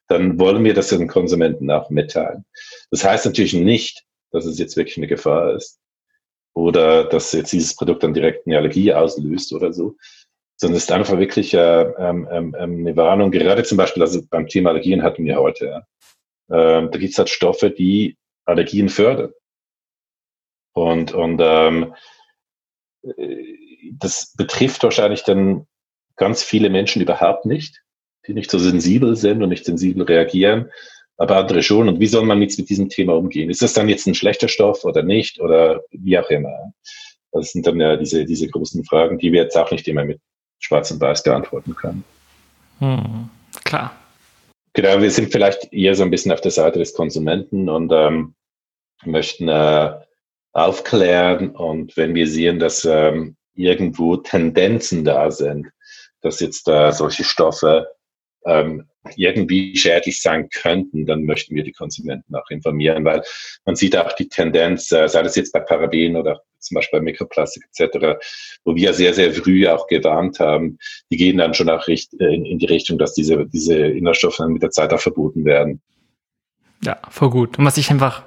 dann 0.08 0.38
wollen 0.38 0.64
wir 0.64 0.74
das 0.74 0.88
den 0.88 1.08
Konsumenten 1.08 1.70
auch 1.70 1.90
mitteilen. 1.90 2.44
Das 2.90 3.04
heißt 3.04 3.26
natürlich 3.26 3.54
nicht, 3.54 4.04
dass 4.30 4.46
es 4.46 4.58
jetzt 4.58 4.76
wirklich 4.76 4.96
eine 4.96 5.06
Gefahr 5.06 5.54
ist 5.54 5.78
oder 6.54 7.04
dass 7.04 7.32
jetzt 7.32 7.52
dieses 7.52 7.74
Produkt 7.74 8.02
dann 8.02 8.14
direkt 8.14 8.46
eine 8.46 8.56
Allergie 8.56 8.92
auslöst 8.92 9.52
oder 9.52 9.72
so, 9.72 9.96
sondern 10.56 10.76
es 10.76 10.84
ist 10.84 10.92
einfach 10.92 11.18
wirklich 11.18 11.52
äh, 11.54 11.82
ähm, 11.98 12.28
ähm, 12.30 12.56
ähm, 12.58 12.78
eine 12.80 12.96
Warnung. 12.96 13.30
Gerade 13.30 13.64
zum 13.64 13.76
Beispiel, 13.76 14.02
also 14.02 14.20
beim 14.30 14.46
Thema 14.46 14.70
Allergien 14.70 15.02
hatten 15.02 15.24
wir 15.24 15.37
heute, 15.37 15.66
ja. 15.66 16.78
ähm, 16.78 16.90
da 16.90 16.98
gibt 16.98 17.12
es 17.12 17.18
halt 17.18 17.28
Stoffe, 17.28 17.70
die 17.70 18.16
Allergien 18.44 18.88
fördern. 18.88 19.32
Und, 20.74 21.12
und 21.12 21.40
ähm, 21.42 21.94
äh, 23.02 23.44
das 23.92 24.34
betrifft 24.37 24.82
wahrscheinlich 24.82 25.22
dann 25.22 25.66
ganz 26.16 26.42
viele 26.42 26.68
Menschen 26.68 27.02
überhaupt 27.02 27.46
nicht, 27.46 27.82
die 28.26 28.34
nicht 28.34 28.50
so 28.50 28.58
sensibel 28.58 29.16
sind 29.16 29.42
und 29.42 29.48
nicht 29.48 29.64
sensibel 29.64 30.04
reagieren, 30.04 30.70
aber 31.16 31.37
andere 31.37 31.62
schon. 31.62 31.88
Und 31.88 32.00
wie 32.00 32.06
soll 32.06 32.24
man 32.24 32.42
jetzt 32.42 32.58
mit 32.58 32.68
diesem 32.68 32.88
Thema 32.88 33.14
umgehen? 33.14 33.50
Ist 33.50 33.62
das 33.62 33.72
dann 33.72 33.88
jetzt 33.88 34.06
ein 34.06 34.14
schlechter 34.14 34.48
Stoff 34.48 34.84
oder 34.84 35.02
nicht 35.02 35.40
oder 35.40 35.82
wie 35.90 36.18
auch 36.18 36.28
immer? 36.30 36.72
Das 37.33 37.52
sind 37.52 37.66
dann 37.66 37.81
ja 37.81 37.96
diese, 37.96 38.25
diese 38.25 38.48
großen 38.48 38.85
Fragen, 38.85 39.18
die 39.18 39.33
wir 39.33 39.42
jetzt 39.42 39.56
auch 39.56 39.70
nicht 39.70 39.87
immer 39.88 40.04
mit 40.04 40.20
schwarz 40.58 40.90
und 40.90 41.00
weiß 41.00 41.22
beantworten 41.22 41.75
können. 41.75 42.04
Hm, 42.79 43.29
klar. 43.64 43.94
Genau, 44.72 45.00
wir 45.00 45.10
sind 45.10 45.31
vielleicht 45.31 45.72
eher 45.72 45.94
so 45.94 46.02
ein 46.02 46.10
bisschen 46.10 46.33
auf 46.33 46.40
der 46.40 46.50
Seite 46.50 46.81
des 46.81 46.94
Konsumenten 46.94 47.68
und 47.68 47.92
ähm, 47.92 48.35
möchten 49.04 49.48
äh, 49.48 49.94
aufklären 50.55 51.50
und 51.50 51.96
wenn 51.96 52.15
wir 52.15 52.27
sehen, 52.27 52.59
dass 52.59 52.85
ähm, 52.85 53.37
irgendwo 53.55 54.17
Tendenzen 54.17 55.05
da 55.05 55.31
sind, 55.31 55.69
dass 56.23 56.40
jetzt 56.40 56.69
äh, 56.69 56.92
solche 56.92 57.25
Stoffe 57.25 57.88
ähm, 58.46 58.88
irgendwie 59.17 59.77
schädlich 59.77 60.23
sein 60.23 60.48
könnten, 60.48 61.07
dann 61.07 61.25
möchten 61.25 61.55
wir 61.55 61.63
die 61.63 61.73
Konsumenten 61.73 62.35
auch 62.35 62.48
informieren, 62.50 63.05
weil 63.05 63.23
man 63.67 63.77
sieht 63.77 63.96
auch 63.96 64.13
die 64.13 64.29
Tendenz, 64.29 64.90
äh, 64.92 65.09
sei 65.09 65.23
das 65.23 65.37
jetzt 65.37 65.52
bei 65.52 65.61
Paraben 65.61 66.17
oder 66.17 66.40
zum 66.59 66.77
Beispiel 66.77 67.00
bei 67.00 67.05
Mikroplastik 67.05 67.65
etc., 67.77 68.25
wo 68.65 68.75
wir 68.75 68.94
sehr, 68.94 69.13
sehr 69.13 69.33
früh 69.35 69.67
auch 69.67 69.87
gewarnt 69.88 70.40
haben, 70.40 70.79
die 71.11 71.17
gehen 71.17 71.38
dann 71.38 71.52
schon 71.52 71.69
auch 71.69 71.87
richt, 71.88 72.15
äh, 72.21 72.33
in, 72.33 72.46
in 72.46 72.59
die 72.59 72.67
Richtung, 72.67 72.96
dass 72.96 73.13
diese, 73.13 73.44
diese 73.46 73.77
Inhaltsstoffe 73.77 74.37
dann 74.38 74.52
mit 74.52 74.63
der 74.63 74.71
Zeit 74.71 74.92
auch 74.92 75.00
verboten 75.00 75.44
werden. 75.44 75.83
Ja, 76.83 76.98
voll 77.11 77.31
gut. 77.31 77.59
Und 77.59 77.65
was 77.65 77.77
ich 77.77 77.90
einfach 77.90 78.23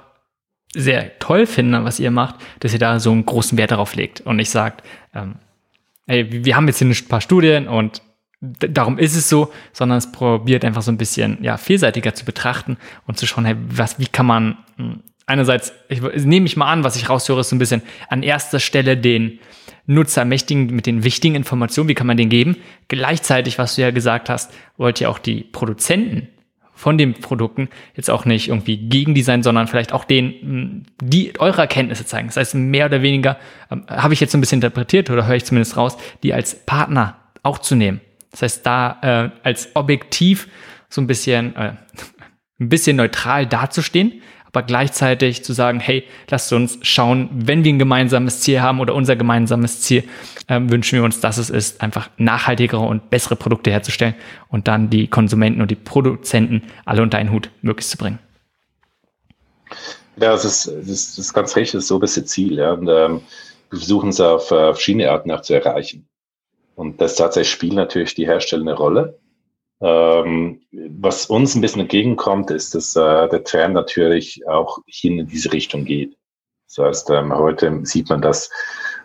sehr 0.74 1.18
toll 1.18 1.46
finde, 1.46 1.84
was 1.84 1.98
ihr 1.98 2.10
macht, 2.10 2.36
dass 2.60 2.72
ihr 2.72 2.78
da 2.78 3.00
so 3.00 3.10
einen 3.10 3.24
großen 3.24 3.56
Wert 3.56 3.70
darauf 3.70 3.94
legt 3.94 4.20
und 4.22 4.36
nicht 4.36 4.50
sagt, 4.50 4.86
ähm, 5.14 5.36
ey, 6.06 6.44
wir 6.44 6.56
haben 6.56 6.66
jetzt 6.66 6.78
hier 6.78 6.88
ein 6.88 7.08
paar 7.08 7.20
Studien 7.20 7.68
und 7.68 8.02
darum 8.40 8.98
ist 8.98 9.16
es 9.16 9.28
so, 9.28 9.52
sondern 9.72 9.98
es 9.98 10.12
probiert 10.12 10.64
einfach 10.64 10.82
so 10.82 10.92
ein 10.92 10.98
bisschen 10.98 11.38
ja, 11.42 11.56
vielseitiger 11.56 12.14
zu 12.14 12.24
betrachten 12.24 12.76
und 13.06 13.18
zu 13.18 13.26
schauen, 13.26 13.44
hey, 13.44 13.56
was, 13.58 13.98
wie 13.98 14.06
kann 14.06 14.26
man 14.26 14.58
hm, 14.76 15.02
einerseits, 15.26 15.72
ich, 15.88 16.00
nehme 16.00 16.46
ich 16.46 16.56
mal 16.56 16.70
an, 16.70 16.84
was 16.84 16.96
ich 16.96 17.08
raushöre, 17.08 17.40
ist 17.40 17.50
so 17.50 17.56
ein 17.56 17.60
bisschen 17.60 17.82
an 18.08 18.22
erster 18.22 18.60
Stelle 18.60 18.96
den 18.96 19.38
Nutzer 19.86 20.24
mächtigen 20.24 20.66
mit 20.66 20.86
den 20.86 21.02
wichtigen 21.02 21.34
Informationen, 21.34 21.88
wie 21.88 21.94
kann 21.94 22.06
man 22.06 22.16
den 22.16 22.28
geben? 22.28 22.56
Gleichzeitig, 22.88 23.58
was 23.58 23.74
du 23.74 23.82
ja 23.82 23.90
gesagt 23.90 24.28
hast, 24.28 24.52
wollt 24.76 25.00
ihr 25.00 25.08
auch 25.10 25.18
die 25.18 25.42
Produzenten 25.42 26.28
von 26.78 26.96
den 26.96 27.14
Produkten 27.14 27.68
jetzt 27.96 28.08
auch 28.08 28.24
nicht 28.24 28.48
irgendwie 28.48 28.76
gegen 28.76 29.12
die 29.12 29.22
sein, 29.22 29.42
sondern 29.42 29.66
vielleicht 29.66 29.92
auch 29.92 30.04
hm, 30.08 30.84
die 31.02 31.32
eure 31.40 31.62
Erkenntnisse 31.62 32.06
zeigen. 32.06 32.28
Das 32.28 32.36
heißt, 32.36 32.54
mehr 32.54 32.86
oder 32.86 33.02
weniger, 33.02 33.36
ähm, 33.68 33.84
habe 33.88 34.14
ich 34.14 34.20
jetzt 34.20 34.30
so 34.30 34.38
ein 34.38 34.40
bisschen 34.40 34.58
interpretiert 34.58 35.10
oder 35.10 35.26
höre 35.26 35.34
ich 35.34 35.44
zumindest 35.44 35.76
raus, 35.76 35.96
die 36.22 36.32
als 36.32 36.54
Partner 36.66 37.16
auch 37.42 37.58
zu 37.58 37.74
nehmen. 37.74 38.00
Das 38.30 38.42
heißt, 38.42 38.64
da 38.64 38.98
äh, 39.02 39.30
als 39.42 39.74
objektiv 39.74 40.46
so 40.88 41.00
ein 41.00 41.08
bisschen, 41.08 41.56
äh, 41.56 41.72
ein 42.60 42.68
bisschen 42.68 42.96
neutral 42.96 43.46
dazustehen, 43.46 44.22
aber 44.58 44.66
gleichzeitig 44.66 45.44
zu 45.44 45.52
sagen, 45.52 45.78
hey, 45.78 46.04
lasst 46.28 46.52
uns 46.52 46.78
schauen, 46.82 47.28
wenn 47.32 47.62
wir 47.62 47.72
ein 47.72 47.78
gemeinsames 47.78 48.40
Ziel 48.40 48.60
haben 48.60 48.80
oder 48.80 48.92
unser 48.92 49.14
gemeinsames 49.14 49.82
Ziel, 49.82 50.02
äh, 50.48 50.60
wünschen 50.60 50.98
wir 50.98 51.04
uns, 51.04 51.20
dass 51.20 51.38
es 51.38 51.48
ist, 51.48 51.80
einfach 51.80 52.10
nachhaltigere 52.16 52.80
und 52.80 53.08
bessere 53.08 53.36
Produkte 53.36 53.70
herzustellen 53.70 54.14
und 54.48 54.66
dann 54.66 54.90
die 54.90 55.06
Konsumenten 55.06 55.62
und 55.62 55.70
die 55.70 55.76
Produzenten 55.76 56.62
alle 56.84 57.02
unter 57.02 57.18
einen 57.18 57.30
Hut 57.30 57.50
möglichst 57.62 57.92
zu 57.92 57.98
bringen. 57.98 58.18
Ja, 60.16 60.32
das 60.32 60.44
ist, 60.44 60.66
das 60.66 60.88
ist, 60.88 61.18
das 61.18 61.26
ist 61.26 61.34
ganz 61.34 61.54
richtig, 61.54 61.74
das 61.74 61.84
ist 61.84 61.88
so 61.88 61.98
ein 61.98 62.00
bisschen 62.00 62.26
Ziel. 62.26 62.54
Ja. 62.54 62.72
Und, 62.72 62.88
ähm, 62.88 63.20
wir 63.70 63.78
versuchen 63.78 64.08
es 64.08 64.20
auf 64.20 64.50
äh, 64.50 64.72
verschiedene 64.72 65.08
Arten 65.08 65.30
auch 65.30 65.42
zu 65.42 65.54
erreichen. 65.54 66.08
Und 66.74 67.00
das 67.00 67.14
tatsächlich 67.14 67.52
spielt 67.52 67.74
natürlich 67.74 68.16
die 68.16 68.26
Hersteller 68.26 68.62
eine 68.62 68.74
Rolle. 68.74 69.20
Ähm, 69.80 70.60
was 70.72 71.26
uns 71.26 71.54
ein 71.54 71.60
bisschen 71.60 71.82
entgegenkommt, 71.82 72.50
ist, 72.50 72.74
dass 72.74 72.96
äh, 72.96 73.28
der 73.28 73.44
Trend 73.44 73.74
natürlich 73.74 74.46
auch 74.48 74.78
hin 74.86 75.18
in 75.20 75.26
diese 75.26 75.52
Richtung 75.52 75.84
geht. 75.84 76.16
Das 76.66 76.84
heißt, 76.84 77.10
ähm, 77.10 77.32
heute 77.32 77.80
sieht 77.84 78.08
man, 78.08 78.20
dass 78.20 78.50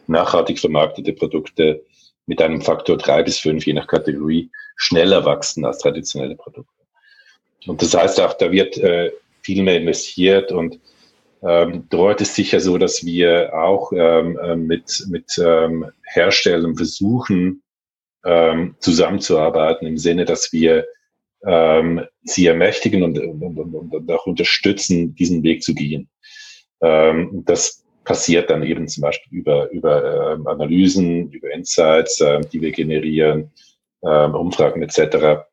nachhaltig 0.07 0.59
vermarktete 0.59 1.13
Produkte 1.13 1.83
mit 2.25 2.41
einem 2.41 2.61
Faktor 2.61 2.97
drei 2.97 3.23
bis 3.23 3.39
fünf, 3.39 3.65
je 3.65 3.73
nach 3.73 3.87
Kategorie, 3.87 4.49
schneller 4.75 5.25
wachsen 5.25 5.65
als 5.65 5.79
traditionelle 5.79 6.35
Produkte. 6.35 6.83
Und 7.67 7.81
das 7.81 7.93
heißt 7.93 8.19
auch, 8.19 8.33
da 8.33 8.51
wird 8.51 8.77
äh, 8.77 9.11
viel 9.41 9.63
mehr 9.63 9.77
investiert 9.77 10.51
und 10.51 10.79
ähm, 11.41 11.87
dort 11.89 12.21
ist 12.21 12.35
sicher 12.35 12.59
so, 12.59 12.77
dass 12.77 13.05
wir 13.05 13.53
auch 13.53 13.91
ähm, 13.91 14.37
äh, 14.37 14.55
mit, 14.55 15.05
mit 15.09 15.37
ähm, 15.37 15.85
Herstellern 16.03 16.75
versuchen, 16.75 17.62
ähm, 18.25 18.75
zusammenzuarbeiten 18.79 19.87
im 19.87 19.97
Sinne, 19.97 20.25
dass 20.25 20.51
wir 20.53 20.85
ähm, 21.45 22.05
sie 22.23 22.47
ermächtigen 22.47 23.03
und, 23.03 23.19
und, 23.19 23.57
und, 23.57 23.93
und, 23.93 24.11
auch 24.11 24.25
unterstützen, 24.25 25.13
diesen 25.15 25.43
Weg 25.43 25.61
zu 25.61 25.73
gehen. 25.73 26.09
Ähm, 26.81 27.43
das 27.45 27.83
passiert 28.03 28.49
dann 28.49 28.63
eben 28.63 28.87
zum 28.87 29.01
Beispiel 29.01 29.39
über, 29.39 29.69
über 29.71 30.33
ähm, 30.33 30.47
Analysen, 30.47 31.29
über 31.31 31.51
Insights, 31.51 32.19
äh, 32.21 32.41
die 32.41 32.61
wir 32.61 32.71
generieren, 32.71 33.51
äh, 34.01 34.25
Umfragen 34.25 34.81
etc. 34.83 35.43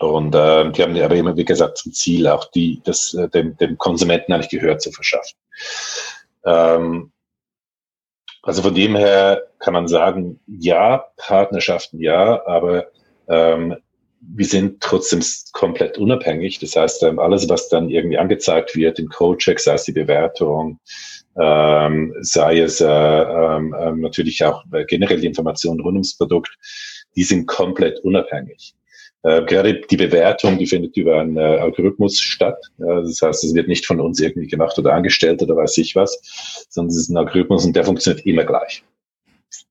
Und 0.00 0.34
äh, 0.34 0.70
die 0.70 0.82
haben 0.82 0.96
aber 0.96 1.16
immer, 1.16 1.36
wie 1.36 1.44
gesagt, 1.44 1.78
zum 1.78 1.92
Ziel, 1.92 2.26
auch 2.28 2.50
die, 2.52 2.80
das, 2.84 3.14
äh, 3.14 3.28
dem, 3.28 3.56
dem 3.56 3.78
Konsumenten 3.78 4.32
eigentlich 4.32 4.50
Gehör 4.50 4.78
zu 4.78 4.92
verschaffen. 4.92 5.36
Ähm, 6.44 7.12
also 8.42 8.62
von 8.62 8.74
dem 8.74 8.96
her 8.96 9.42
kann 9.58 9.74
man 9.74 9.88
sagen, 9.88 10.40
ja, 10.46 11.04
Partnerschaften 11.16 12.00
ja, 12.00 12.46
aber 12.46 12.86
ähm, 13.28 13.76
wir 14.20 14.46
sind 14.46 14.80
trotzdem 14.80 15.22
komplett 15.52 15.98
unabhängig. 15.98 16.58
Das 16.58 16.76
heißt, 16.76 17.02
ähm, 17.04 17.18
alles, 17.18 17.48
was 17.48 17.68
dann 17.68 17.88
irgendwie 17.88 18.18
angezeigt 18.18 18.74
wird 18.74 18.98
im 18.98 19.08
Codecheck, 19.08 19.60
sei 19.60 19.74
es 19.74 19.84
die 19.84 19.92
Bewertung, 19.92 20.80
ähm, 21.40 22.14
sei 22.20 22.60
es 22.60 22.80
äh, 22.80 22.86
ähm, 22.86 23.74
ähm 23.78 24.00
natürlich 24.00 24.44
auch 24.44 24.64
generell 24.88 25.20
die 25.20 25.26
Informationen 25.26 25.80
rund 25.80 25.94
ums 25.94 26.16
Produkt, 26.16 26.56
die 27.16 27.24
sind 27.24 27.46
komplett 27.46 28.00
unabhängig. 28.00 28.74
Äh, 29.24 29.44
gerade 29.44 29.80
die 29.80 29.96
Bewertung, 29.96 30.58
die 30.58 30.66
findet 30.66 30.96
über 30.96 31.20
einen 31.20 31.36
äh, 31.36 31.40
Algorithmus 31.40 32.20
statt. 32.20 32.58
Ja, 32.78 33.00
das 33.00 33.20
heißt, 33.20 33.42
es 33.44 33.54
wird 33.54 33.66
nicht 33.66 33.84
von 33.84 34.00
uns 34.00 34.20
irgendwie 34.20 34.46
gemacht 34.46 34.78
oder 34.78 34.94
angestellt 34.94 35.42
oder 35.42 35.56
weiß 35.56 35.78
ich 35.78 35.96
was, 35.96 36.66
sondern 36.68 36.90
es 36.90 36.98
ist 36.98 37.08
ein 37.08 37.16
Algorithmus 37.16 37.64
und 37.64 37.74
der 37.74 37.84
funktioniert 37.84 38.24
immer 38.26 38.44
gleich. 38.44 38.84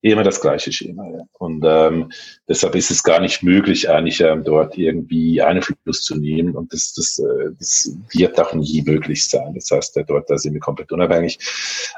Immer 0.01 0.23
das 0.23 0.41
gleiche 0.41 0.71
Schema. 0.71 1.07
Ja. 1.09 1.21
Und 1.33 1.63
ähm, 1.65 2.11
deshalb 2.47 2.75
ist 2.75 2.91
es 2.91 3.03
gar 3.03 3.21
nicht 3.21 3.41
möglich, 3.41 3.89
eigentlich 3.89 4.19
ähm, 4.21 4.43
dort 4.43 4.77
irgendwie 4.77 5.41
Einfluss 5.41 6.01
zu 6.01 6.15
nehmen. 6.15 6.55
Und 6.55 6.73
das, 6.73 6.93
das, 6.93 7.19
äh, 7.19 7.51
das 7.57 7.95
wird 8.11 8.39
auch 8.39 8.53
nie 8.53 8.81
möglich 8.81 9.27
sein. 9.27 9.53
Das 9.53 9.69
heißt, 9.71 9.97
dort 10.07 10.29
da 10.29 10.37
sind 10.37 10.53
wir 10.53 10.59
komplett 10.59 10.91
unabhängig. 10.91 11.39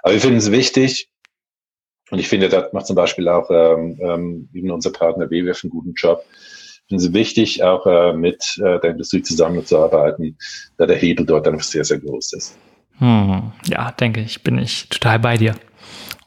Aber 0.04 0.14
wir 0.14 0.22
finden 0.22 0.38
es 0.38 0.52
wichtig, 0.52 1.10
und 2.12 2.20
ich 2.20 2.28
finde, 2.28 2.50
da 2.50 2.70
macht 2.74 2.88
zum 2.88 2.96
Beispiel 2.96 3.28
auch 3.28 3.50
ähm, 3.52 4.00
ähm, 4.02 4.50
eben 4.54 4.72
unser 4.72 4.92
Partner 4.92 5.30
WWF 5.30 5.64
einen 5.64 5.70
guten 5.70 5.94
Job, 5.94 6.26
finde 6.90 7.06
es 7.06 7.14
wichtig, 7.14 7.64
auch 7.64 7.86
äh, 7.86 8.14
mit 8.14 8.44
äh, 8.58 8.80
der 8.80 8.92
Industrie 8.92 9.22
zusammenzuarbeiten, 9.22 10.38
da 10.78 10.86
der 10.86 10.98
Hebel 10.98 11.26
dort 11.26 11.48
einfach 11.48 11.64
sehr, 11.64 11.86
sehr 11.86 12.00
groß 12.00 12.34
ist. 12.34 12.58
Hm, 12.98 13.52
ja, 13.68 13.92
denke 13.92 14.20
ich, 14.20 14.44
bin 14.44 14.58
ich 14.58 14.90
total 14.90 15.20
bei 15.20 15.38
dir. 15.38 15.56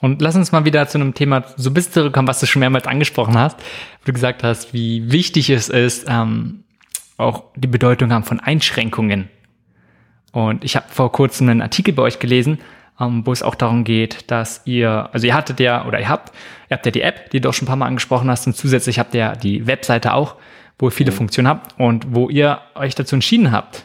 Und 0.00 0.22
lass 0.22 0.34
uns 0.34 0.50
mal 0.50 0.64
wieder 0.64 0.88
zu 0.88 0.98
einem 0.98 1.14
Thema 1.14 1.44
so 1.56 1.70
ein 1.70 1.74
zurückkommen, 1.76 2.26
was 2.26 2.40
du 2.40 2.46
schon 2.46 2.60
mehrmals 2.60 2.86
angesprochen 2.86 3.38
hast, 3.38 3.58
wo 3.58 4.06
du 4.06 4.12
gesagt 4.12 4.42
hast, 4.42 4.72
wie 4.72 5.12
wichtig 5.12 5.50
es 5.50 5.68
ist, 5.68 6.06
ähm, 6.08 6.64
auch 7.18 7.44
die 7.56 7.68
Bedeutung 7.68 8.12
haben 8.12 8.24
von 8.24 8.40
Einschränkungen. 8.40 9.28
Und 10.32 10.64
ich 10.64 10.76
habe 10.76 10.86
vor 10.88 11.12
kurzem 11.12 11.48
einen 11.48 11.60
Artikel 11.60 11.92
bei 11.92 12.02
euch 12.02 12.18
gelesen, 12.18 12.58
ähm, 13.03 13.26
wo 13.26 13.32
es 13.32 13.42
auch 13.42 13.55
darum 13.55 13.84
geht, 13.84 14.30
dass 14.30 14.62
ihr, 14.64 15.09
also 15.12 15.26
ihr 15.26 15.34
hattet 15.34 15.61
ja, 15.61 15.86
oder 15.86 16.00
ihr 16.00 16.09
habt, 16.09 16.32
ihr 16.70 16.76
habt 16.76 16.86
ja 16.86 16.92
die 16.92 17.03
App, 17.03 17.30
die 17.30 17.40
du 17.40 17.48
auch 17.48 17.55
schon 17.55 17.66
ein 17.66 17.68
paar 17.68 17.76
Mal 17.76 17.86
angesprochen 17.86 18.30
hast, 18.30 18.46
und 18.46 18.55
zusätzlich 18.55 18.98
habt 18.98 19.14
ihr 19.14 19.20
ja 19.20 19.34
die 19.34 19.66
Webseite 19.66 20.14
auch, 20.14 20.36
wo 20.78 20.88
ihr 20.88 20.92
viele 20.92 21.11
mhm. 21.11 21.16
Funktionen 21.16 21.48
habt 21.48 21.78
und 21.78 22.14
wo 22.14 22.28
ihr 22.28 22.61
euch 22.74 22.94
dazu 22.94 23.16
entschieden 23.16 23.53
habt, 23.53 23.84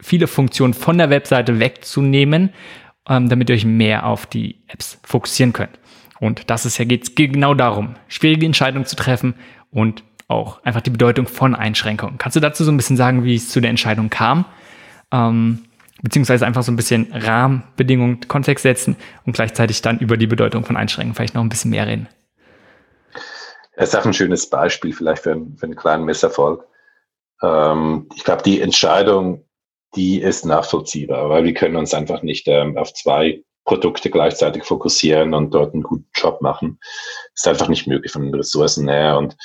viele 0.00 0.26
Funktionen 0.26 0.74
von 0.74 0.98
der 0.98 1.10
Webseite 1.10 1.60
wegzunehmen, 1.60 2.50
ähm, 3.08 3.28
damit 3.28 3.50
ihr 3.50 3.54
euch 3.54 3.64
mehr 3.64 4.06
auf 4.06 4.26
die 4.26 4.56
Apps 4.68 4.98
fokussieren 5.04 5.52
könnt. 5.52 5.78
Und 6.18 6.50
das 6.50 6.66
ist 6.66 6.78
ja 6.78 6.84
geht 6.84 7.16
genau 7.16 7.54
darum, 7.54 7.94
schwierige 8.08 8.46
Entscheidungen 8.46 8.84
zu 8.84 8.96
treffen 8.96 9.34
und 9.70 10.02
auch 10.28 10.62
einfach 10.64 10.82
die 10.82 10.90
Bedeutung 10.90 11.26
von 11.26 11.54
Einschränkungen. 11.54 12.18
Kannst 12.18 12.36
du 12.36 12.40
dazu 12.40 12.62
so 12.62 12.70
ein 12.70 12.76
bisschen 12.76 12.96
sagen, 12.96 13.24
wie 13.24 13.34
es 13.34 13.48
zu 13.48 13.60
der 13.60 13.70
Entscheidung 13.70 14.10
kam? 14.10 14.44
Ähm, 15.12 15.60
beziehungsweise 16.02 16.46
einfach 16.46 16.62
so 16.62 16.72
ein 16.72 16.76
bisschen 16.76 17.12
Rahmenbedingungen, 17.12 18.20
Kontext 18.28 18.62
setzen 18.62 18.96
und 19.26 19.34
gleichzeitig 19.34 19.82
dann 19.82 19.98
über 19.98 20.16
die 20.16 20.26
Bedeutung 20.26 20.64
von 20.64 20.76
Einschränkungen 20.76 21.14
vielleicht 21.14 21.34
noch 21.34 21.42
ein 21.42 21.48
bisschen 21.48 21.70
mehr 21.70 21.86
reden. 21.86 22.08
Das 23.76 23.90
ist 23.90 23.94
auch 23.94 24.04
ein 24.04 24.12
schönes 24.12 24.48
Beispiel 24.48 24.92
vielleicht 24.92 25.22
für, 25.22 25.32
einen, 25.32 25.56
für 25.56 25.64
einen 25.64 25.76
kleinen 25.76 26.04
Misserfolg. 26.04 26.66
Ähm, 27.42 28.08
ich 28.14 28.24
glaube, 28.24 28.42
die 28.42 28.60
Entscheidung, 28.60 29.44
die 29.94 30.20
ist 30.20 30.44
nachvollziehbar, 30.44 31.30
weil 31.30 31.44
wir 31.44 31.54
können 31.54 31.76
uns 31.76 31.94
einfach 31.94 32.22
nicht 32.22 32.46
ähm, 32.46 32.76
auf 32.76 32.92
zwei 32.92 33.42
Produkte 33.64 34.10
gleichzeitig 34.10 34.64
fokussieren 34.64 35.34
und 35.34 35.54
dort 35.54 35.74
einen 35.74 35.82
guten 35.82 36.08
Job 36.14 36.42
machen. 36.42 36.78
Das 37.34 37.42
ist 37.42 37.48
einfach 37.48 37.68
nicht 37.68 37.86
möglich 37.86 38.12
von 38.12 38.22
den 38.22 38.34
Ressourcen 38.34 38.88
her. 38.88 39.16
Und 39.16 39.36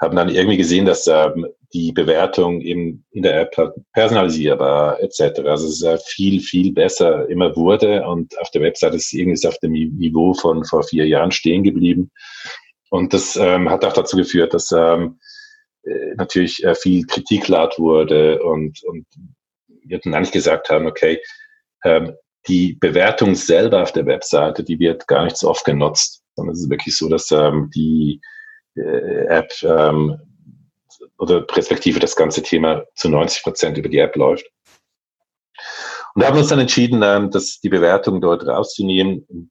haben 0.00 0.16
dann 0.16 0.28
irgendwie 0.28 0.56
gesehen, 0.56 0.86
dass 0.86 1.06
ähm, 1.06 1.46
die 1.72 1.92
Bewertung 1.92 2.60
eben 2.60 3.04
in 3.12 3.22
der 3.22 3.40
App 3.40 3.56
halt 3.56 3.74
personalisierbar 3.92 5.00
etc. 5.00 5.40
Also 5.44 5.68
es 5.68 5.82
ist 5.82 6.08
viel, 6.08 6.40
viel 6.40 6.72
besser 6.72 7.28
immer 7.28 7.54
wurde 7.56 8.06
und 8.06 8.38
auf 8.40 8.50
der 8.50 8.62
Website 8.62 8.94
ist 8.94 9.12
irgendwie 9.12 9.46
auf 9.46 9.58
dem 9.58 9.72
Niveau 9.72 10.34
von 10.34 10.64
vor 10.64 10.82
vier 10.82 11.06
Jahren 11.06 11.30
stehen 11.30 11.62
geblieben. 11.62 12.10
Und 12.90 13.14
das 13.14 13.36
ähm, 13.36 13.70
hat 13.70 13.84
auch 13.84 13.92
dazu 13.92 14.16
geführt, 14.16 14.52
dass 14.52 14.72
ähm, 14.72 15.20
äh, 15.84 16.14
natürlich 16.16 16.64
äh, 16.64 16.74
viel 16.74 17.06
Kritik 17.06 17.46
laut 17.48 17.78
wurde 17.78 18.42
und, 18.42 18.82
und 18.84 19.06
wir 19.84 20.00
dann 20.00 20.14
eigentlich 20.14 20.32
gesagt 20.32 20.70
haben, 20.70 20.86
okay, 20.86 21.20
ähm, 21.84 22.14
die 22.48 22.74
Bewertung 22.80 23.34
selber 23.34 23.82
auf 23.82 23.92
der 23.92 24.06
Webseite, 24.06 24.64
die 24.64 24.78
wird 24.78 25.06
gar 25.06 25.24
nicht 25.24 25.36
so 25.36 25.48
oft 25.48 25.64
genutzt, 25.64 26.22
sondern 26.34 26.54
es 26.54 26.62
ist 26.62 26.70
wirklich 26.70 26.96
so, 26.96 27.08
dass 27.08 27.30
ähm, 27.30 27.70
die 27.74 28.20
äh, 28.76 29.26
App 29.26 29.52
ähm, 29.62 30.18
oder 31.18 31.42
Perspektive 31.42 32.00
das 32.00 32.16
ganze 32.16 32.42
Thema 32.42 32.84
zu 32.94 33.08
90 33.08 33.42
Prozent 33.42 33.78
über 33.78 33.88
die 33.88 33.98
App 33.98 34.16
läuft. 34.16 34.50
Und 36.14 36.22
da 36.22 36.28
haben 36.28 36.34
wir 36.34 36.40
uns 36.40 36.48
dann 36.48 36.58
entschieden, 36.58 37.02
ähm, 37.04 37.30
dass 37.30 37.60
die 37.60 37.68
Bewertung 37.68 38.20
dort 38.20 38.46
rauszunehmen. 38.46 39.50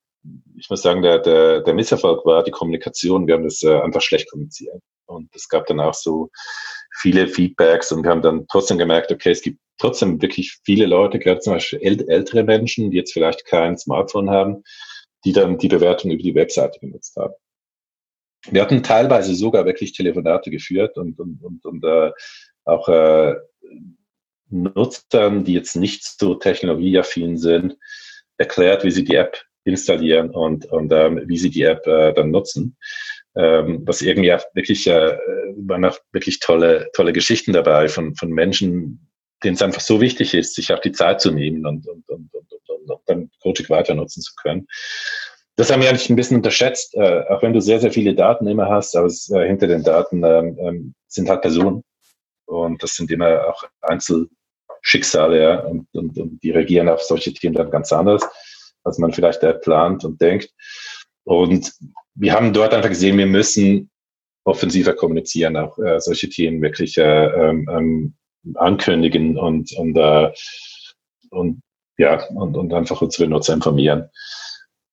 Ich 0.57 0.69
muss 0.69 0.81
sagen, 0.81 1.01
der, 1.01 1.19
der, 1.19 1.61
der 1.61 1.73
Misserfolg 1.73 2.25
war 2.25 2.43
die 2.43 2.51
Kommunikation. 2.51 3.27
Wir 3.27 3.35
haben 3.35 3.45
das 3.45 3.63
äh, 3.63 3.79
einfach 3.79 4.01
schlecht 4.01 4.29
kommuniziert. 4.29 4.81
Und 5.05 5.29
es 5.33 5.47
gab 5.47 5.65
dann 5.67 5.79
auch 5.79 5.93
so 5.93 6.29
viele 6.99 7.27
Feedbacks 7.27 7.91
und 7.91 8.03
wir 8.03 8.11
haben 8.11 8.21
dann 8.21 8.45
trotzdem 8.47 8.77
gemerkt, 8.77 9.11
okay, 9.11 9.31
es 9.31 9.41
gibt 9.41 9.59
trotzdem 9.79 10.21
wirklich 10.21 10.59
viele 10.65 10.85
Leute, 10.85 11.17
gerade 11.17 11.39
zum 11.39 11.53
Beispiel 11.53 11.79
ältere 12.07 12.43
Menschen, 12.43 12.91
die 12.91 12.97
jetzt 12.97 13.13
vielleicht 13.13 13.45
kein 13.45 13.77
Smartphone 13.77 14.29
haben, 14.29 14.63
die 15.25 15.31
dann 15.31 15.57
die 15.57 15.69
Bewertung 15.69 16.11
über 16.11 16.21
die 16.21 16.35
Webseite 16.35 16.79
genutzt 16.79 17.15
haben. 17.15 17.33
Wir 18.49 18.61
hatten 18.61 18.83
teilweise 18.83 19.35
sogar 19.35 19.65
wirklich 19.65 19.93
Telefonate 19.93 20.49
geführt 20.49 20.97
und, 20.97 21.19
und, 21.19 21.43
und, 21.43 21.65
und 21.65 21.83
äh, 21.83 22.11
auch 22.65 22.87
äh, 22.87 23.35
Nutzern, 24.49 25.43
die 25.43 25.53
jetzt 25.53 25.75
nicht 25.75 26.03
so 26.03 26.35
technologieaffin 26.35 27.37
sind, 27.37 27.77
erklärt, 28.37 28.83
wie 28.83 28.91
sie 28.91 29.03
die 29.03 29.15
App 29.15 29.41
installieren 29.63 30.31
und, 30.31 30.65
und 30.67 30.91
ähm, 30.91 31.21
wie 31.25 31.37
sie 31.37 31.49
die 31.49 31.63
App 31.63 31.85
äh, 31.85 32.13
dann 32.13 32.31
nutzen. 32.31 32.77
Ähm, 33.35 33.83
was 33.85 34.01
irgendwie 34.01 34.33
auch 34.33 34.43
wirklich, 34.53 34.87
äh, 34.87 35.17
waren 35.57 35.85
auch 35.85 35.97
wirklich 36.11 36.39
tolle, 36.39 36.89
tolle 36.93 37.13
Geschichten 37.13 37.53
dabei 37.53 37.87
von, 37.87 38.15
von 38.15 38.31
Menschen, 38.31 39.07
denen 39.43 39.55
es 39.55 39.61
einfach 39.61 39.81
so 39.81 40.01
wichtig 40.01 40.33
ist, 40.33 40.55
sich 40.55 40.73
auch 40.73 40.79
die 40.79 40.91
Zeit 40.91 41.21
zu 41.21 41.31
nehmen 41.31 41.65
und, 41.65 41.87
und, 41.87 42.09
und, 42.09 42.33
und, 42.33 42.51
und, 42.51 42.89
und 42.89 43.01
dann 43.05 43.29
Coaching 43.41 43.69
weiter 43.69 43.93
nutzen 43.93 44.21
zu 44.21 44.33
können. 44.41 44.67
Das 45.59 45.69
haben 45.69 45.81
wir 45.81 45.89
eigentlich 45.89 46.09
ein 46.09 46.15
bisschen 46.15 46.37
unterschätzt, 46.37 46.95
äh, 46.95 47.25
auch 47.27 47.41
wenn 47.41 47.51
du 47.51 47.59
sehr, 47.59 47.81
sehr 47.81 47.91
viele 47.91 48.15
Daten 48.15 48.47
immer 48.47 48.69
hast, 48.69 48.95
aber 48.95 49.07
es, 49.07 49.29
äh, 49.29 49.45
hinter 49.45 49.67
den 49.67 49.83
Daten 49.83 50.23
ähm, 50.23 50.57
ähm, 50.57 50.95
sind 51.09 51.27
halt 51.27 51.41
Personen. 51.41 51.83
Und 52.45 52.81
das 52.81 52.95
sind 52.95 53.11
immer 53.11 53.45
auch 53.45 53.65
Einzelschicksale, 53.81 55.43
ja, 55.43 55.59
und, 55.59 55.85
und, 55.91 56.17
und 56.17 56.41
die 56.41 56.51
reagieren 56.51 56.87
auf 56.87 57.01
solche 57.01 57.33
Themen 57.33 57.55
dann 57.55 57.71
ganz 57.71 57.91
anders, 57.91 58.23
als 58.85 58.99
man 58.99 59.11
vielleicht 59.11 59.43
äh, 59.43 59.53
plant 59.53 60.05
und 60.05 60.21
denkt. 60.21 60.49
Und 61.25 61.73
wir 62.15 62.31
haben 62.31 62.53
dort 62.53 62.73
einfach 62.73 62.87
gesehen, 62.87 63.17
wir 63.17 63.27
müssen 63.27 63.89
offensiver 64.45 64.93
kommunizieren, 64.93 65.57
auch 65.57 65.77
äh, 65.79 65.99
solche 65.99 66.29
Themen 66.29 66.61
wirklich 66.61 66.97
äh, 66.97 67.25
ähm, 67.25 67.69
ähm 67.69 68.13
ankündigen 68.55 69.37
und, 69.37 69.73
und, 69.73 69.97
äh, 69.97 70.31
und 71.31 71.61
ja, 71.97 72.25
und, 72.29 72.55
und 72.55 72.73
einfach 72.73 73.01
unsere 73.01 73.27
Nutzer 73.27 73.55
informieren. 73.55 74.09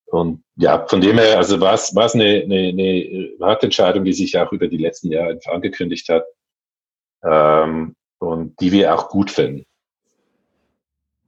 Und 0.06 0.44
ja, 0.56 0.86
von 0.86 1.00
dem 1.00 1.18
her, 1.18 1.36
also 1.36 1.60
war 1.60 1.74
es, 1.74 1.94
war 1.94 2.06
es 2.06 2.14
eine, 2.14 2.42
eine, 2.44 2.68
eine 2.68 3.30
harte 3.40 3.66
Entscheidung, 3.66 4.04
die 4.04 4.12
sich 4.12 4.38
auch 4.38 4.52
über 4.52 4.68
die 4.68 4.78
letzten 4.78 5.10
Jahre 5.10 5.30
einfach 5.30 5.52
angekündigt 5.52 6.08
hat 6.08 6.24
ähm, 7.24 7.96
und 8.18 8.58
die 8.60 8.72
wir 8.72 8.94
auch 8.94 9.08
gut 9.08 9.30
finden. 9.30 9.64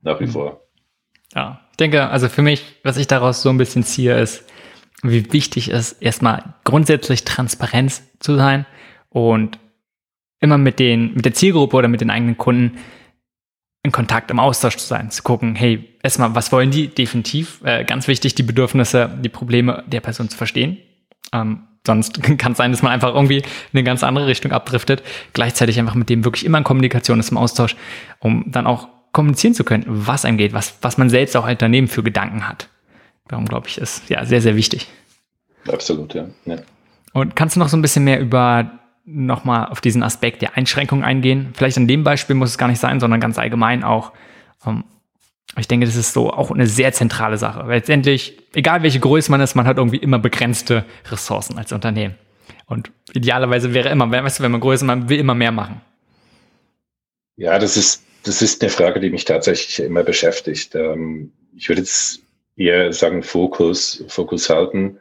Nach 0.02 0.20
wie 0.20 0.26
mhm. 0.26 0.30
vor. 0.30 0.62
Ja, 1.34 1.60
ich 1.72 1.76
denke, 1.76 2.08
also 2.08 2.28
für 2.28 2.42
mich, 2.42 2.64
was 2.84 2.96
ich 2.96 3.06
daraus 3.06 3.42
so 3.42 3.50
ein 3.50 3.58
bisschen 3.58 3.82
ziehe, 3.82 4.18
ist, 4.18 4.44
wie 5.02 5.32
wichtig 5.32 5.68
es 5.68 5.92
erstmal 5.92 6.54
grundsätzlich 6.64 7.24
Transparenz 7.24 8.02
zu 8.20 8.36
sein 8.36 8.66
und 9.10 9.58
immer 10.40 10.58
mit 10.58 10.78
den, 10.78 11.14
mit 11.14 11.24
der 11.24 11.34
Zielgruppe 11.34 11.76
oder 11.76 11.88
mit 11.88 12.00
den 12.00 12.10
eigenen 12.10 12.38
Kunden 12.38 12.78
in 13.88 13.92
Kontakt, 13.92 14.30
im 14.30 14.38
Austausch 14.38 14.76
zu 14.76 14.86
sein, 14.86 15.10
zu 15.10 15.22
gucken, 15.22 15.54
hey, 15.54 15.88
erstmal, 16.02 16.34
was 16.34 16.52
wollen 16.52 16.70
die? 16.70 16.88
Definitiv, 16.88 17.60
äh, 17.64 17.84
ganz 17.84 18.06
wichtig, 18.06 18.34
die 18.34 18.42
Bedürfnisse, 18.42 19.10
die 19.22 19.28
Probleme 19.28 19.82
der 19.86 20.00
Person 20.00 20.28
zu 20.28 20.36
verstehen. 20.36 20.78
Ähm, 21.32 21.64
sonst 21.86 22.22
kann 22.38 22.52
es 22.52 22.58
sein, 22.58 22.70
dass 22.70 22.82
man 22.82 22.92
einfach 22.92 23.14
irgendwie 23.14 23.38
in 23.38 23.44
eine 23.72 23.84
ganz 23.84 24.04
andere 24.04 24.26
Richtung 24.26 24.52
abdriftet. 24.52 25.02
Gleichzeitig 25.32 25.78
einfach 25.78 25.94
mit 25.94 26.10
dem 26.10 26.24
wirklich 26.24 26.44
immer 26.44 26.58
in 26.58 26.64
Kommunikation 26.64 27.18
ist, 27.18 27.30
im 27.30 27.38
Austausch, 27.38 27.76
um 28.20 28.44
dann 28.48 28.66
auch 28.66 28.88
kommunizieren 29.12 29.54
zu 29.54 29.64
können, 29.64 29.84
was 29.86 30.24
einem 30.24 30.36
geht, 30.36 30.52
was, 30.52 30.76
was 30.82 30.98
man 30.98 31.08
selbst 31.08 31.36
auch 31.36 31.44
als 31.44 31.54
Unternehmen 31.54 31.88
für 31.88 32.02
Gedanken 32.02 32.46
hat. 32.46 32.68
Darum 33.26 33.46
glaube 33.46 33.68
ich, 33.68 33.78
ist 33.78 34.08
ja 34.10 34.24
sehr, 34.24 34.42
sehr 34.42 34.54
wichtig. 34.54 34.86
Absolut, 35.66 36.14
ja. 36.14 36.26
ja. 36.44 36.58
Und 37.14 37.34
kannst 37.34 37.56
du 37.56 37.60
noch 37.60 37.68
so 37.68 37.76
ein 37.76 37.82
bisschen 37.82 38.04
mehr 38.04 38.20
über 38.20 38.77
nochmal 39.10 39.66
auf 39.66 39.80
diesen 39.80 40.02
Aspekt 40.02 40.42
der 40.42 40.56
Einschränkung 40.56 41.02
eingehen? 41.02 41.50
Vielleicht 41.54 41.76
an 41.76 41.88
dem 41.88 42.04
Beispiel 42.04 42.36
muss 42.36 42.50
es 42.50 42.58
gar 42.58 42.68
nicht 42.68 42.80
sein, 42.80 43.00
sondern 43.00 43.20
ganz 43.20 43.38
allgemein 43.38 43.82
auch. 43.82 44.12
Ähm, 44.66 44.84
ich 45.56 45.66
denke, 45.66 45.86
das 45.86 45.96
ist 45.96 46.12
so 46.12 46.30
auch 46.30 46.50
eine 46.50 46.66
sehr 46.66 46.92
zentrale 46.92 47.38
Sache. 47.38 47.64
Letztendlich, 47.66 48.38
egal 48.54 48.82
welche 48.82 49.00
Größe 49.00 49.30
man 49.30 49.40
ist, 49.40 49.54
man 49.54 49.66
hat 49.66 49.78
irgendwie 49.78 49.96
immer 49.96 50.18
begrenzte 50.18 50.84
Ressourcen 51.10 51.58
als 51.58 51.72
Unternehmen. 51.72 52.14
Und 52.66 52.92
idealerweise 53.14 53.72
wäre 53.72 53.88
immer, 53.88 54.10
weißt 54.10 54.38
du, 54.38 54.42
wenn 54.42 54.52
man 54.52 54.60
größer 54.60 54.82
ist, 54.82 54.86
man 54.86 55.08
will 55.08 55.18
immer 55.18 55.34
mehr 55.34 55.52
machen. 55.52 55.80
Ja, 57.36 57.58
das 57.58 57.76
ist, 57.76 58.04
das 58.24 58.42
ist 58.42 58.62
eine 58.62 58.70
Frage, 58.70 59.00
die 59.00 59.10
mich 59.10 59.24
tatsächlich 59.24 59.80
immer 59.80 60.02
beschäftigt. 60.02 60.74
Ähm, 60.74 61.32
ich 61.56 61.68
würde 61.68 61.80
jetzt 61.80 62.20
eher 62.56 62.92
sagen, 62.92 63.22
Fokus, 63.22 64.04
Fokus 64.08 64.50
halten. 64.50 64.98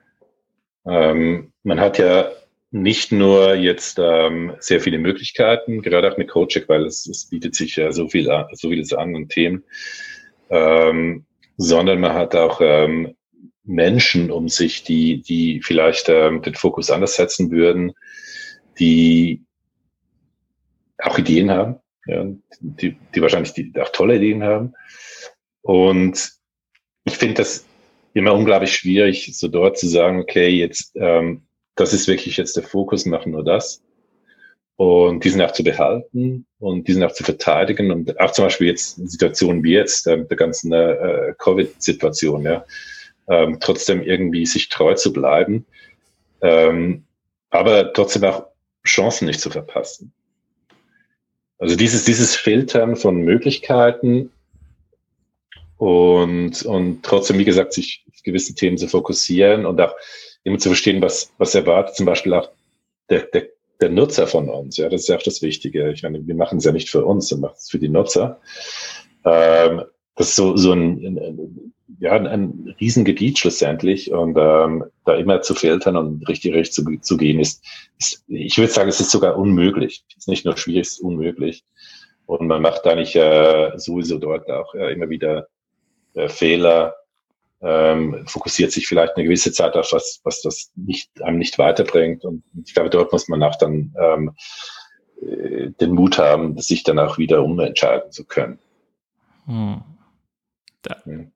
Ähm, 0.85 1.51
man 1.63 1.79
hat 1.79 1.97
ja 1.97 2.29
nicht 2.71 3.11
nur 3.11 3.55
jetzt 3.55 3.97
ähm, 3.99 4.53
sehr 4.59 4.81
viele 4.81 4.97
Möglichkeiten, 4.97 5.81
gerade 5.81 6.11
auch 6.11 6.17
mit 6.17 6.29
Coaching, 6.29 6.63
weil 6.67 6.85
es, 6.85 7.07
es 7.07 7.29
bietet 7.29 7.55
sich 7.55 7.75
ja 7.77 7.91
so 7.91 8.09
viel 8.09 8.29
an, 8.29 8.47
so 8.53 8.69
vieles 8.69 8.93
an 8.93 9.15
und 9.15 9.29
Themen, 9.29 9.63
ähm, 10.49 11.25
sondern 11.55 11.99
man 11.99 12.13
hat 12.13 12.35
auch 12.35 12.59
ähm, 12.61 13.15
Menschen 13.63 14.31
um 14.31 14.49
sich, 14.49 14.83
die, 14.83 15.21
die 15.21 15.61
vielleicht 15.61 16.09
ähm, 16.09 16.41
den 16.41 16.55
Fokus 16.55 16.89
anders 16.89 17.15
setzen 17.15 17.51
würden, 17.51 17.93
die 18.79 19.43
auch 20.99 21.17
Ideen 21.17 21.51
haben, 21.51 21.75
ja, 22.05 22.25
die, 22.59 22.97
die 23.13 23.21
wahrscheinlich 23.21 23.53
die, 23.53 23.73
auch 23.79 23.89
tolle 23.89 24.17
Ideen 24.17 24.43
haben. 24.43 24.73
Und 25.61 26.31
ich 27.05 27.17
finde 27.17 27.35
das 27.35 27.65
immer 28.13 28.33
unglaublich 28.33 28.73
schwierig, 28.73 29.37
so 29.37 29.47
dort 29.47 29.77
zu 29.77 29.87
sagen, 29.87 30.19
okay, 30.19 30.49
jetzt 30.49 30.95
ähm, 30.95 31.46
das 31.77 31.93
ist 31.93 32.07
wirklich 32.07 32.37
jetzt 32.37 32.57
der 32.57 32.63
Fokus, 32.63 33.05
machen 33.05 33.31
nur 33.31 33.43
das. 33.43 33.81
Und 34.75 35.23
diesen 35.23 35.41
auch 35.41 35.51
zu 35.51 35.63
behalten 35.63 36.45
und 36.59 36.87
diesen 36.87 37.03
auch 37.03 37.11
zu 37.11 37.23
verteidigen 37.23 37.91
und 37.91 38.19
auch 38.19 38.31
zum 38.31 38.45
Beispiel 38.45 38.67
jetzt 38.67 38.95
Situationen 39.09 39.63
wie 39.63 39.73
jetzt, 39.73 40.05
äh, 40.05 40.23
der 40.23 40.37
ganzen 40.37 40.71
äh, 40.71 41.33
Covid-Situation, 41.39 42.43
ja, 42.43 42.63
ähm, 43.27 43.57
trotzdem 43.59 44.03
irgendwie 44.03 44.45
sich 44.45 44.69
treu 44.69 44.93
zu 44.93 45.11
bleiben, 45.11 45.65
ähm, 46.41 47.05
aber 47.49 47.91
trotzdem 47.93 48.23
auch 48.25 48.47
Chancen 48.85 49.25
nicht 49.25 49.41
zu 49.41 49.49
verpassen. 49.49 50.13
Also 51.57 51.75
dieses, 51.75 52.05
dieses 52.05 52.35
Filtern 52.35 52.95
von 52.95 53.17
Möglichkeiten 53.21 54.31
und, 55.77 56.63
und 56.63 57.03
trotzdem, 57.03 57.39
wie 57.39 57.45
gesagt, 57.45 57.73
sich 57.73 58.05
auf 58.09 58.21
gewisse 58.23 58.53
Themen 58.53 58.77
zu 58.77 58.87
fokussieren 58.87 59.65
und 59.65 59.81
auch 59.81 59.95
immer 60.43 60.57
zu 60.57 60.69
verstehen, 60.69 61.01
was, 61.01 61.33
was 61.37 61.55
erwartet 61.55 61.95
zum 61.95 62.05
Beispiel 62.05 62.33
auch 62.33 62.49
der, 63.09 63.23
der, 63.23 63.47
der 63.81 63.89
Nutzer 63.89 64.27
von 64.27 64.49
uns. 64.49 64.77
Ja, 64.77 64.89
das 64.89 65.01
ist 65.01 65.07
ja 65.09 65.17
auch 65.17 65.23
das 65.23 65.41
Wichtige. 65.41 65.91
Ich 65.91 66.03
meine, 66.03 66.25
wir 66.25 66.35
machen 66.35 66.57
es 66.57 66.65
ja 66.65 66.71
nicht 66.71 66.89
für 66.89 67.05
uns, 67.05 67.29
wir 67.31 67.37
machen 67.37 67.55
es 67.57 67.69
für 67.69 67.79
die 67.79 67.89
Nutzer. 67.89 68.39
Ähm, 69.25 69.83
das 70.15 70.29
ist 70.29 70.35
so, 70.35 70.57
so 70.57 70.73
ein, 70.73 71.17
ein, 71.17 71.73
ja, 71.99 72.13
ein 72.13 72.75
Riesengebiet 72.79 73.37
schlussendlich 73.39 74.11
und 74.11 74.35
ähm, 74.37 74.85
da 75.05 75.15
immer 75.15 75.41
zu 75.41 75.53
filtern 75.53 75.95
und 75.95 76.27
richtig 76.27 76.53
richtig 76.53 76.73
zu, 76.73 76.99
zu 77.01 77.17
gehen 77.17 77.39
ist, 77.39 77.63
ist, 77.99 78.23
ich 78.27 78.57
würde 78.57 78.71
sagen, 78.71 78.89
es 78.89 78.99
ist 78.99 79.11
sogar 79.11 79.37
unmöglich. 79.37 80.03
Es 80.09 80.17
ist 80.17 80.27
nicht 80.27 80.45
nur 80.45 80.57
schwierig, 80.57 80.87
es 80.87 80.93
ist 80.93 81.01
unmöglich. 81.01 81.63
Und 82.25 82.47
man 82.47 82.61
macht 82.61 82.85
da 82.85 82.95
nicht 82.95 83.15
äh, 83.15 83.71
sowieso 83.77 84.17
dort 84.17 84.49
auch 84.49 84.73
äh, 84.75 84.91
immer 84.91 85.09
wieder 85.09 85.47
äh, 86.13 86.27
Fehler, 86.27 86.95
ähm, 87.61 88.25
fokussiert 88.27 88.71
sich 88.71 88.87
vielleicht 88.87 89.15
eine 89.15 89.25
gewisse 89.25 89.51
Zeit 89.51 89.75
auf 89.75 89.91
was, 89.91 90.21
was 90.23 90.41
das 90.41 90.71
nicht, 90.75 91.09
einem 91.21 91.37
nicht 91.37 91.57
weiterbringt. 91.57 92.23
Und 92.23 92.43
ich 92.65 92.73
glaube, 92.73 92.89
dort 92.89 93.11
muss 93.11 93.27
man 93.27 93.43
auch 93.43 93.55
dann 93.55 93.93
ähm, 93.99 94.35
äh, 95.21 95.71
den 95.79 95.91
Mut 95.91 96.17
haben, 96.17 96.57
sich 96.59 96.83
dann 96.83 96.99
auch 96.99 97.17
wieder 97.17 97.43
umentscheiden 97.43 98.11
zu 98.11 98.25
können. 98.25 98.59
Hm. 99.45 99.81
Da. 100.83 100.97
Hm. 101.03 101.31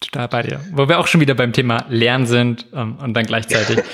Total 0.00 0.28
bei 0.28 0.42
dir. 0.42 0.60
Wo 0.72 0.88
wir 0.88 0.98
auch 0.98 1.06
schon 1.06 1.20
wieder 1.20 1.34
beim 1.34 1.52
Thema 1.52 1.86
Lernen 1.88 2.26
sind 2.26 2.66
ähm, 2.74 2.98
und 3.00 3.14
dann 3.14 3.24
gleichzeitig 3.24 3.84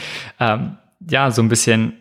ähm, 0.40 0.78
ja 1.08 1.30
so 1.30 1.42
ein 1.42 1.48
bisschen 1.48 2.00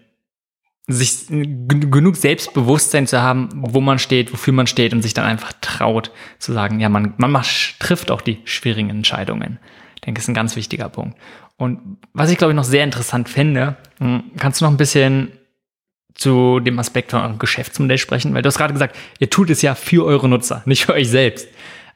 sich 0.87 1.27
genug 1.27 2.15
Selbstbewusstsein 2.15 3.07
zu 3.07 3.21
haben, 3.21 3.49
wo 3.53 3.81
man 3.81 3.99
steht, 3.99 4.31
wofür 4.31 4.53
man 4.53 4.67
steht 4.67 4.93
und 4.93 5.01
sich 5.01 5.13
dann 5.13 5.25
einfach 5.25 5.51
traut 5.59 6.11
zu 6.39 6.53
sagen, 6.53 6.79
ja, 6.79 6.87
man, 6.87 7.13
man 7.17 7.31
macht, 7.31 7.79
trifft 7.79 8.09
auch 8.09 8.21
die 8.21 8.39
schwierigen 8.45 8.89
Entscheidungen. 8.89 9.59
Ich 9.95 10.01
denke, 10.01 10.21
ist 10.21 10.29
ein 10.29 10.33
ganz 10.33 10.55
wichtiger 10.55 10.87
Punkt. 10.87 11.17
Und 11.57 11.97
was 12.13 12.31
ich 12.31 12.37
glaube 12.37 12.53
ich 12.53 12.55
noch 12.55 12.63
sehr 12.63 12.85
interessant 12.85 13.27
finde, 13.27 13.75
hm, 13.99 14.31
kannst 14.37 14.61
du 14.61 14.65
noch 14.65 14.71
ein 14.71 14.77
bisschen 14.77 15.33
zu 16.13 16.61
dem 16.61 16.79
Aspekt 16.79 17.11
von 17.11 17.21
eurem 17.21 17.39
Geschäftsmodell 17.39 17.97
sprechen? 17.97 18.33
Weil 18.33 18.41
du 18.41 18.47
hast 18.47 18.57
gerade 18.57 18.73
gesagt, 18.73 18.95
ihr 19.19 19.29
tut 19.29 19.49
es 19.49 19.61
ja 19.61 19.75
für 19.75 20.05
eure 20.05 20.29
Nutzer, 20.29 20.61
nicht 20.65 20.85
für 20.85 20.93
euch 20.93 21.09
selbst. 21.09 21.49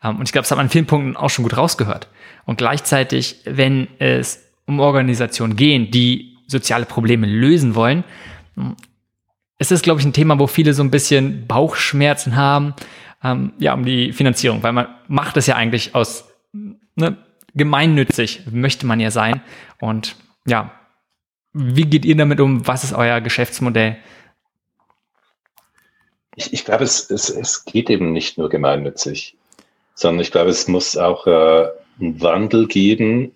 Ähm, 0.03 0.17
und 0.17 0.27
ich 0.27 0.33
glaube, 0.33 0.43
das 0.43 0.51
hat 0.51 0.57
man 0.57 0.65
an 0.65 0.71
vielen 0.71 0.85
Punkten 0.85 1.15
auch 1.15 1.29
schon 1.29 1.43
gut 1.43 1.55
rausgehört. 1.55 2.09
Und 2.45 2.57
gleichzeitig, 2.57 3.37
wenn 3.45 3.87
es 3.99 4.43
um 4.65 4.81
Organisationen 4.81 5.55
gehen, 5.55 5.91
die 5.91 6.37
soziale 6.47 6.85
Probleme 6.85 7.27
lösen 7.27 7.75
wollen, 7.75 8.03
es 9.57 9.71
ist, 9.71 9.83
glaube 9.83 9.99
ich, 9.99 10.05
ein 10.05 10.13
Thema, 10.13 10.39
wo 10.39 10.47
viele 10.47 10.73
so 10.73 10.83
ein 10.83 10.91
bisschen 10.91 11.47
Bauchschmerzen 11.47 12.35
haben, 12.35 12.73
ähm, 13.23 13.53
ja, 13.59 13.73
um 13.73 13.85
die 13.85 14.13
Finanzierung, 14.13 14.63
weil 14.63 14.73
man 14.73 14.87
macht 15.07 15.37
es 15.37 15.47
ja 15.47 15.55
eigentlich 15.55 15.93
aus 15.93 16.25
ne, 16.95 17.17
gemeinnützig, 17.53 18.43
möchte 18.51 18.85
man 18.85 18.99
ja 18.99 19.11
sein. 19.11 19.41
Und 19.79 20.15
ja, 20.47 20.71
wie 21.53 21.85
geht 21.85 22.05
ihr 22.05 22.15
damit 22.15 22.39
um? 22.39 22.67
Was 22.67 22.83
ist 22.83 22.93
euer 22.93 23.21
Geschäftsmodell? 23.21 23.97
Ich, 26.35 26.53
ich 26.53 26.65
glaube, 26.65 26.83
es, 26.83 27.09
es, 27.11 27.29
es 27.29 27.65
geht 27.65 27.89
eben 27.89 28.13
nicht 28.13 28.37
nur 28.37 28.49
gemeinnützig, 28.49 29.35
sondern 29.93 30.21
ich 30.21 30.31
glaube, 30.31 30.49
es 30.49 30.67
muss 30.67 30.97
auch 30.97 31.27
äh, 31.27 31.67
einen 31.99 32.21
Wandel 32.21 32.67
geben 32.67 33.33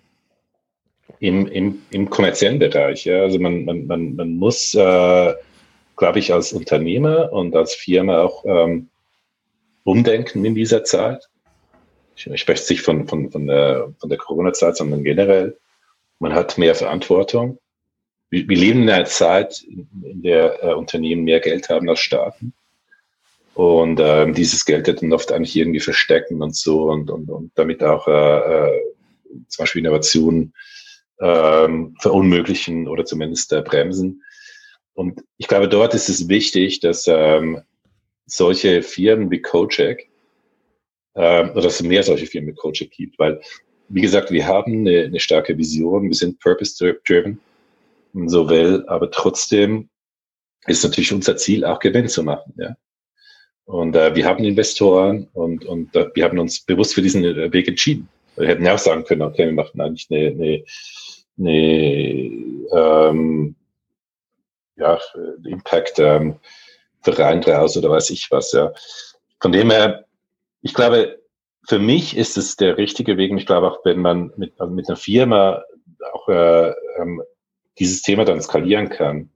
im, 1.20 1.46
im, 1.46 1.82
im 1.90 2.10
kommerziellen 2.10 2.58
Bereich. 2.58 3.04
Ja? 3.04 3.22
Also 3.22 3.38
man, 3.38 3.64
man, 3.64 3.86
man, 3.86 4.16
man 4.16 4.36
muss, 4.36 4.74
äh, 4.74 5.34
glaube 5.96 6.18
ich, 6.18 6.32
als 6.32 6.52
Unternehmer 6.52 7.32
und 7.32 7.54
als 7.56 7.74
Firma 7.74 8.22
auch 8.22 8.44
ähm, 8.44 8.88
umdenken 9.84 10.44
in 10.44 10.54
dieser 10.54 10.84
Zeit. 10.84 11.28
Ich, 12.16 12.26
ich 12.26 12.40
spreche 12.40 12.72
nicht 12.72 12.82
von, 12.82 13.06
von, 13.06 13.30
von 13.30 13.46
der, 13.46 13.92
von 13.98 14.08
der 14.08 14.18
Corona-Zeit, 14.18 14.76
sondern 14.76 15.04
generell. 15.04 15.56
Man 16.18 16.34
hat 16.34 16.58
mehr 16.58 16.74
Verantwortung. 16.74 17.58
Wir, 18.30 18.48
wir 18.48 18.56
leben 18.56 18.82
in 18.82 18.90
einer 18.90 19.04
Zeit, 19.04 19.62
in, 19.62 20.22
der 20.22 20.62
äh, 20.62 20.74
Unternehmen 20.74 21.24
mehr 21.24 21.40
Geld 21.40 21.68
haben 21.68 21.88
als 21.88 22.00
Staaten. 22.00 22.52
Und 23.54 24.00
ähm, 24.02 24.34
dieses 24.34 24.66
Geld 24.66 24.86
dann 24.86 25.12
oft 25.14 25.32
eigentlich 25.32 25.56
irgendwie 25.56 25.80
verstecken 25.80 26.42
und 26.42 26.54
so 26.54 26.90
und, 26.90 27.10
und, 27.10 27.30
und 27.30 27.52
damit 27.54 27.82
auch 27.82 28.06
äh, 28.06 28.10
äh, 28.10 28.82
zum 29.48 29.62
Beispiel 29.62 29.80
Innovationen 29.80 30.52
ähm, 31.20 31.96
verunmöglichen 32.00 32.88
oder 32.88 33.04
zumindest 33.04 33.52
äh, 33.52 33.62
bremsen. 33.62 34.22
Und 34.94 35.22
ich 35.36 35.48
glaube, 35.48 35.68
dort 35.68 35.94
ist 35.94 36.08
es 36.08 36.28
wichtig, 36.28 36.80
dass 36.80 37.06
ähm, 37.06 37.60
solche 38.26 38.82
Firmen 38.82 39.30
wie 39.30 39.42
Cocheck 39.42 40.10
ähm, 41.14 41.50
oder 41.50 41.62
dass 41.62 41.80
es 41.80 41.82
mehr 41.82 42.02
solche 42.02 42.26
Firmen 42.26 42.50
wie 42.50 42.54
Cocheck 42.56 42.90
gibt, 42.90 43.18
weil, 43.18 43.40
wie 43.88 44.00
gesagt, 44.00 44.30
wir 44.30 44.46
haben 44.46 44.86
eine, 44.86 45.04
eine 45.04 45.20
starke 45.20 45.56
Vision, 45.56 46.08
wir 46.08 46.14
sind 46.14 46.40
purpose-driven 46.40 47.38
so 48.24 48.48
will, 48.48 48.84
aber 48.86 49.10
trotzdem 49.10 49.90
ist 50.66 50.82
natürlich 50.82 51.12
unser 51.12 51.36
Ziel, 51.36 51.64
auch 51.64 51.78
Gewinn 51.78 52.08
zu 52.08 52.22
machen. 52.22 52.54
Ja? 52.56 52.76
Und 53.66 53.94
äh, 53.94 54.14
wir 54.14 54.24
haben 54.24 54.44
Investoren 54.44 55.28
und, 55.32 55.64
und 55.64 55.94
äh, 55.94 56.08
wir 56.14 56.24
haben 56.24 56.38
uns 56.38 56.60
bewusst 56.60 56.94
für 56.94 57.02
diesen 57.02 57.24
äh, 57.24 57.52
Weg 57.52 57.68
entschieden. 57.68 58.08
Wir 58.36 58.48
hätten 58.48 58.64
ja 58.64 58.74
auch 58.74 58.78
sagen 58.78 59.04
können, 59.04 59.22
okay, 59.22 59.46
wir 59.46 59.52
machen 59.52 59.80
eigentlich 59.80 60.06
eine, 60.10 60.28
eine, 60.28 60.64
eine 61.38 62.30
ähm, 62.72 63.54
ja, 64.76 64.98
Impact 65.44 65.98
ähm, 65.98 66.36
Verein 67.02 67.40
draus 67.40 67.76
oder 67.76 67.90
weiß 67.90 68.10
ich 68.10 68.30
was. 68.30 68.52
Ja. 68.52 68.72
Von 69.40 69.52
dem 69.52 69.70
her, 69.70 70.04
ich 70.62 70.74
glaube, 70.74 71.18
für 71.68 71.78
mich 71.78 72.16
ist 72.16 72.36
es 72.36 72.56
der 72.56 72.78
richtige 72.78 73.16
Weg. 73.16 73.30
Und 73.30 73.38
ich 73.38 73.46
glaube 73.46 73.70
auch, 73.70 73.84
wenn 73.84 74.00
man 74.00 74.32
mit, 74.36 74.58
mit 74.68 74.88
einer 74.88 74.96
Firma 74.96 75.62
auch 76.12 76.28
äh, 76.28 76.72
ähm, 76.98 77.22
dieses 77.78 78.02
Thema 78.02 78.24
dann 78.24 78.40
skalieren 78.40 78.88
kann, 78.88 79.30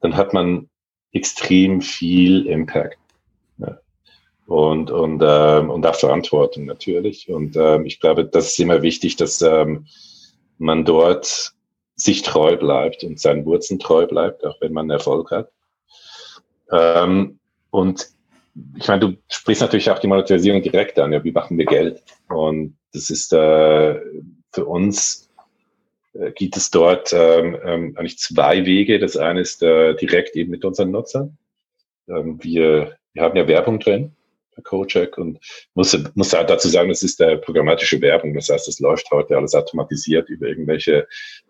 dann 0.00 0.16
hat 0.16 0.32
man 0.32 0.68
extrem 1.12 1.80
viel 1.80 2.46
Impact 2.46 2.98
und, 4.52 4.90
und, 4.90 5.22
ähm, 5.24 5.70
und 5.70 5.86
auch 5.86 5.94
Verantwortung 5.94 6.66
natürlich. 6.66 7.28
Und 7.30 7.56
ähm, 7.56 7.86
ich 7.86 8.00
glaube, 8.00 8.24
das 8.24 8.48
ist 8.48 8.60
immer 8.60 8.82
wichtig, 8.82 9.16
dass 9.16 9.40
ähm, 9.42 9.86
man 10.62 10.84
dort 10.84 11.52
sich 11.96 12.22
treu 12.22 12.56
bleibt 12.56 13.04
und 13.04 13.20
seinen 13.20 13.44
Wurzeln 13.44 13.78
treu 13.78 14.06
bleibt, 14.06 14.44
auch 14.44 14.60
wenn 14.60 14.72
man 14.72 14.90
Erfolg 14.90 15.30
hat. 15.30 15.50
Ähm, 16.70 17.38
und 17.70 18.08
ich 18.76 18.88
meine, 18.88 19.00
du 19.00 19.16
sprichst 19.28 19.62
natürlich 19.62 19.90
auch 19.90 19.98
die 19.98 20.06
Monetarisierung 20.06 20.62
direkt 20.62 20.98
an. 20.98 21.12
Ja, 21.12 21.22
wie 21.24 21.32
machen 21.32 21.58
wir 21.58 21.66
Geld? 21.66 22.02
Und 22.28 22.76
das 22.92 23.10
ist 23.10 23.32
äh, 23.32 24.00
für 24.52 24.64
uns 24.66 25.30
äh, 26.14 26.32
gibt 26.32 26.56
es 26.56 26.70
dort 26.70 27.12
ähm, 27.12 27.56
ähm, 27.64 27.96
eigentlich 27.96 28.18
zwei 28.18 28.64
Wege. 28.64 28.98
Das 28.98 29.16
eine 29.16 29.40
ist 29.40 29.62
äh, 29.62 29.94
direkt 29.94 30.36
eben 30.36 30.50
mit 30.50 30.64
unseren 30.64 30.90
Nutzern. 30.90 31.38
Ähm, 32.08 32.38
wir, 32.42 32.96
wir 33.14 33.22
haben 33.22 33.36
ja 33.36 33.48
Werbung 33.48 33.80
drin 33.80 34.12
Kojak 34.62 35.18
und 35.18 35.38
muss, 35.74 35.98
muss 36.14 36.32
halt 36.32 36.50
dazu 36.50 36.68
sagen, 36.68 36.88
das 36.88 37.02
ist 37.02 37.20
der 37.20 37.36
programmatische 37.36 38.00
Werbung. 38.00 38.34
Das 38.34 38.48
heißt, 38.48 38.68
es 38.68 38.80
läuft 38.80 39.10
heute 39.10 39.36
alles 39.36 39.54
automatisiert 39.54 40.28
über 40.28 40.46
irgendwelche 40.46 41.06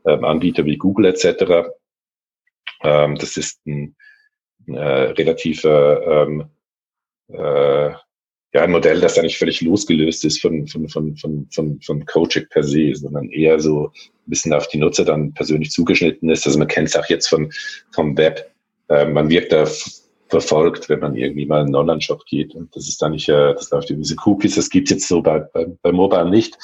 ähm, 0.07 0.25
Anbieter 0.25 0.65
wie 0.65 0.77
Google 0.77 1.07
etc. 1.07 1.71
Ähm, 2.83 3.17
das 3.17 3.37
ist 3.37 3.65
ein, 3.67 3.97
äh, 4.69 4.79
relativer 4.79 6.27
ähm, 6.27 6.45
äh, 7.29 7.93
ja, 8.55 8.65
ein 8.65 8.71
Modell, 8.71 9.01
das 9.01 9.19
eigentlich 9.19 9.39
völlig 9.39 9.63
losgelöst 9.63 10.25
ist 10.25 10.43
von, 10.43 10.67
von, 10.67 10.89
von, 10.89 11.17
von, 11.17 11.49
von, 11.51 11.81
von 11.81 12.05
Coaching 12.05 12.47
per 12.51 12.63
se, 12.63 12.95
sondern 12.95 13.31
eher 13.31 13.59
so 13.59 13.87
ein 13.87 13.91
bisschen 14.27 14.53
auf 14.53 14.69
die 14.69 14.79
Nutzer 14.79 15.05
dann 15.05 15.33
persönlich 15.33 15.71
zugeschnitten 15.71 16.29
ist. 16.29 16.47
Also 16.47 16.59
man 16.59 16.69
kennt 16.69 16.89
es 16.89 16.97
auch 16.97 17.07
jetzt 17.07 17.29
von, 17.29 17.51
vom 17.93 18.17
Web. 18.19 18.51
Äh, 18.89 19.07
man 19.07 19.31
wirkt 19.31 19.53
da 19.53 19.67
verfolgt, 20.33 20.89
wenn 20.89 21.01
man 21.01 21.15
irgendwie 21.15 21.45
mal 21.45 21.61
in 21.61 21.67
einen 21.67 21.75
Online-Shop 21.75 22.25
geht. 22.25 22.55
Und 22.55 22.75
das 22.75 22.89
ist 22.89 23.03
dann 23.03 23.13
nicht, 23.13 23.29
äh, 23.29 23.53
das 23.53 23.71
läuft 23.71 23.91
über 23.91 24.01
diese 24.01 24.17
Cookies, 24.25 24.55
das 24.55 24.71
gibt's 24.71 24.91
jetzt 24.91 25.07
so 25.07 25.21
bei, 25.21 25.41
bei, 25.41 25.67
bei 25.83 25.93
Mobile 25.93 26.31
nicht. 26.31 26.57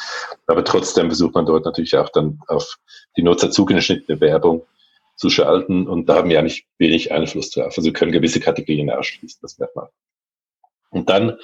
Aber 0.46 0.64
trotzdem 0.64 1.08
besucht 1.08 1.34
man 1.34 1.44
dort 1.44 1.66
natürlich 1.66 1.94
auch 1.94 2.08
dann 2.08 2.40
auf 2.48 2.78
die 3.18 3.22
Nutzer 3.22 3.50
zugeschnittene 3.50 4.18
Werbung 4.22 4.62
zu 5.16 5.28
schalten. 5.28 5.86
Und 5.86 6.08
da 6.08 6.16
haben 6.16 6.30
wir 6.30 6.38
eigentlich 6.38 6.66
wenig 6.78 7.12
Einfluss 7.12 7.50
drauf. 7.50 7.74
Also 7.76 7.92
können 7.92 8.10
gewisse 8.10 8.40
Kategorien 8.40 8.90
ausschließen, 8.90 9.40
das 9.42 9.58
merkt 9.58 9.76
man. 9.76 9.88
Und 10.88 11.10
dann 11.10 11.36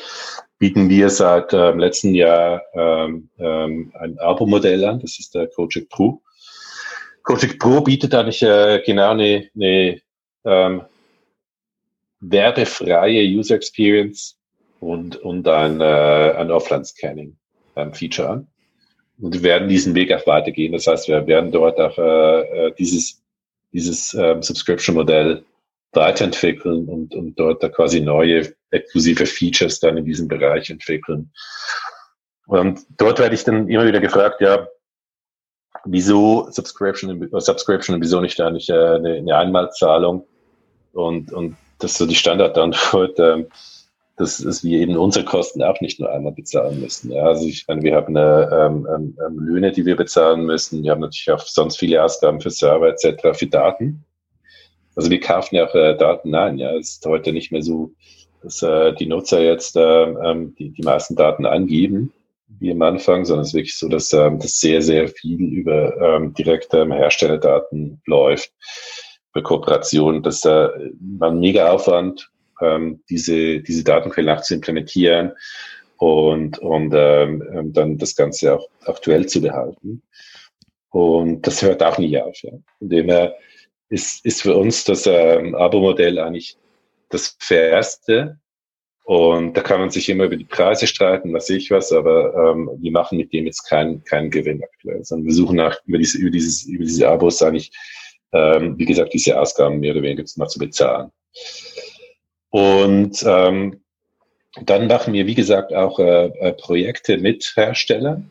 bieten 0.59 0.89
wir 0.89 1.11
seit 1.11 1.53
ähm, 1.53 1.79
letzten 1.79 2.15
Jahr 2.15 2.63
ähm, 2.73 3.29
ähm, 3.39 3.93
ein 4.01 4.19
Abo-Modell 4.19 4.83
an, 4.87 5.01
das 5.01 5.19
ist 5.19 5.35
der 5.35 5.45
Project 5.45 5.91
Pro. 5.91 6.23
Project 7.23 7.59
Pro 7.59 7.83
bietet 7.83 8.15
eigentlich 8.15 8.41
äh, 8.41 8.83
genau 8.87 9.11
eine, 9.11 9.51
eine 9.55 10.01
ähm, 10.47 10.83
werbefreie 12.31 13.23
User 13.25 13.57
Experience 13.57 14.37
und, 14.81 15.17
und 15.17 15.47
ein, 15.49 15.81
äh, 15.81 16.35
ein 16.37 16.51
Offline-Scanning-Feature 16.51 18.29
an. 18.29 18.47
Und 19.21 19.35
wir 19.35 19.43
werden 19.43 19.69
diesen 19.69 19.95
Weg 19.95 20.13
auch 20.13 20.27
weitergehen. 20.27 20.73
Das 20.73 20.87
heißt, 20.87 21.09
wir 21.09 21.27
werden 21.27 21.53
dort 21.53 21.79
auch 21.79 21.97
äh, 21.99 22.67
äh 22.69 22.75
dieses, 22.79 23.23
dieses 23.73 24.15
ähm, 24.15 24.43
Subscription-Modell 24.43 25.45
weiterentwickeln 25.93 26.89
und, 26.89 27.15
und 27.15 27.39
dort 27.39 27.63
da 27.63 27.69
quasi 27.69 28.01
neue 28.01 28.53
exklusive 28.71 29.27
Features 29.27 29.79
dann 29.79 29.97
in 29.97 30.05
diesem 30.05 30.27
Bereich 30.27 30.69
entwickeln. 30.71 31.31
Und 32.47 32.81
dort 32.97 33.21
werde 33.21 33.35
ich 33.35 33.45
dann 33.45 33.69
immer 33.69 33.87
wieder 33.87 34.01
gefragt, 34.01 34.41
ja, 34.41 34.67
wieso 35.85 36.49
Subscription, 36.51 37.29
Subscription 37.33 37.97
und 37.97 38.03
wieso 38.03 38.21
nicht 38.21 38.41
eigentlich 38.41 38.69
äh, 38.69 38.75
eine, 38.75 39.15
eine 39.15 39.37
Einmalzahlung? 39.37 40.27
Und, 40.93 41.33
und 41.33 41.57
das 41.79 41.93
ist 41.93 41.99
so 41.99 42.07
die 42.07 42.15
Standardantwort, 42.15 43.19
ähm, 43.19 43.47
dass, 44.17 44.39
dass 44.39 44.63
wir 44.63 44.79
eben 44.79 44.97
unsere 44.97 45.25
Kosten 45.25 45.63
auch 45.63 45.81
nicht 45.81 45.99
nur 45.99 46.11
einmal 46.11 46.33
bezahlen 46.33 46.81
müssen. 46.81 47.11
Ja, 47.11 47.25
also 47.25 47.47
ich 47.47 47.67
meine, 47.67 47.83
wir 47.83 47.97
haben 47.97 48.17
eine, 48.17 48.49
ähm, 48.53 48.87
ähm, 48.95 49.19
ähm, 49.27 49.39
Löhne, 49.41 49.73
die 49.73 49.85
wir 49.85 49.97
bezahlen 49.97 50.45
müssen. 50.45 50.85
Wir 50.85 50.93
haben 50.93 51.01
natürlich 51.01 51.31
auch 51.33 51.45
sonst 51.45 51.79
viele 51.79 52.03
Ausgaben 52.03 52.41
für 52.41 52.51
Server 52.51 52.89
etc., 52.89 53.37
für 53.37 53.47
Daten. 53.47 54.05
Also 54.95 55.11
wir 55.11 55.19
kaufen 55.19 55.57
ja 55.57 55.67
auch 55.67 55.75
äh, 55.75 55.97
Daten 55.97 56.35
ein. 56.35 56.59
Ja, 56.59 56.77
es 56.77 56.93
ist 56.93 57.07
heute 57.07 57.33
nicht 57.33 57.51
mehr 57.51 57.63
so, 57.63 57.93
dass 58.43 58.63
äh, 58.63 58.93
die 58.93 59.07
Nutzer 59.07 59.43
jetzt 59.43 59.75
äh, 59.77 60.03
ähm, 60.03 60.55
die, 60.57 60.71
die 60.71 60.83
meisten 60.83 61.17
Daten 61.17 61.45
angeben 61.45 62.13
wie 62.61 62.71
am 62.71 62.83
Anfang, 62.83 63.25
sondern 63.25 63.43
es 63.43 63.49
ist 63.49 63.55
wirklich 63.55 63.77
so, 63.77 63.89
dass 63.89 64.13
ähm, 64.13 64.39
das 64.39 64.61
sehr, 64.61 64.81
sehr 64.81 65.09
viel 65.09 65.41
über 65.41 65.97
ähm, 66.01 66.35
direkte 66.35 66.79
ähm, 66.79 66.93
Herstellerdaten 66.93 68.01
läuft 68.07 68.53
bei 69.35 69.43
Kooperationen, 69.43 70.23
dass 70.23 70.41
da 70.41 70.73
ein 71.21 71.41
mega 71.41 71.71
Aufwand, 71.71 72.31
ähm, 72.61 73.03
diese, 73.11 73.61
diese 73.61 73.85
Datenquellen 73.85 74.31
auch 74.31 74.43
zu 74.43 74.55
implementieren 74.55 75.33
und, 75.99 76.59
und 76.59 76.93
ähm, 76.95 77.43
ähm, 77.53 77.73
dann 77.73 77.99
das 77.99 78.15
Ganze 78.15 78.55
auch 78.55 78.69
aktuell 78.85 79.27
zu 79.27 79.43
behalten. 79.43 80.03
Und 80.91 81.43
das 81.47 81.63
hört 81.63 81.83
auch 81.83 81.99
nie 81.99 82.19
auf. 82.19 82.41
Ja. 82.43 82.53
Von 82.79 82.89
dem 82.89 83.09
her 83.09 83.35
ist, 83.89 84.25
ist 84.25 84.43
für 84.43 84.57
uns 84.57 84.85
das 84.85 85.07
ähm, 85.07 85.55
Abo-Modell 85.57 86.19
eigentlich 86.21 86.57
das 87.09 87.37
Fairste. 87.41 88.39
Und 89.05 89.55
da 89.55 89.61
kann 89.61 89.81
man 89.81 89.91
sich 89.91 90.09
immer 90.09 90.25
über 90.25 90.37
die 90.37 90.45
Preise 90.45 90.87
streiten, 90.87 91.35
was 91.35 91.51
ich 91.51 91.71
was, 91.71 91.93
aber 91.93 92.53
ähm, 92.53 92.71
wir 92.79 92.91
machen 92.93 93.19
mit 93.19 93.33
dem 93.35 93.45
jetzt 93.45 93.65
keinen 93.69 94.03
keinen 94.05 94.31
Gewinn 94.31 94.63
aktuell, 94.65 95.05
sondern 95.05 95.27
wir 95.27 95.35
suchen 95.35 95.57
nach 95.57 95.77
über 95.85 95.99
diese 95.99 96.17
über 96.17 96.31
dieses 96.31 96.65
über 96.65 96.85
diese 96.85 97.07
Abos 97.07 97.43
eigentlich 97.43 97.71
ähm, 98.35 98.77
wie 98.79 98.85
gesagt, 98.85 99.15
diese 99.15 99.41
Ausgaben 99.41 99.81
mehr 99.81 99.93
oder 99.93 100.03
weniger 100.03 100.25
mal 100.37 100.49
zu 100.49 100.59
bezahlen. 100.59 101.11
Und 102.51 103.25
ähm, 103.27 103.81
dann 104.63 104.87
machen 104.87 105.15
wir, 105.15 105.27
wie 105.27 105.35
gesagt, 105.35 105.73
auch 105.75 105.99
äh, 105.99 106.27
äh, 106.27 106.53
Projekte 106.53 107.19
mit 107.19 107.53
Herstellern. 107.57 108.31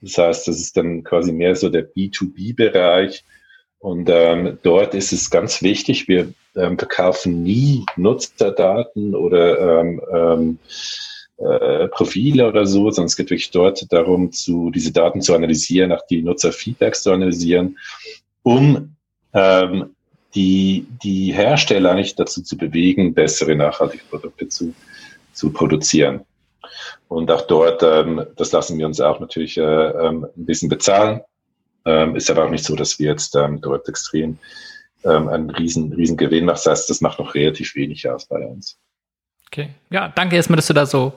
Das 0.00 0.18
heißt, 0.18 0.48
das 0.48 0.56
ist 0.58 0.76
dann 0.76 1.04
quasi 1.04 1.32
mehr 1.32 1.54
so 1.54 1.68
der 1.68 1.92
B2B-Bereich. 1.92 3.24
Und 3.78 4.08
ähm, 4.10 4.58
dort 4.62 4.94
ist 4.94 5.12
es 5.12 5.30
ganz 5.30 5.62
wichtig, 5.62 6.08
wir, 6.08 6.32
ähm, 6.54 6.78
verkaufen 6.78 7.42
nie 7.42 7.84
Nutzerdaten 7.96 9.14
oder 9.14 9.80
ähm, 9.80 10.00
ähm, 10.12 10.58
äh, 11.38 11.88
Profile 11.88 12.46
oder 12.46 12.66
so, 12.66 12.90
sondern 12.90 13.06
es 13.06 13.16
geht 13.16 13.30
wirklich 13.30 13.50
dort 13.50 13.92
darum, 13.92 14.32
zu, 14.32 14.70
diese 14.70 14.92
Daten 14.92 15.20
zu 15.20 15.34
analysieren, 15.34 15.92
auch 15.92 16.06
die 16.06 16.22
Nutzerfeedbacks 16.22 17.02
zu 17.02 17.10
analysieren, 17.10 17.78
um 18.42 18.96
ähm, 19.32 19.94
die, 20.34 20.86
die 21.02 21.32
Hersteller 21.32 21.90
eigentlich 21.90 22.14
dazu 22.14 22.42
zu 22.42 22.56
bewegen, 22.56 23.14
bessere 23.14 23.54
nachhaltige 23.54 24.04
Produkte 24.04 24.48
zu, 24.48 24.74
zu 25.32 25.52
produzieren. 25.52 26.24
Und 27.08 27.30
auch 27.30 27.42
dort, 27.42 27.82
ähm, 27.82 28.24
das 28.36 28.52
lassen 28.52 28.78
wir 28.78 28.86
uns 28.86 29.00
auch 29.00 29.20
natürlich 29.20 29.58
äh, 29.58 29.62
ähm, 29.62 30.26
ein 30.36 30.46
bisschen 30.46 30.68
bezahlen. 30.68 31.20
Ähm, 31.84 32.16
ist 32.16 32.30
aber 32.30 32.44
auch 32.44 32.50
nicht 32.50 32.64
so, 32.64 32.76
dass 32.76 32.98
wir 32.98 33.10
jetzt 33.10 33.34
ähm, 33.34 33.60
dort 33.60 33.88
extrem 33.88 34.38
ähm, 35.04 35.28
einen 35.28 35.50
riesen, 35.50 35.92
riesen 35.92 36.16
Gewinn 36.16 36.44
machen. 36.44 36.60
Das 36.64 36.66
heißt, 36.66 36.90
das 36.90 37.00
macht 37.00 37.18
noch 37.18 37.34
relativ 37.34 37.74
wenig 37.74 38.08
aus 38.08 38.26
bei 38.26 38.38
uns. 38.46 38.78
Okay. 39.48 39.70
Ja, 39.90 40.08
danke 40.08 40.36
erstmal, 40.36 40.56
dass 40.56 40.68
du 40.68 40.72
da 40.74 40.86
so 40.86 41.12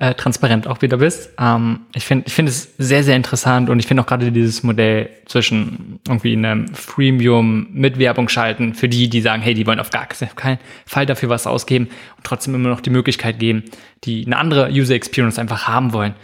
äh, 0.00 0.14
transparent 0.14 0.68
auch 0.68 0.80
wieder 0.80 0.98
bist. 0.98 1.30
Ähm, 1.40 1.80
ich 1.92 2.04
finde 2.04 2.24
ich 2.28 2.32
finde 2.32 2.50
es 2.50 2.72
sehr, 2.78 3.02
sehr 3.02 3.16
interessant 3.16 3.68
und 3.68 3.80
ich 3.80 3.86
finde 3.86 4.02
auch 4.02 4.06
gerade 4.06 4.30
dieses 4.30 4.62
Modell 4.62 5.10
zwischen 5.26 5.98
irgendwie 6.06 6.34
einem 6.34 6.72
Freemium 6.72 7.66
mit 7.72 7.98
Werbung 7.98 8.28
schalten 8.28 8.74
für 8.74 8.88
die, 8.88 9.08
die 9.08 9.20
sagen, 9.20 9.42
hey, 9.42 9.54
die 9.54 9.66
wollen 9.66 9.80
auf 9.80 9.90
gar 9.90 10.06
keinen 10.06 10.58
Fall 10.86 11.04
dafür 11.04 11.30
was 11.30 11.48
ausgeben 11.48 11.88
und 12.16 12.24
trotzdem 12.24 12.54
immer 12.54 12.68
noch 12.68 12.80
die 12.80 12.90
Möglichkeit 12.90 13.40
geben, 13.40 13.64
die 14.04 14.24
eine 14.24 14.36
andere 14.36 14.70
User 14.70 14.94
Experience 14.94 15.38
einfach 15.38 15.66
haben 15.66 15.92
wollen. 15.92 16.14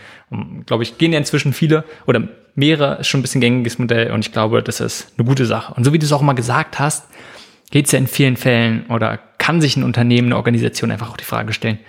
Glaube 0.66 0.84
ich, 0.84 0.96
gehen 0.96 1.12
ja 1.12 1.18
inzwischen 1.18 1.52
viele 1.52 1.84
oder 2.06 2.28
mehrere, 2.54 3.00
ist 3.00 3.08
schon 3.08 3.20
ein 3.20 3.22
bisschen 3.22 3.40
gängiges 3.40 3.80
Modell 3.80 4.12
und 4.12 4.24
ich 4.24 4.30
glaube, 4.30 4.62
das 4.62 4.78
ist 4.78 5.12
eine 5.18 5.26
gute 5.26 5.46
Sache. 5.46 5.74
Und 5.74 5.82
so 5.82 5.92
wie 5.92 5.98
du 5.98 6.06
es 6.06 6.12
auch 6.12 6.22
mal 6.22 6.34
gesagt 6.34 6.78
hast, 6.78 7.08
geht 7.72 7.86
es 7.86 7.92
ja 7.92 7.98
in 7.98 8.06
vielen 8.06 8.36
Fällen 8.36 8.86
oder 8.86 9.18
kann 9.38 9.60
sich 9.60 9.76
ein 9.76 9.82
Unternehmen, 9.82 10.28
eine 10.28 10.36
Organisation 10.36 10.92
einfach 10.92 11.10
auch 11.10 11.16
die 11.16 11.24
Frage 11.24 11.52
stellen, 11.52 11.80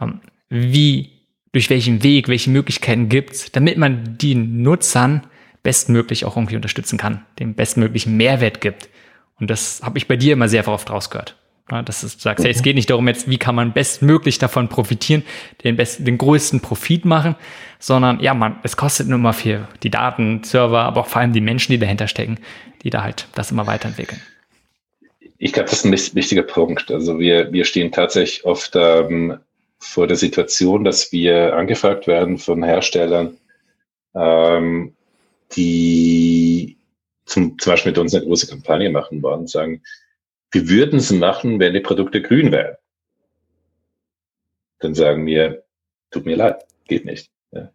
ähm, 0.00 0.20
wie 0.48 1.17
durch 1.52 1.70
welchen 1.70 2.02
Weg, 2.02 2.28
welche 2.28 2.50
Möglichkeiten 2.50 3.08
gibt's, 3.08 3.50
damit 3.52 3.78
man 3.78 4.16
die 4.18 4.34
Nutzern 4.34 5.26
bestmöglich 5.62 6.24
auch 6.24 6.36
irgendwie 6.36 6.56
unterstützen 6.56 6.98
kann, 6.98 7.24
den 7.38 7.54
bestmöglichen 7.54 8.16
Mehrwert 8.16 8.60
gibt. 8.60 8.88
Und 9.40 9.50
das 9.50 9.80
habe 9.82 9.98
ich 9.98 10.08
bei 10.08 10.16
dir 10.16 10.32
immer 10.32 10.48
sehr 10.48 10.66
oft 10.68 10.90
rausgehört. 10.90 11.36
Ja, 11.70 11.82
dass 11.82 12.00
du 12.00 12.08
sagst, 12.08 12.44
hey, 12.44 12.50
es 12.50 12.62
geht 12.62 12.76
nicht 12.76 12.88
darum 12.88 13.06
jetzt, 13.08 13.28
wie 13.28 13.36
kann 13.36 13.54
man 13.54 13.74
bestmöglich 13.74 14.38
davon 14.38 14.68
profitieren, 14.68 15.22
den 15.64 15.76
besten, 15.76 16.06
den 16.06 16.16
größten 16.16 16.60
Profit 16.60 17.04
machen, 17.04 17.36
sondern 17.78 18.20
ja, 18.20 18.32
man, 18.32 18.58
es 18.62 18.78
kostet 18.78 19.06
nur 19.08 19.18
mal 19.18 19.34
viel 19.34 19.68
die 19.82 19.90
Daten, 19.90 20.42
Server, 20.44 20.80
aber 20.84 21.02
auch 21.02 21.06
vor 21.06 21.20
allem 21.20 21.34
die 21.34 21.42
Menschen, 21.42 21.72
die 21.72 21.78
dahinter 21.78 22.08
stecken, 22.08 22.38
die 22.82 22.90
da 22.90 23.02
halt 23.02 23.28
das 23.34 23.50
immer 23.50 23.66
weiterentwickeln. 23.66 24.20
Ich 25.36 25.52
glaube, 25.52 25.68
das 25.68 25.84
ist 25.84 25.84
ein 25.84 25.92
wichtiger 26.16 26.42
Punkt. 26.42 26.90
Also 26.90 27.18
wir, 27.18 27.52
wir 27.52 27.66
stehen 27.66 27.92
tatsächlich 27.92 28.46
oft 28.46 28.72
ähm, 28.74 29.38
vor 29.78 30.06
der 30.06 30.16
Situation, 30.16 30.84
dass 30.84 31.12
wir 31.12 31.54
angefragt 31.54 32.06
werden 32.06 32.38
von 32.38 32.62
Herstellern, 32.62 33.36
ähm, 34.14 34.94
die 35.56 36.78
zum, 37.24 37.58
zum 37.58 37.72
Beispiel 37.72 37.92
mit 37.92 37.98
uns 37.98 38.14
eine 38.14 38.24
große 38.24 38.48
Kampagne 38.48 38.90
machen 38.90 39.22
wollen 39.22 39.40
und 39.40 39.50
sagen, 39.50 39.82
wir 40.50 40.68
würden 40.68 40.98
es 40.98 41.12
machen, 41.12 41.60
wenn 41.60 41.74
die 41.74 41.80
Produkte 41.80 42.22
grün 42.22 42.52
wären. 42.52 42.76
Dann 44.80 44.94
sagen 44.94 45.26
wir, 45.26 45.64
tut 46.10 46.24
mir 46.24 46.36
leid, 46.36 46.64
geht 46.86 47.04
nicht. 47.04 47.30
Ja. 47.52 47.70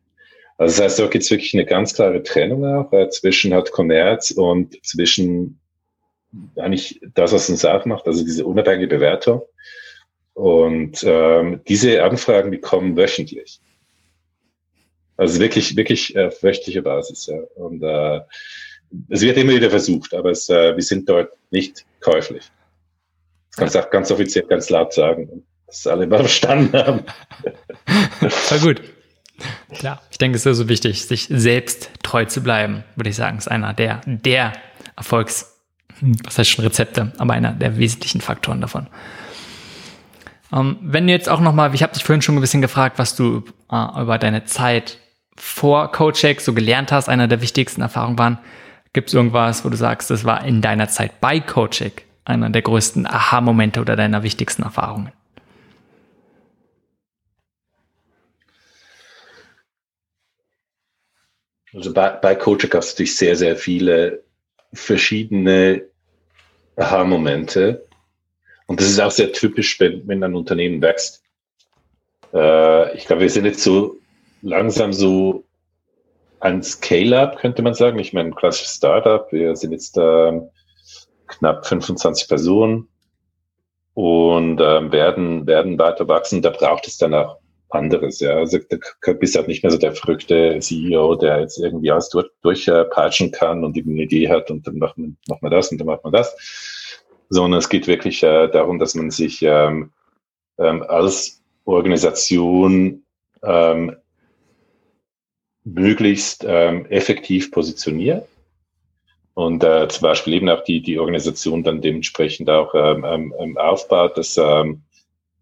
Also 0.58 0.78
das 0.78 0.82
heißt, 0.82 1.00
da 1.00 1.08
gibt 1.08 1.24
es 1.24 1.32
wirklich 1.32 1.54
eine 1.54 1.66
ganz 1.66 1.94
klare 1.94 2.24
Trennung 2.24 2.66
auch 2.66 2.92
äh, 2.94 3.10
zwischen 3.10 3.54
halt 3.54 3.72
Kommerz 3.72 4.32
und 4.32 4.84
zwischen 4.86 5.60
eigentlich 6.56 7.00
das, 7.14 7.32
was 7.32 7.50
uns 7.50 7.64
auch 7.64 7.86
macht, 7.86 8.08
also 8.08 8.24
diese 8.24 8.46
unabhängige 8.46 8.88
Bewertung. 8.88 9.44
Und 10.34 11.04
ähm, 11.04 11.62
diese 11.68 12.04
Anfragen, 12.04 12.52
die 12.52 12.60
kommen 12.60 12.98
wöchentlich. 12.98 13.60
Also 15.18 15.40
wirklich, 15.40 15.76
wirklich 15.76 16.16
äh, 16.16 16.32
wöchentliche 16.42 16.82
Basis. 16.82 17.28
Ja. 17.28 17.38
Und 17.56 17.84
äh, 17.84 18.22
es 19.10 19.22
wird 19.22 19.38
immer 19.38 19.54
wieder 19.54 19.70
versucht, 19.70 20.14
aber 20.14 20.32
es, 20.32 20.50
äh, 20.50 20.76
wir 20.76 20.84
sind 20.84 21.08
dort 21.08 21.32
nicht 21.52 21.86
käuflich. 22.00 22.52
Das 23.50 23.58
kannst 23.58 23.76
du 23.76 23.80
auch 23.80 23.90
ganz 23.90 24.12
offiziell, 24.12 24.46
ganz 24.46 24.70
laut 24.70 24.94
sagen, 24.94 25.44
dass 25.68 25.86
alle 25.86 26.08
mal 26.08 26.20
verstanden 26.20 26.74
haben. 26.74 27.04
Voll 28.28 28.60
gut. 28.60 28.82
Ja, 29.82 30.02
ich 30.12 30.18
denke, 30.18 30.38
es 30.38 30.46
ist 30.46 30.58
so 30.58 30.70
wichtig, 30.70 31.06
sich 31.06 31.28
selbst 31.30 31.90
treu 32.04 32.26
zu 32.26 32.42
bleiben, 32.42 32.84
würde 32.96 33.10
ich 33.10 33.16
sagen, 33.16 33.38
ist 33.38 33.50
einer 33.50 33.74
der, 33.74 34.02
der 34.06 34.54
Erfolgs, 34.96 35.60
was 36.02 36.38
heißt 36.38 36.50
schon 36.50 36.66
Rezepte, 36.66 37.12
aber 37.18 37.34
einer 37.34 37.54
der 37.54 37.78
wesentlichen 37.78 38.22
Faktoren 38.22 38.62
davon. 38.62 38.88
Ähm, 40.54 40.78
wenn 40.82 41.08
du 41.08 41.14
jetzt 41.14 41.30
auch 41.30 41.40
nochmal, 41.40 41.74
ich 41.74 41.82
habe 41.82 41.94
dich 41.94 42.04
vorhin 42.04 42.22
schon 42.22 42.36
ein 42.36 42.42
bisschen 42.42 42.62
gefragt, 42.62 43.00
was 43.00 43.16
du 43.16 43.44
äh, 43.72 44.02
über 44.02 44.18
deine 44.20 44.46
Zeit 44.46 45.00
vor 45.36 45.92
Coacheck 45.92 46.42
so 46.42 46.54
gelernt 46.54 46.92
hast, 46.92 47.10
einer 47.10 47.28
der 47.28 47.42
wichtigsten 47.42 47.82
Erfahrungen 47.82 48.20
waren. 48.20 48.38
Gibt 48.94 49.08
es 49.08 49.16
irgendwas, 49.16 49.66
wo 49.66 49.70
du 49.70 49.78
sagst, 49.78 50.12
das 50.12 50.26
war 50.26 50.46
in 50.46 50.62
deiner 50.62 50.88
Zeit 50.90 51.20
bei 51.20 51.40
Coacheck 51.40 52.06
einer 52.26 52.50
der 52.52 52.62
größten 52.62 53.08
Aha-Momente 53.08 53.82
oder 53.82 53.96
deiner 53.96 54.22
wichtigsten 54.22 54.62
Erfahrungen? 54.62 55.12
Also 61.74 61.92
bei, 61.92 62.10
bei 62.10 62.36
Coaching 62.36 62.72
hast 62.74 62.92
du 62.92 62.94
natürlich 62.94 63.18
sehr, 63.18 63.36
sehr 63.36 63.56
viele 63.56 64.24
verschiedene 64.74 65.82
Aha-Momente. 66.76 67.88
Und 68.68 68.80
das 68.80 68.88
ist 68.88 69.00
auch 69.00 69.12
sehr 69.12 69.32
typisch, 69.32 69.80
wenn, 69.80 70.08
wenn 70.08 70.24
ein 70.24 70.36
Unternehmen 70.36 70.82
wächst. 70.82 71.24
Äh, 72.34 72.96
ich 72.96 73.06
glaube, 73.06 73.24
wir 73.24 73.30
sind 73.30 73.46
jetzt 73.46 73.64
so 73.64 73.98
langsam 74.42 74.94
so 74.94 75.44
ein 76.40 76.62
Scale-up, 76.64 77.38
könnte 77.38 77.62
man 77.62 77.74
sagen. 77.74 78.00
Ich 78.00 78.14
meine, 78.14 78.30
ein 78.30 78.36
klassisches 78.36 78.76
Startup. 78.76 79.32
Wir 79.32 79.56
sind 79.56 79.72
jetzt 79.72 79.98
äh, 79.98 80.42
knapp 81.28 81.66
25 81.66 82.28
Personen 82.28 82.88
und 83.94 84.60
äh, 84.60 84.92
werden, 84.92 85.48
werden 85.48 85.80
weiter 85.80 86.08
wachsen. 86.08 86.42
Da 86.42 86.50
braucht 86.50 86.88
es 86.88 86.98
dann 86.98 87.14
auch 87.14 87.38
anderes. 87.70 88.20
Ja. 88.20 88.36
Also 88.36 88.60
da 88.70 89.14
bist 89.14 89.36
halt 89.36 89.48
nicht 89.48 89.64
mehr 89.64 89.72
so 89.72 89.78
der 89.78 89.94
verrückte 89.94 90.58
CEO, 90.60 91.16
der 91.16 91.42
jetzt 91.42 91.58
irgendwie 91.60 91.92
alles 91.92 92.10
durch, 92.10 92.28
durchpeitschen 92.42 93.32
kann 93.32 93.64
und 93.64 93.78
eine 93.78 94.04
Idee 94.04 94.30
hat 94.30 94.52
und 94.52 94.68
dann 94.68 94.78
macht 94.78 94.98
man, 94.98 95.18
macht 95.28 95.42
man 95.42 95.52
das 95.52 95.72
und 95.72 95.80
dann 95.80 95.88
macht 95.88 96.04
man 96.04 96.14
das 96.14 96.36
sondern 97.34 97.60
es 97.60 97.70
geht 97.70 97.88
wirklich 97.88 98.24
äh, 98.24 98.48
darum, 98.48 98.80
dass 98.80 98.96
man 98.96 99.12
sich 99.12 99.42
ähm, 99.42 99.92
ähm, 100.58 100.84
als 100.84 101.42
Organisation 101.66 103.04
ähm, 103.42 103.96
möglichst 105.64 106.46
ähm, 106.48 106.86
effektiv 106.88 107.52
positioniert 107.52 108.28
und 109.34 109.64
äh, 109.64 109.88
zum 109.88 110.02
Beispiel 110.04 110.34
eben 110.34 110.50
auch 110.50 110.64
die, 110.64 110.82
die 110.82 111.00
Organisation 111.00 111.64
dann 111.64 111.82
dementsprechend 111.82 112.50
auch 112.50 112.76
ähm, 112.76 113.34
ähm, 113.40 113.58
aufbaut, 113.58 114.18
dass 114.18 114.40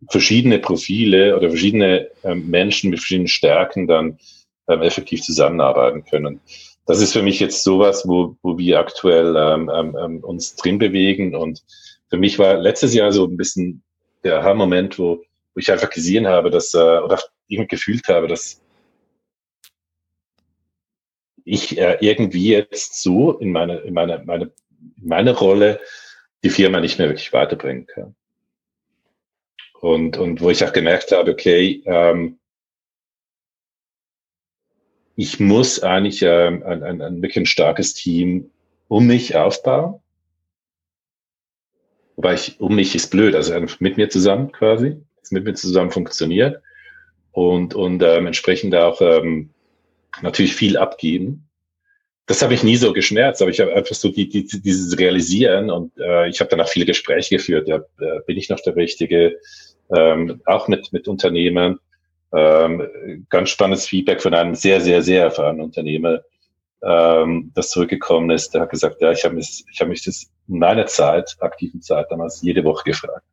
verschiedene 0.09 0.59
Profile 0.59 1.37
oder 1.37 1.49
verschiedene 1.49 2.09
Menschen 2.23 2.89
mit 2.89 2.99
verschiedenen 2.99 3.27
Stärken 3.27 3.85
dann 3.85 4.17
effektiv 4.65 5.21
zusammenarbeiten 5.21 6.03
können 6.05 6.39
das 6.85 7.01
ist 7.01 7.13
für 7.13 7.21
mich 7.21 7.39
jetzt 7.39 7.63
sowas, 7.63 8.07
wo, 8.07 8.35
wo 8.41 8.57
wir 8.57 8.79
aktuell 8.79 9.35
ähm, 9.37 9.69
ähm, 9.69 10.23
uns 10.23 10.55
drin 10.55 10.77
bewegen. 10.77 11.35
Und 11.35 11.63
für 12.11 12.17
mich 12.17 12.37
war 12.37 12.57
letztes 12.57 12.93
Jahr 12.93 13.13
so 13.13 13.25
ein 13.25 13.37
bisschen 13.37 13.83
der 14.25 14.39
Aha-Moment, 14.39 14.99
wo, 14.99 15.23
wo 15.53 15.59
ich 15.59 15.71
einfach 15.71 15.89
gesehen 15.89 16.27
habe, 16.27 16.49
dass, 16.49 16.73
äh, 16.73 16.77
oder 16.77 17.19
irgendwie 17.47 17.69
gefühlt 17.69 18.07
habe, 18.09 18.27
dass 18.27 18.61
ich 21.45 21.77
äh, 21.77 21.97
irgendwie 22.01 22.49
jetzt 22.49 23.01
so 23.01 23.39
in 23.39 23.51
meine, 23.51 23.77
in 23.79 23.93
meine, 23.93 24.21
meine, 24.25 24.51
in 25.01 25.07
meine 25.07 25.31
Rolle 25.31 25.79
die 26.43 26.49
Firma 26.49 26.81
nicht 26.81 26.99
mehr 26.99 27.07
wirklich 27.07 27.31
weiterbringen 27.31 27.87
kann. 27.87 28.13
Und, 29.79 30.17
und 30.17 30.41
wo 30.41 30.49
ich 30.49 30.65
auch 30.65 30.73
gemerkt 30.73 31.13
habe, 31.13 31.31
okay, 31.31 31.81
ähm, 31.85 32.39
ich 35.15 35.39
muss 35.39 35.81
eigentlich 35.81 36.21
ähm, 36.23 36.61
ein, 36.63 36.83
ein, 36.83 37.01
ein 37.01 37.21
wirklich 37.21 37.37
ein 37.37 37.45
starkes 37.45 37.93
Team 37.93 38.51
um 38.89 39.07
mich 39.07 39.37
aufbauen. 39.37 40.00
Wobei 42.21 42.35
ich, 42.35 42.59
um 42.59 42.75
mich 42.75 42.93
ist 42.93 43.09
blöd, 43.09 43.33
also 43.33 43.51
mit 43.79 43.97
mir 43.97 44.07
zusammen 44.07 44.51
quasi, 44.51 44.95
mit 45.31 45.43
mir 45.43 45.55
zusammen 45.55 45.89
funktioniert 45.89 46.61
und, 47.31 47.73
und 47.73 48.03
ähm, 48.03 48.27
entsprechend 48.27 48.75
auch 48.75 49.01
ähm, 49.01 49.49
natürlich 50.21 50.53
viel 50.53 50.77
abgeben. 50.77 51.47
Das 52.27 52.43
habe 52.43 52.53
ich 52.53 52.63
nie 52.63 52.75
so 52.75 52.93
geschmerzt, 52.93 53.41
aber 53.41 53.49
ich 53.49 53.59
habe 53.59 53.73
einfach 53.73 53.95
so 53.95 54.09
die, 54.09 54.29
die, 54.29 54.45
dieses 54.45 54.99
Realisieren 54.99 55.71
und 55.71 55.93
äh, 55.97 56.29
ich 56.29 56.39
habe 56.41 56.49
danach 56.51 56.67
viele 56.67 56.85
Gespräche 56.85 57.37
geführt. 57.37 57.67
Ja, 57.67 57.77
äh, 57.77 58.19
bin 58.27 58.37
ich 58.37 58.49
noch 58.49 58.59
der 58.59 58.75
Richtige? 58.75 59.39
Ähm, 59.91 60.41
auch 60.45 60.67
mit, 60.67 60.93
mit 60.93 61.07
Unternehmen 61.07 61.79
ähm, 62.35 63.25
ganz 63.29 63.49
spannendes 63.49 63.87
Feedback 63.87 64.21
von 64.21 64.35
einem 64.35 64.53
sehr, 64.53 64.79
sehr, 64.79 65.01
sehr 65.01 65.23
erfahrenen 65.23 65.61
Unternehmer, 65.61 66.21
ähm, 66.83 67.51
das 67.55 67.71
zurückgekommen 67.71 68.29
ist, 68.29 68.53
der 68.53 68.61
hat 68.61 68.69
gesagt, 68.69 69.01
ja, 69.01 69.11
ich 69.11 69.23
habe 69.23 69.33
mich, 69.33 69.65
ich 69.71 69.79
habe 69.79 69.89
mich 69.89 70.03
das 70.03 70.30
meiner 70.47 70.85
Zeit, 70.85 71.37
aktiven 71.39 71.81
Zeit 71.81 72.07
damals, 72.09 72.41
jede 72.41 72.63
Woche 72.63 72.83
gefragt. 72.83 73.25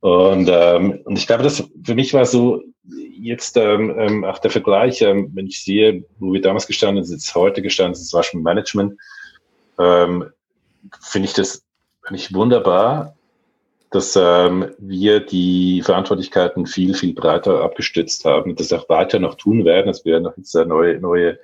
Und, 0.00 0.48
ähm, 0.50 1.00
und 1.04 1.16
ich 1.16 1.26
glaube, 1.26 1.44
das 1.44 1.62
für 1.84 1.94
mich 1.94 2.12
war 2.12 2.26
so 2.26 2.62
jetzt 2.84 3.56
ähm, 3.56 3.94
ähm, 3.96 4.24
auch 4.24 4.38
der 4.38 4.50
Vergleich, 4.50 5.00
ähm, 5.02 5.30
wenn 5.34 5.46
ich 5.46 5.62
sehe, 5.62 6.04
wo 6.18 6.32
wir 6.32 6.40
damals 6.40 6.66
gestanden 6.66 7.04
sind, 7.04 7.18
jetzt 7.18 7.34
heute 7.34 7.62
gestanden 7.62 7.94
sind, 7.94 8.06
zum 8.06 8.18
Beispiel 8.18 8.40
Management, 8.40 8.98
ähm, 9.78 10.30
finde 11.00 11.28
ich 11.28 11.34
das 11.34 11.64
finde 12.04 12.20
ich 12.20 12.34
wunderbar, 12.34 13.14
dass 13.90 14.16
ähm, 14.16 14.74
wir 14.78 15.20
die 15.20 15.82
Verantwortlichkeiten 15.82 16.66
viel, 16.66 16.94
viel 16.94 17.14
breiter 17.14 17.62
abgestützt 17.62 18.24
haben, 18.24 18.56
das 18.56 18.72
auch 18.72 18.88
weiter 18.88 19.18
noch 19.20 19.36
tun 19.36 19.64
werden. 19.64 19.86
dass 19.86 20.04
wir 20.04 20.18
noch 20.18 20.36
jetzt 20.36 20.54
neue, 20.54 20.98
neue 20.98 21.38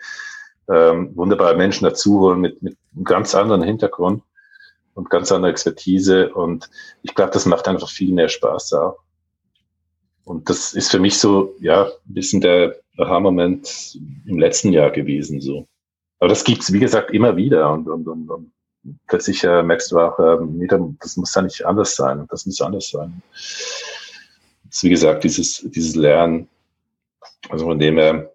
ähm, 0.69 1.15
wunderbare 1.15 1.57
Menschen 1.57 1.85
dazu 1.85 2.21
holen 2.21 2.41
mit, 2.41 2.61
mit 2.63 2.77
einem 2.95 3.05
ganz 3.05 3.35
anderen 3.35 3.63
Hintergrund 3.63 4.23
und 4.99 5.11
ganz 5.11 5.31
anderer 5.31 5.53
Expertise. 5.53 6.35
Und 6.35 6.69
ich 7.03 7.15
glaube, 7.15 7.31
das 7.31 7.47
macht 7.47 7.69
einfach 7.69 7.89
viel 7.89 8.13
mehr 8.13 8.29
Spaß 8.29 8.73
auch. 8.73 8.99
Und 10.25 10.51
das 10.51 10.75
ist 10.75 10.91
für 10.91 10.99
mich 10.99 11.19
so, 11.19 11.55
ja, 11.61 11.85
ein 11.85 12.15
bisschen 12.15 12.41
der 12.41 12.77
Aha-Moment 12.99 13.97
im 14.27 14.39
letzten 14.39 14.73
Jahr 14.73 14.91
gewesen, 14.91 15.41
so. 15.41 15.67
Aber 16.19 16.29
das 16.29 16.43
gibt's 16.43 16.73
wie 16.73 16.81
gesagt, 16.81 17.13
immer 17.13 17.37
wieder 17.37 17.73
und, 17.73 17.89
und, 17.89 18.09
und, 18.09 18.29
und 18.29 18.53
plötzlich 19.07 19.45
äh, 19.45 19.63
merkst 19.63 19.93
du 19.93 20.01
auch, 20.01 20.19
äh, 20.19 20.45
nee, 20.45 20.67
das 21.01 21.17
muss 21.17 21.35
ja 21.35 21.43
nicht 21.43 21.65
anders 21.65 21.95
sein, 21.95 22.27
das 22.29 22.45
muss 22.45 22.61
anders 22.61 22.91
sein. 22.91 23.23
Das 23.33 24.75
ist, 24.75 24.83
wie 24.83 24.91
gesagt, 24.91 25.23
dieses, 25.23 25.65
dieses 25.71 25.95
Lernen. 25.95 26.49
Also 27.49 27.67
von 27.67 27.79
dem 27.79 27.99
her, 27.99 28.33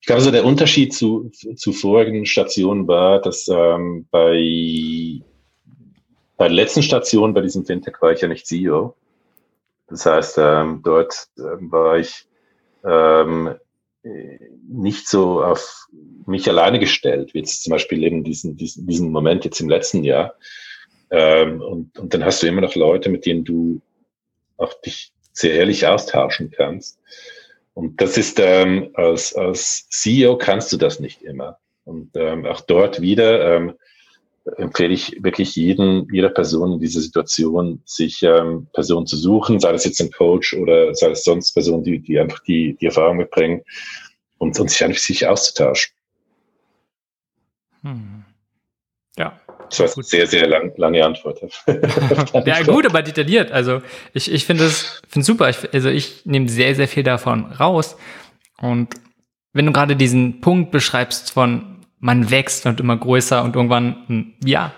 ich 0.00 0.06
glaube, 0.06 0.22
so 0.22 0.30
der 0.30 0.44
Unterschied 0.44 0.94
zu, 0.94 1.30
zu 1.56 1.72
vorigen 1.72 2.24
Stationen 2.24 2.86
war, 2.86 3.20
dass 3.20 3.48
ähm, 3.48 4.06
bei, 4.12 5.20
bei 6.42 6.48
der 6.48 6.56
letzten 6.56 6.82
Station, 6.82 7.34
bei 7.34 7.40
diesem 7.40 7.64
Fintech, 7.64 8.02
war 8.02 8.10
ich 8.10 8.20
ja 8.20 8.26
nicht 8.26 8.48
CEO. 8.48 8.96
Das 9.86 10.06
heißt, 10.06 10.38
ähm, 10.40 10.80
dort 10.82 11.28
ähm, 11.38 11.70
war 11.70 11.98
ich 11.98 12.26
ähm, 12.84 13.54
nicht 14.68 15.06
so 15.06 15.40
auf 15.44 15.86
mich 16.26 16.48
alleine 16.48 16.80
gestellt, 16.80 17.32
wie 17.32 17.38
jetzt 17.38 17.62
zum 17.62 17.70
Beispiel 17.70 18.02
eben 18.02 18.24
diesen, 18.24 18.56
diesen, 18.56 18.88
diesen 18.88 19.12
Moment 19.12 19.44
jetzt 19.44 19.60
im 19.60 19.68
letzten 19.68 20.02
Jahr. 20.02 20.34
Ähm, 21.12 21.60
und, 21.60 21.96
und 21.96 22.12
dann 22.12 22.24
hast 22.24 22.42
du 22.42 22.48
immer 22.48 22.62
noch 22.62 22.74
Leute, 22.74 23.08
mit 23.08 23.24
denen 23.24 23.44
du 23.44 23.80
auch 24.56 24.74
dich 24.80 25.12
sehr 25.32 25.54
ehrlich 25.54 25.86
austauschen 25.86 26.50
kannst. 26.50 26.98
Und 27.72 28.00
das 28.00 28.18
ist 28.18 28.40
ähm, 28.40 28.90
als, 28.94 29.32
als 29.36 29.88
CEO 29.90 30.38
kannst 30.38 30.72
du 30.72 30.76
das 30.76 30.98
nicht 30.98 31.22
immer. 31.22 31.60
Und 31.84 32.16
ähm, 32.16 32.46
auch 32.46 32.62
dort 32.62 33.00
wieder 33.00 33.54
ähm, 33.58 33.74
empfehle 34.56 34.92
ich 34.92 35.22
wirklich 35.22 35.54
jeden, 35.56 36.12
jeder 36.12 36.28
Person 36.28 36.72
in 36.72 36.80
dieser 36.80 37.00
Situation, 37.00 37.80
sich 37.84 38.22
ähm, 38.22 38.66
Personen 38.72 39.06
zu 39.06 39.16
suchen, 39.16 39.60
sei 39.60 39.72
das 39.72 39.84
jetzt 39.84 40.00
ein 40.00 40.10
Coach 40.10 40.54
oder 40.54 40.94
sei 40.94 41.10
es 41.10 41.24
sonst 41.24 41.52
Personen, 41.52 41.84
die, 41.84 42.00
die 42.00 42.18
einfach 42.18 42.40
die, 42.40 42.76
die 42.80 42.86
Erfahrung 42.86 43.18
mitbringen 43.18 43.62
und, 44.38 44.58
und 44.58 44.70
sich 44.70 44.82
einfach 44.82 44.98
sich 44.98 45.26
auszutauschen. 45.26 45.92
Hm. 47.82 48.24
Ja. 49.16 49.38
Das 49.68 49.78
war 49.80 49.86
eine 49.86 50.04
sehr, 50.04 50.26
sehr 50.26 50.46
lang, 50.48 50.72
lange 50.76 51.04
Antwort. 51.04 51.40
ja, 52.46 52.62
gut, 52.62 52.84
aber 52.86 53.02
detailliert. 53.02 53.52
Also 53.52 53.80
ich, 54.12 54.30
ich 54.30 54.44
finde 54.44 54.64
es 54.64 55.00
find 55.08 55.24
super. 55.24 55.48
Ich, 55.48 55.72
also 55.72 55.88
ich 55.88 56.26
nehme 56.26 56.48
sehr, 56.48 56.74
sehr 56.74 56.88
viel 56.88 57.02
davon 57.02 57.46
raus. 57.52 57.96
Und 58.58 58.94
wenn 59.52 59.66
du 59.66 59.72
gerade 59.72 59.96
diesen 59.96 60.40
Punkt 60.40 60.70
beschreibst 60.72 61.30
von 61.30 61.71
man 62.02 62.30
wächst 62.30 62.66
und 62.66 62.80
immer 62.80 62.96
größer 62.96 63.42
und 63.42 63.54
irgendwann, 63.54 63.96
hm, 64.08 64.32
ja, 64.44 64.72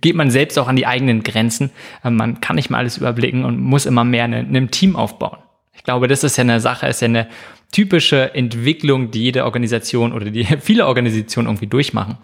geht 0.00 0.14
man 0.14 0.30
selbst 0.30 0.58
auch 0.58 0.68
an 0.68 0.76
die 0.76 0.86
eigenen 0.86 1.22
Grenzen. 1.22 1.70
Ähm, 2.04 2.16
man 2.16 2.40
kann 2.40 2.56
nicht 2.56 2.70
mehr 2.70 2.78
alles 2.78 2.96
überblicken 2.96 3.44
und 3.44 3.60
muss 3.60 3.84
immer 3.84 4.04
mehr 4.04 4.24
in 4.24 4.34
einem 4.34 4.70
Team 4.70 4.96
aufbauen. 4.96 5.38
Ich 5.74 5.82
glaube, 5.82 6.08
das 6.08 6.24
ist 6.24 6.36
ja 6.36 6.42
eine 6.42 6.60
Sache, 6.60 6.86
ist 6.86 7.02
ja 7.02 7.06
eine 7.06 7.28
typische 7.72 8.34
Entwicklung, 8.34 9.10
die 9.10 9.22
jede 9.22 9.44
Organisation 9.44 10.12
oder 10.12 10.30
die 10.30 10.44
viele 10.60 10.86
Organisationen 10.86 11.48
irgendwie 11.48 11.66
durchmachen. 11.66 12.18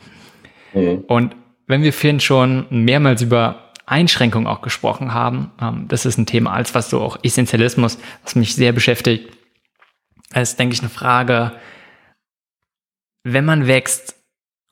Mhm. 0.73 1.05
Und 1.09 1.37
wenn 1.67 1.83
wir 1.83 1.93
vorhin 1.93 2.21
schon 2.21 2.67
mehrmals 2.71 3.23
über 3.23 3.73
Einschränkungen 3.87 4.47
auch 4.47 4.63
gesprochen 4.63 5.15
haben, 5.15 5.51
ähm, 5.61 5.87
das 5.89 6.07
ist 6.07 6.17
ein 6.19 6.27
Thema, 6.27 6.53
als 6.53 6.77
was 6.77 6.91
so 6.91 7.01
auch 7.01 7.19
Essentialismus, 7.25 7.99
was 8.23 8.37
mich 8.37 8.55
sehr 8.55 8.73
beschäftigt, 8.73 9.31
ist, 10.33 10.59
denke 10.61 10.75
ich, 10.75 10.81
eine 10.81 10.91
Frage, 10.91 11.53
wenn 13.33 13.45
man 13.45 13.67
wächst 13.67 14.15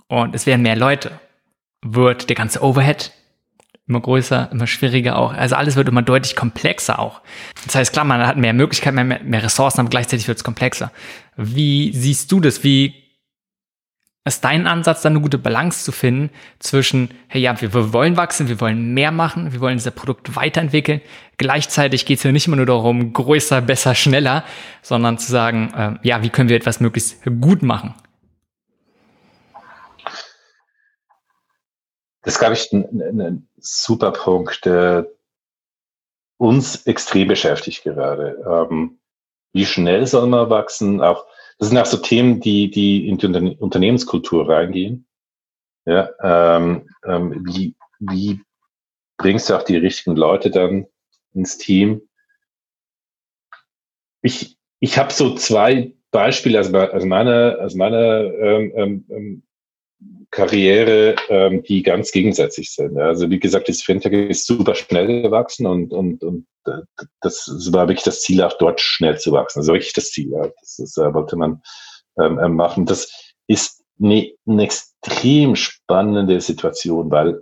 und 0.06 0.34
es 0.34 0.46
werden 0.46 0.62
mehr 0.62 0.76
Leute, 0.76 1.18
wird 1.82 2.28
der 2.28 2.36
ganze 2.36 2.62
Overhead 2.62 3.12
immer 3.86 4.00
größer, 4.00 4.48
immer 4.52 4.66
schwieriger 4.66 5.18
auch. 5.18 5.34
Also 5.34 5.56
alles 5.56 5.76
wird 5.76 5.88
immer 5.88 6.02
deutlich 6.02 6.36
komplexer 6.36 6.98
auch. 6.98 7.20
Das 7.66 7.74
heißt, 7.74 7.92
klar, 7.92 8.04
man 8.04 8.24
hat 8.26 8.36
mehr 8.36 8.54
Möglichkeiten, 8.54 8.94
mehr, 8.94 9.20
mehr 9.22 9.42
Ressourcen, 9.42 9.80
aber 9.80 9.90
gleichzeitig 9.90 10.28
wird 10.28 10.38
es 10.38 10.44
komplexer. 10.44 10.92
Wie 11.36 11.92
siehst 11.92 12.30
du 12.30 12.40
das? 12.40 12.62
Wie 12.62 12.94
ist 14.24 14.42
dein 14.42 14.66
Ansatz, 14.66 15.02
dann 15.02 15.14
eine 15.14 15.20
gute 15.20 15.36
Balance 15.36 15.84
zu 15.84 15.92
finden 15.92 16.30
zwischen, 16.60 17.10
hey 17.26 17.42
ja, 17.42 17.60
wir, 17.60 17.74
wir 17.74 17.92
wollen 17.92 18.16
wachsen, 18.16 18.48
wir 18.48 18.60
wollen 18.60 18.94
mehr 18.94 19.10
machen, 19.10 19.52
wir 19.52 19.60
wollen 19.60 19.74
unser 19.74 19.90
Produkt 19.90 20.34
weiterentwickeln. 20.36 21.02
Gleichzeitig 21.36 22.06
geht 22.06 22.18
es 22.18 22.24
ja 22.24 22.32
nicht 22.32 22.46
immer 22.46 22.56
nur 22.56 22.66
darum, 22.66 23.12
größer, 23.12 23.60
besser, 23.60 23.94
schneller, 23.94 24.44
sondern 24.80 25.18
zu 25.18 25.30
sagen, 25.30 25.74
äh, 25.76 26.08
ja, 26.08 26.22
wie 26.22 26.30
können 26.30 26.48
wir 26.48 26.56
etwas 26.56 26.80
möglichst 26.80 27.22
gut 27.40 27.62
machen? 27.62 27.94
Das 32.24 32.38
glaube 32.38 32.54
ich 32.54 32.72
ein, 32.72 33.00
ein, 33.00 33.20
ein 33.20 33.48
super 33.58 34.10
Punkt, 34.10 34.64
der 34.64 35.06
uns 36.38 36.86
extrem 36.86 37.28
beschäftigt 37.28 37.84
gerade. 37.84 38.42
Ähm, 38.46 38.98
wie 39.52 39.66
schnell 39.66 40.06
soll 40.06 40.26
man 40.26 40.50
wachsen? 40.50 41.00
Auch 41.00 41.26
das 41.58 41.68
sind 41.68 41.78
auch 41.78 41.86
so 41.86 41.98
Themen, 41.98 42.40
die 42.40 42.70
die 42.70 43.08
in 43.08 43.18
die 43.18 43.56
Unternehmenskultur 43.58 44.48
reingehen. 44.48 45.06
Ja, 45.86 46.10
ähm, 46.22 46.88
ähm, 47.04 47.46
wie 47.46 47.76
wie 48.00 48.40
bringst 49.18 49.48
du 49.48 49.54
auch 49.54 49.62
die 49.62 49.76
richtigen 49.76 50.16
Leute 50.16 50.50
dann 50.50 50.86
ins 51.34 51.58
Team? 51.58 52.08
Ich 54.22 54.56
ich 54.80 54.98
habe 54.98 55.12
so 55.12 55.34
zwei 55.34 55.94
Beispiele 56.10 56.58
aus, 56.58 56.72
aus 56.72 57.04
meiner 57.04 57.58
aus 57.60 57.74
meiner 57.74 58.24
ähm, 58.34 58.72
ähm, 58.74 59.04
ähm 59.10 59.42
Karriere, 60.34 61.14
ähm, 61.28 61.62
die 61.62 61.84
ganz 61.84 62.10
gegensätzlich 62.10 62.72
sind. 62.72 62.98
Also 62.98 63.30
wie 63.30 63.38
gesagt, 63.38 63.68
das 63.68 63.82
Fintech 63.82 64.12
ist 64.12 64.46
super 64.46 64.74
schnell 64.74 65.22
gewachsen 65.22 65.64
und, 65.64 65.92
und, 65.92 66.24
und 66.24 66.46
äh, 66.66 66.80
das 67.20 67.48
war 67.70 67.86
wirklich 67.86 68.02
das 68.02 68.20
Ziel, 68.20 68.42
auch 68.42 68.58
dort 68.58 68.80
schnell 68.80 69.16
zu 69.16 69.30
wachsen. 69.30 69.60
Also 69.60 69.72
wirklich 69.72 69.92
das 69.92 70.10
Ziel. 70.10 70.32
Das 70.60 70.80
ist, 70.80 70.98
äh, 70.98 71.14
wollte 71.14 71.36
man 71.36 71.62
ähm, 72.20 72.40
äh, 72.40 72.48
machen. 72.48 72.84
Das 72.84 73.32
ist 73.46 73.84
eine, 74.02 74.32
eine 74.44 74.64
extrem 74.64 75.54
spannende 75.54 76.40
Situation, 76.40 77.12
weil 77.12 77.40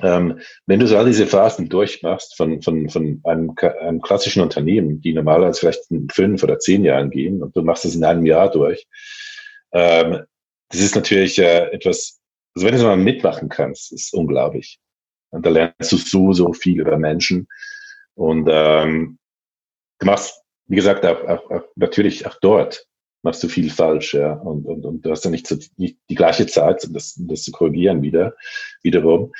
ähm, 0.00 0.38
wenn 0.66 0.78
du 0.78 0.86
so 0.86 0.96
all 0.96 1.06
diese 1.06 1.26
Phasen 1.26 1.68
durchmachst 1.68 2.36
von, 2.36 2.62
von, 2.62 2.88
von 2.90 3.20
einem, 3.24 3.56
einem 3.80 4.00
klassischen 4.02 4.42
Unternehmen, 4.42 5.00
die 5.00 5.14
normalerweise 5.14 5.58
vielleicht 5.58 5.90
in 5.90 6.08
fünf 6.10 6.44
oder 6.44 6.60
zehn 6.60 6.84
Jahren 6.84 7.10
gehen 7.10 7.42
und 7.42 7.56
du 7.56 7.62
machst 7.62 7.84
es 7.84 7.96
in 7.96 8.04
einem 8.04 8.24
Jahr 8.24 8.52
durch, 8.52 8.86
ähm, 9.72 10.22
das 10.70 10.80
ist 10.80 10.94
natürlich 10.94 11.38
äh, 11.38 11.70
etwas, 11.70 12.20
also 12.54 12.66
wenn 12.66 12.74
du 12.74 12.78
es 12.80 12.84
mal 12.84 12.96
mitmachen 12.96 13.48
kannst, 13.48 13.92
ist 13.92 14.12
unglaublich. 14.12 14.78
Und 15.30 15.44
da 15.44 15.50
lernst 15.50 15.92
du 15.92 15.96
so, 15.96 16.32
so 16.32 16.52
viel 16.52 16.80
über 16.80 16.98
Menschen. 16.98 17.48
Und 18.14 18.48
ähm, 18.50 19.18
du 19.98 20.06
machst, 20.06 20.42
wie 20.66 20.76
gesagt, 20.76 21.04
auch, 21.04 21.22
auch, 21.24 21.50
auch 21.50 21.64
natürlich 21.76 22.26
auch 22.26 22.36
dort 22.40 22.86
machst 23.22 23.42
du 23.42 23.48
viel 23.48 23.70
falsch, 23.70 24.14
ja. 24.14 24.32
Und, 24.32 24.64
und, 24.64 24.84
und 24.84 25.04
du 25.04 25.10
hast 25.10 25.24
ja 25.24 25.30
nicht, 25.30 25.46
so, 25.46 25.56
nicht 25.76 25.98
die 26.08 26.14
gleiche 26.14 26.46
Zeit, 26.46 26.84
um 26.84 26.92
das, 26.92 27.16
um 27.16 27.28
das 27.28 27.42
zu 27.42 27.52
korrigieren 27.52 28.02
wieder, 28.02 28.34
wiederum. 28.82 29.32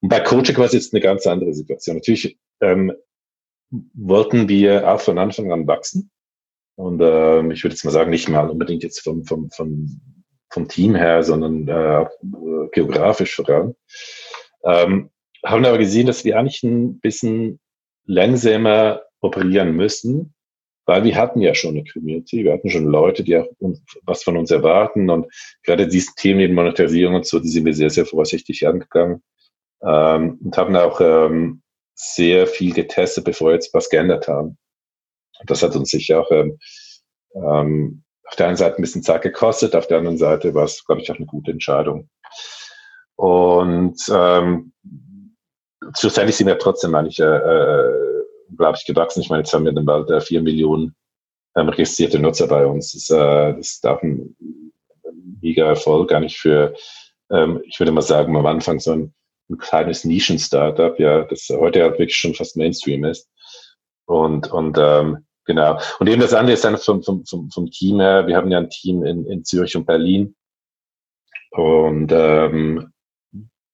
Und 0.00 0.08
bei 0.08 0.20
Coaching 0.20 0.56
war 0.58 0.66
es 0.66 0.72
jetzt 0.72 0.92
eine 0.92 1.00
ganz 1.00 1.26
andere 1.26 1.54
Situation. 1.54 1.96
Natürlich 1.96 2.38
ähm, 2.60 2.92
wollten 3.94 4.48
wir 4.48 4.88
auch 4.92 5.00
von 5.00 5.18
Anfang 5.18 5.52
an 5.52 5.66
wachsen. 5.66 6.10
Und 6.76 7.00
ähm, 7.02 7.50
ich 7.50 7.64
würde 7.64 7.74
jetzt 7.74 7.84
mal 7.84 7.90
sagen, 7.90 8.10
nicht 8.10 8.28
mal 8.28 8.50
unbedingt 8.50 8.82
jetzt 8.82 9.00
vom, 9.00 9.24
vom, 9.24 9.50
vom 9.50 10.00
vom 10.54 10.68
Team 10.68 10.94
her, 10.94 11.22
sondern 11.22 11.68
äh, 11.68 12.06
geografisch 12.72 13.34
voran. 13.34 13.74
Ähm, 14.64 15.10
haben 15.44 15.64
aber 15.66 15.78
gesehen, 15.78 16.06
dass 16.06 16.24
wir 16.24 16.38
eigentlich 16.38 16.62
ein 16.62 17.00
bisschen 17.00 17.60
langsamer 18.06 19.02
operieren 19.20 19.74
müssen, 19.74 20.34
weil 20.86 21.04
wir 21.04 21.16
hatten 21.16 21.40
ja 21.40 21.54
schon 21.54 21.76
eine 21.76 21.84
Community, 21.84 22.44
wir 22.44 22.52
hatten 22.52 22.70
schon 22.70 22.86
Leute, 22.86 23.24
die 23.24 23.36
auch 23.36 23.48
was 24.04 24.22
von 24.22 24.36
uns 24.36 24.50
erwarten 24.50 25.10
und 25.10 25.26
gerade 25.64 25.88
diese 25.88 26.12
Themen 26.16 26.40
in 26.40 26.54
Monetarisierung 26.54 27.16
und 27.16 27.26
so, 27.26 27.40
die 27.40 27.48
sind 27.48 27.64
wir 27.64 27.74
sehr, 27.74 27.90
sehr 27.90 28.06
vorsichtig 28.06 28.66
angegangen 28.66 29.22
ähm, 29.82 30.38
und 30.44 30.56
haben 30.56 30.76
auch 30.76 31.00
ähm, 31.00 31.62
sehr 31.94 32.46
viel 32.46 32.72
getestet, 32.72 33.24
bevor 33.24 33.48
wir 33.48 33.54
jetzt 33.54 33.74
was 33.74 33.90
geändert 33.90 34.28
haben. 34.28 34.56
Das 35.46 35.62
hat 35.62 35.74
uns 35.74 35.90
sicher 35.90 36.20
auch 36.20 36.30
ähm, 36.30 36.58
ähm, 37.34 38.03
auf 38.26 38.36
der 38.36 38.48
einen 38.48 38.56
Seite 38.56 38.76
ein 38.76 38.82
bisschen 38.82 39.02
Zeit 39.02 39.22
gekostet, 39.22 39.76
auf 39.76 39.86
der 39.86 39.98
anderen 39.98 40.18
Seite 40.18 40.54
war 40.54 40.64
es, 40.64 40.84
glaube 40.84 41.02
ich, 41.02 41.10
auch 41.10 41.16
eine 41.16 41.26
gute 41.26 41.50
Entscheidung. 41.50 42.08
Und 43.16 43.96
ähm, 44.10 44.72
schlussendlich 45.96 46.36
sind 46.36 46.46
wir 46.46 46.58
trotzdem 46.58 46.92
manche, 46.92 47.24
äh, 47.24 48.54
glaube 48.56 48.78
ich, 48.78 48.86
gewachsen. 48.86 49.20
Ich 49.20 49.30
meine, 49.30 49.42
jetzt 49.42 49.52
haben 49.52 49.64
wir 49.64 49.72
dann 49.72 49.84
bald 49.84 50.10
äh, 50.10 50.20
vier 50.20 50.42
Millionen 50.42 50.94
ähm, 51.56 51.68
registrierte 51.68 52.18
Nutzer 52.18 52.48
bei 52.48 52.66
uns. 52.66 52.92
Das, 52.92 53.10
äh, 53.10 53.54
das 53.54 53.80
auch 53.84 54.02
ein 54.02 54.34
mega 55.40 55.66
Erfolg, 55.66 56.18
nicht 56.20 56.38
für, 56.38 56.74
ähm, 57.30 57.62
ich 57.66 57.78
würde 57.78 57.92
mal 57.92 58.02
sagen, 58.02 58.36
am 58.36 58.46
Anfang 58.46 58.80
so 58.80 58.92
ein, 58.92 59.14
ein 59.50 59.58
kleines 59.58 60.04
Nischen-Startup, 60.04 60.98
ja, 60.98 61.24
das 61.24 61.48
heute 61.50 61.82
halt 61.82 61.98
wirklich 61.98 62.16
schon 62.16 62.34
fast 62.34 62.56
Mainstream 62.56 63.04
ist. 63.04 63.28
Und, 64.06 64.50
und 64.50 64.78
ähm, 64.80 65.26
genau. 65.44 65.78
Und 65.98 66.08
eben 66.08 66.20
das 66.20 66.34
andere 66.34 66.54
ist 66.54 66.64
dann 66.64 66.78
vom, 66.78 67.02
vom, 67.02 67.24
vom, 67.24 67.50
vom 67.50 67.70
Team 67.70 68.00
her, 68.00 68.26
wir 68.26 68.36
haben 68.36 68.50
ja 68.50 68.58
ein 68.58 68.70
Team 68.70 69.04
in, 69.04 69.26
in 69.26 69.44
Zürich 69.44 69.76
und 69.76 69.86
Berlin. 69.86 70.34
Und 71.50 72.10
ähm, 72.12 72.92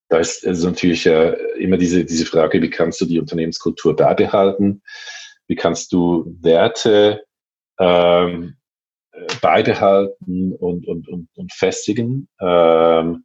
da 0.08 0.18
ist 0.18 0.46
also 0.46 0.68
natürlich 0.68 1.06
äh, 1.06 1.32
immer 1.58 1.78
diese, 1.78 2.04
diese 2.04 2.26
Frage, 2.26 2.60
wie 2.60 2.70
kannst 2.70 3.00
du 3.00 3.06
die 3.06 3.20
Unternehmenskultur 3.20 3.94
beibehalten? 3.96 4.82
Wie 5.46 5.54
kannst 5.54 5.92
du 5.92 6.36
Werte 6.40 7.24
ähm, 7.78 8.56
beibehalten 9.40 10.52
und, 10.52 10.86
und, 10.86 11.08
und, 11.08 11.28
und 11.34 11.52
festigen? 11.52 12.28
Ähm, 12.40 13.24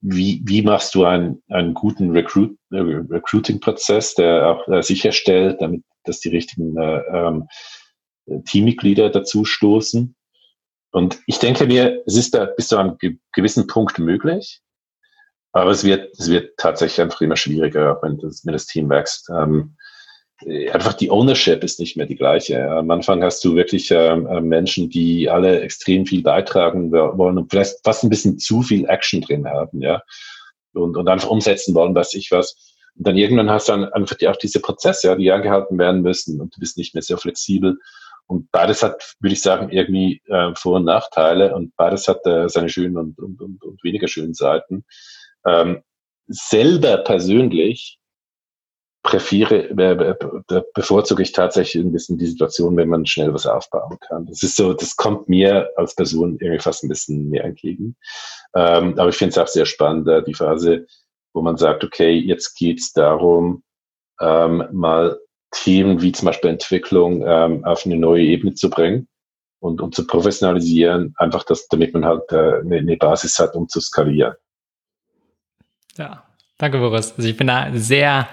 wie, 0.00 0.42
wie 0.44 0.62
machst 0.62 0.94
du 0.94 1.04
einen, 1.04 1.42
einen 1.48 1.74
guten 1.74 2.10
Recruit, 2.10 2.56
äh, 2.70 2.78
Recruiting-Prozess, 2.78 4.14
der 4.14 4.48
auch 4.48 4.68
äh, 4.68 4.82
sicherstellt, 4.82 5.60
damit, 5.60 5.82
dass 6.08 6.20
die 6.20 6.30
richtigen 6.30 6.76
äh, 6.76 7.02
ähm, 7.12 7.48
Teammitglieder 8.44 9.10
dazu 9.10 9.44
stoßen? 9.44 10.14
Und 10.92 11.18
ich 11.26 11.38
denke 11.38 11.66
mir, 11.66 12.02
es 12.06 12.16
ist 12.16 12.34
da 12.34 12.46
bis 12.46 12.68
zu 12.68 12.76
einem 12.76 12.96
gewissen 13.32 13.66
Punkt 13.66 13.98
möglich, 13.98 14.60
aber 15.52 15.70
es 15.70 15.84
wird, 15.84 16.18
es 16.18 16.30
wird 16.30 16.56
tatsächlich 16.56 17.00
einfach 17.00 17.20
immer 17.20 17.36
schwieriger, 17.36 17.98
wenn 18.02 18.18
das, 18.18 18.44
wenn 18.44 18.52
das 18.52 18.66
Team 18.66 18.88
wächst. 18.88 19.28
Ähm, 19.30 19.76
einfach 20.72 20.92
die 20.92 21.10
Ownership 21.10 21.64
ist 21.64 21.80
nicht 21.80 21.96
mehr 21.96 22.06
die 22.06 22.16
gleiche. 22.16 22.70
Am 22.70 22.90
Anfang 22.90 23.22
hast 23.22 23.44
du 23.44 23.54
wirklich 23.54 23.90
ähm, 23.90 24.26
äh, 24.26 24.40
Menschen, 24.40 24.90
die 24.90 25.30
alle 25.30 25.60
extrem 25.60 26.04
viel 26.06 26.22
beitragen 26.22 26.92
wollen 26.92 27.38
und 27.38 27.50
vielleicht 27.50 27.76
fast 27.84 28.04
ein 28.04 28.10
bisschen 28.10 28.38
zu 28.38 28.62
viel 28.62 28.86
Action 28.88 29.20
drin 29.20 29.46
haben, 29.46 29.80
ja. 29.80 30.02
Und, 30.74 30.96
und 30.96 31.08
einfach 31.08 31.30
umsetzen 31.30 31.74
wollen, 31.74 31.94
weiß 31.94 32.12
ich 32.14 32.30
was. 32.30 32.75
Und 32.96 33.06
dann 33.06 33.16
irgendwann 33.16 33.50
hast 33.50 33.68
du 33.68 33.72
dann 33.72 33.92
einfach 33.92 34.16
die, 34.16 34.28
auch 34.28 34.36
diese 34.36 34.60
Prozesse, 34.60 35.08
ja, 35.08 35.14
die 35.14 35.30
angehalten 35.30 35.78
werden 35.78 36.02
müssen 36.02 36.40
und 36.40 36.54
du 36.56 36.60
bist 36.60 36.78
nicht 36.78 36.94
mehr 36.94 37.02
sehr 37.02 37.18
flexibel. 37.18 37.78
Und 38.26 38.50
beides 38.50 38.82
hat, 38.82 39.14
würde 39.20 39.34
ich 39.34 39.42
sagen, 39.42 39.70
irgendwie 39.70 40.20
äh, 40.26 40.52
Vor- 40.56 40.76
und 40.76 40.84
Nachteile 40.84 41.54
und 41.54 41.76
beides 41.76 42.08
hat 42.08 42.26
äh, 42.26 42.48
seine 42.48 42.68
schönen 42.68 42.96
und, 42.96 43.18
und, 43.18 43.40
und, 43.40 43.62
und 43.62 43.84
weniger 43.84 44.08
schönen 44.08 44.34
Seiten. 44.34 44.84
Ähm, 45.44 45.82
selber 46.26 46.98
persönlich 46.98 48.00
präfiere, 49.04 49.70
äh, 49.70 50.62
bevorzuge 50.74 51.22
ich 51.22 51.30
tatsächlich 51.30 51.84
ein 51.84 51.92
bisschen 51.92 52.18
die 52.18 52.26
Situation, 52.26 52.76
wenn 52.76 52.88
man 52.88 53.06
schnell 53.06 53.32
was 53.32 53.46
aufbauen 53.46 53.98
kann. 54.00 54.26
Das 54.26 54.42
ist 54.42 54.56
so, 54.56 54.72
das 54.72 54.96
kommt 54.96 55.28
mir 55.28 55.70
als 55.76 55.94
Person 55.94 56.38
irgendwie 56.40 56.58
fast 56.58 56.82
ein 56.82 56.88
bisschen 56.88 57.28
mehr 57.28 57.44
entgegen. 57.44 57.96
Ähm, 58.56 58.98
aber 58.98 59.10
ich 59.10 59.16
finde 59.16 59.30
es 59.30 59.38
auch 59.38 59.46
sehr 59.46 59.66
spannend, 59.66 60.08
die 60.26 60.34
Phase, 60.34 60.86
wo 61.36 61.42
man 61.42 61.58
sagt, 61.58 61.84
okay, 61.84 62.12
jetzt 62.12 62.56
geht 62.56 62.80
es 62.80 62.92
darum, 62.94 63.62
ähm, 64.20 64.64
mal 64.72 65.20
Themen 65.50 66.00
wie 66.00 66.10
zum 66.10 66.26
Beispiel 66.26 66.50
Entwicklung 66.50 67.22
ähm, 67.26 67.62
auf 67.64 67.84
eine 67.84 67.96
neue 67.96 68.22
Ebene 68.24 68.54
zu 68.54 68.70
bringen 68.70 69.06
und 69.60 69.82
um 69.82 69.92
zu 69.92 70.06
professionalisieren, 70.06 71.14
einfach 71.18 71.44
das, 71.44 71.68
damit 71.68 71.92
man 71.92 72.06
halt 72.06 72.22
äh, 72.32 72.60
eine, 72.60 72.78
eine 72.78 72.96
Basis 72.96 73.38
hat, 73.38 73.54
um 73.54 73.68
zu 73.68 73.80
skalieren. 73.80 74.34
Ja, 75.98 76.24
danke, 76.56 76.78
Boris. 76.78 77.12
Also 77.16 77.28
ich 77.28 77.36
bin 77.36 77.48
da 77.48 77.70
sehr 77.74 78.28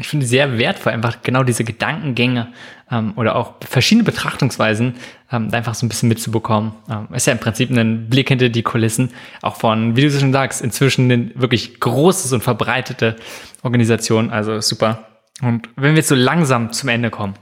ich 0.00 0.08
finde 0.08 0.26
sehr 0.26 0.58
wertvoll, 0.58 0.92
einfach 0.92 1.22
genau 1.22 1.42
diese 1.42 1.62
Gedankengänge 1.62 2.48
ähm, 2.90 3.12
oder 3.16 3.36
auch 3.36 3.54
verschiedene 3.60 4.04
Betrachtungsweisen 4.04 4.94
ähm, 5.30 5.48
einfach 5.52 5.74
so 5.74 5.86
ein 5.86 5.88
bisschen 5.88 6.08
mitzubekommen. 6.08 6.72
Ähm, 6.90 7.08
ist 7.14 7.26
ja 7.26 7.34
im 7.34 7.38
Prinzip 7.38 7.70
ein 7.70 8.08
Blick 8.08 8.28
hinter 8.28 8.48
die 8.48 8.62
Kulissen, 8.62 9.10
auch 9.42 9.56
von, 9.56 9.96
wie 9.96 10.02
du 10.02 10.10
schon 10.10 10.32
sagst, 10.32 10.62
inzwischen 10.62 11.10
eine 11.10 11.30
wirklich 11.34 11.80
großes 11.80 12.32
und 12.32 12.42
verbreitete 12.42 13.16
Organisation, 13.62 14.30
also 14.30 14.60
super. 14.60 15.06
Und 15.42 15.68
wenn 15.76 15.92
wir 15.92 15.98
jetzt 15.98 16.08
so 16.08 16.14
langsam 16.14 16.72
zum 16.72 16.88
Ende 16.88 17.10
kommen, 17.10 17.34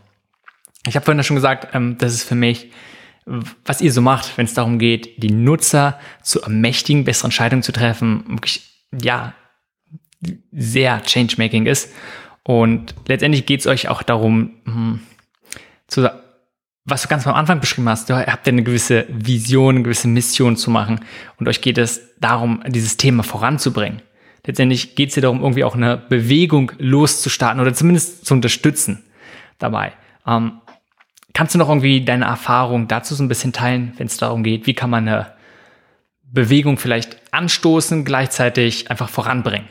ich 0.87 0.97
habe 0.97 1.05
vorhin 1.05 1.23
schon 1.25 1.37
gesagt, 1.37 1.75
ähm, 1.75 1.97
das 1.99 2.13
ist 2.13 2.25
für 2.25 2.35
mich, 2.35 2.71
was 3.65 3.81
ihr 3.81 3.93
so 3.93 4.01
macht, 4.01 4.39
wenn 4.39 4.47
es 4.47 4.55
darum 4.55 4.79
geht, 4.79 5.23
die 5.23 5.31
Nutzer 5.31 5.99
zu 6.23 6.43
ermächtigen, 6.43 7.05
bessere 7.05 7.27
Entscheidungen 7.27 7.63
zu 7.63 7.73
treffen, 7.73 8.25
wirklich, 8.27 8.87
ja, 8.91 9.35
sehr 10.51 11.03
changemaking 11.03 11.67
ist. 11.67 11.93
Und 12.49 12.95
letztendlich 13.07 13.45
geht 13.45 13.61
es 13.61 13.67
euch 13.67 13.89
auch 13.89 14.03
darum, 14.03 14.53
hm, 14.65 15.01
zu, 15.87 16.11
was 16.87 17.03
du 17.03 17.09
ganz 17.09 17.27
am 17.27 17.35
Anfang 17.35 17.61
beschrieben 17.61 17.87
hast, 17.91 18.09
du 18.09 18.17
habt 18.17 18.47
ja 18.47 18.51
eine 18.51 18.63
gewisse 18.63 19.05
Vision, 19.11 19.75
eine 19.75 19.85
gewisse 19.85 20.09
Mission 20.09 20.57
zu 20.57 20.71
machen 20.71 21.01
und 21.37 21.47
euch 21.47 21.61
geht 21.61 21.77
es 21.77 22.01
darum, 22.21 22.63
dieses 22.67 22.97
Thema 22.97 23.23
voranzubringen. 23.23 24.01
Letztendlich 24.47 24.95
geht 24.95 25.11
es 25.11 25.17
dir 25.17 25.21
darum, 25.21 25.43
irgendwie 25.43 25.63
auch 25.63 25.75
eine 25.75 25.99
Bewegung 25.99 26.73
loszustarten 26.79 27.61
oder 27.61 27.75
zumindest 27.75 28.25
zu 28.25 28.33
unterstützen 28.33 29.05
dabei. 29.59 29.93
Ähm, 30.27 30.63
kannst 31.35 31.55
du 31.55 31.59
noch 31.59 31.69
irgendwie 31.69 32.03
deine 32.03 32.25
Erfahrung 32.25 32.89
dazu 32.89 33.15
so 33.15 33.23
ein 33.23 33.29
bisschen 33.29 33.53
teilen, 33.53 33.93
wenn 33.99 34.07
es 34.07 34.17
darum 34.17 34.43
geht, 34.43 34.67
wie 34.67 34.73
kann 34.73 34.89
man 34.89 35.07
eine 35.07 35.35
Bewegung 36.23 36.79
vielleicht 36.79 37.19
anstoßen, 37.31 38.07
gleichzeitig 38.07 38.91
einfach 38.91 39.11
voranbringen? 39.11 39.69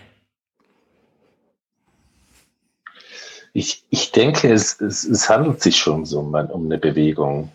Ich, 3.57 3.83
ich 3.89 4.11
denke, 4.11 4.53
es, 4.53 4.79
es, 4.79 5.03
es 5.03 5.27
handelt 5.29 5.63
sich 5.63 5.77
schon 5.77 6.05
so 6.05 6.19
um, 6.19 6.31
um 6.31 6.65
eine 6.65 6.77
Bewegung. 6.77 7.51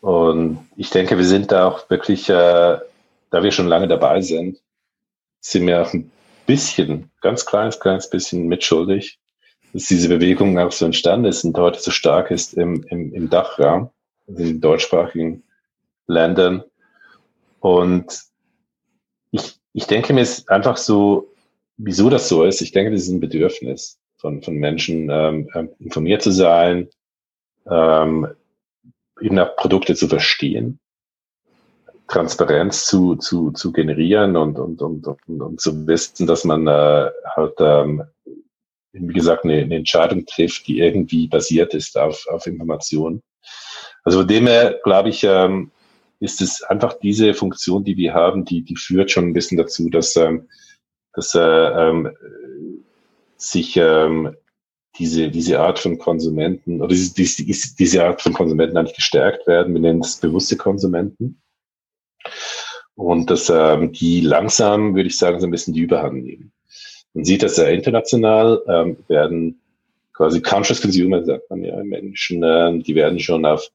Und 0.00 0.66
ich 0.78 0.88
denke, 0.88 1.18
wir 1.18 1.26
sind 1.26 1.52
da 1.52 1.68
auch 1.68 1.90
wirklich, 1.90 2.30
äh, 2.30 2.32
da 2.32 3.42
wir 3.42 3.50
schon 3.50 3.66
lange 3.68 3.86
dabei 3.86 4.22
sind, 4.22 4.62
sind 5.40 5.66
wir 5.66 5.82
auch 5.82 5.92
ein 5.92 6.10
bisschen, 6.46 7.10
ganz 7.20 7.44
kleines, 7.44 7.78
kleines 7.78 8.08
bisschen 8.08 8.48
mitschuldig, 8.48 9.18
dass 9.74 9.88
diese 9.88 10.08
Bewegung 10.08 10.58
auch 10.58 10.72
so 10.72 10.86
entstanden 10.86 11.26
ist 11.26 11.44
und 11.44 11.58
heute 11.58 11.80
so 11.80 11.90
stark 11.90 12.30
ist 12.30 12.54
im, 12.54 12.84
im, 12.84 13.12
im 13.12 13.28
Dachraum, 13.28 13.90
also 14.26 14.42
in 14.42 14.62
deutschsprachigen 14.62 15.42
Ländern. 16.06 16.64
Und 17.60 18.22
ich, 19.32 19.58
ich 19.74 19.86
denke 19.86 20.14
mir 20.14 20.22
ist 20.22 20.48
einfach 20.48 20.78
so, 20.78 21.28
wieso 21.76 22.08
das 22.08 22.26
so 22.26 22.42
ist. 22.42 22.62
Ich 22.62 22.72
denke, 22.72 22.90
das 22.90 23.02
ist 23.02 23.10
ein 23.10 23.20
Bedürfnis 23.20 23.98
von, 24.26 24.42
von 24.42 24.54
Menschen 24.56 25.08
ähm, 25.08 25.48
ähm, 25.54 25.70
informiert 25.78 26.20
zu 26.20 26.32
sein, 26.32 26.88
ähm, 27.70 28.26
eben 29.20 29.38
auch 29.38 29.54
Produkte 29.54 29.94
zu 29.94 30.08
verstehen, 30.08 30.80
Transparenz 32.08 32.86
zu, 32.86 33.14
zu, 33.14 33.52
zu 33.52 33.72
generieren 33.72 34.36
und, 34.36 34.58
und, 34.58 34.82
und, 34.82 35.06
und, 35.06 35.40
und 35.42 35.60
zu 35.60 35.86
wissen, 35.86 36.26
dass 36.26 36.44
man 36.44 36.66
äh, 36.66 37.10
halt, 37.36 37.54
ähm, 37.60 38.02
wie 38.92 39.14
gesagt, 39.14 39.44
eine, 39.44 39.58
eine 39.58 39.76
Entscheidung 39.76 40.26
trifft, 40.26 40.66
die 40.66 40.80
irgendwie 40.80 41.28
basiert 41.28 41.72
ist 41.72 41.96
auf, 41.96 42.26
auf 42.28 42.48
Informationen. 42.48 43.22
Also 44.02 44.18
von 44.18 44.28
dem 44.28 44.48
her, 44.48 44.80
glaube 44.82 45.10
ich, 45.10 45.22
ähm, 45.22 45.70
ist 46.18 46.40
es 46.40 46.62
einfach 46.62 46.94
diese 46.94 47.32
Funktion, 47.32 47.84
die 47.84 47.96
wir 47.96 48.14
haben, 48.14 48.44
die, 48.44 48.62
die 48.62 48.76
führt 48.76 49.10
schon 49.12 49.28
ein 49.28 49.34
bisschen 49.34 49.58
dazu, 49.58 49.88
dass, 49.88 50.16
ähm, 50.16 50.48
dass 51.12 51.34
äh, 51.34 51.40
ähm, 51.40 52.10
sich 53.36 53.76
ähm, 53.76 54.34
diese, 54.98 55.30
diese 55.30 55.60
Art 55.60 55.78
von 55.78 55.98
Konsumenten 55.98 56.80
oder 56.80 56.88
diese, 56.88 57.14
diese, 57.14 57.76
diese 57.76 58.04
Art 58.04 58.22
von 58.22 58.32
Konsumenten 58.32 58.76
eigentlich 58.76 58.96
gestärkt 58.96 59.46
werden. 59.46 59.74
Wir 59.74 59.80
nennen 59.80 60.00
das 60.00 60.16
bewusste 60.16 60.56
Konsumenten. 60.56 61.40
Und 62.94 63.30
dass 63.30 63.50
ähm, 63.50 63.92
die 63.92 64.22
langsam, 64.22 64.94
würde 64.94 65.08
ich 65.08 65.18
sagen, 65.18 65.38
so 65.38 65.46
ein 65.46 65.50
bisschen 65.50 65.74
die 65.74 65.82
Überhand 65.82 66.24
nehmen. 66.24 66.52
Man 67.12 67.24
sieht 67.24 67.42
das 67.42 67.58
ja 67.58 67.64
international, 67.64 68.62
ähm, 68.68 68.96
werden 69.08 69.60
quasi 70.14 70.40
Conscious 70.40 70.80
Consumer, 70.80 71.22
sagt 71.24 71.50
man 71.50 71.62
ja 71.62 71.78
im 71.78 71.92
Englischen, 71.92 72.42
äh, 72.42 72.78
die 72.78 72.94
werden 72.94 73.20
schon 73.20 73.44
auf 73.44 73.70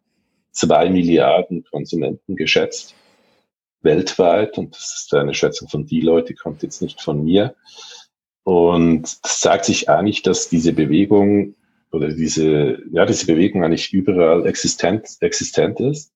zwei 0.51 0.89
Milliarden 0.89 1.63
Konsumenten 1.63 2.35
geschätzt 2.35 2.95
weltweit. 3.83 4.57
Und 4.57 4.75
das 4.75 5.03
ist 5.03 5.13
eine 5.13 5.33
Schätzung 5.33 5.67
von 5.67 5.85
die 5.85 6.01
Leute, 6.01 6.33
kommt 6.33 6.63
jetzt 6.63 6.81
nicht 6.81 7.01
von 7.01 7.23
mir. 7.23 7.55
Und 8.43 9.03
das 9.23 9.41
sagt 9.41 9.65
sich 9.65 9.89
eigentlich, 9.89 10.23
dass 10.23 10.49
diese 10.49 10.73
Bewegung 10.73 11.55
oder 11.91 12.09
diese, 12.09 12.79
ja, 12.91 13.05
diese 13.05 13.25
Bewegung 13.25 13.63
eigentlich 13.63 13.93
überall 13.93 14.45
existent, 14.45 15.07
existent 15.19 15.79
ist. 15.79 16.13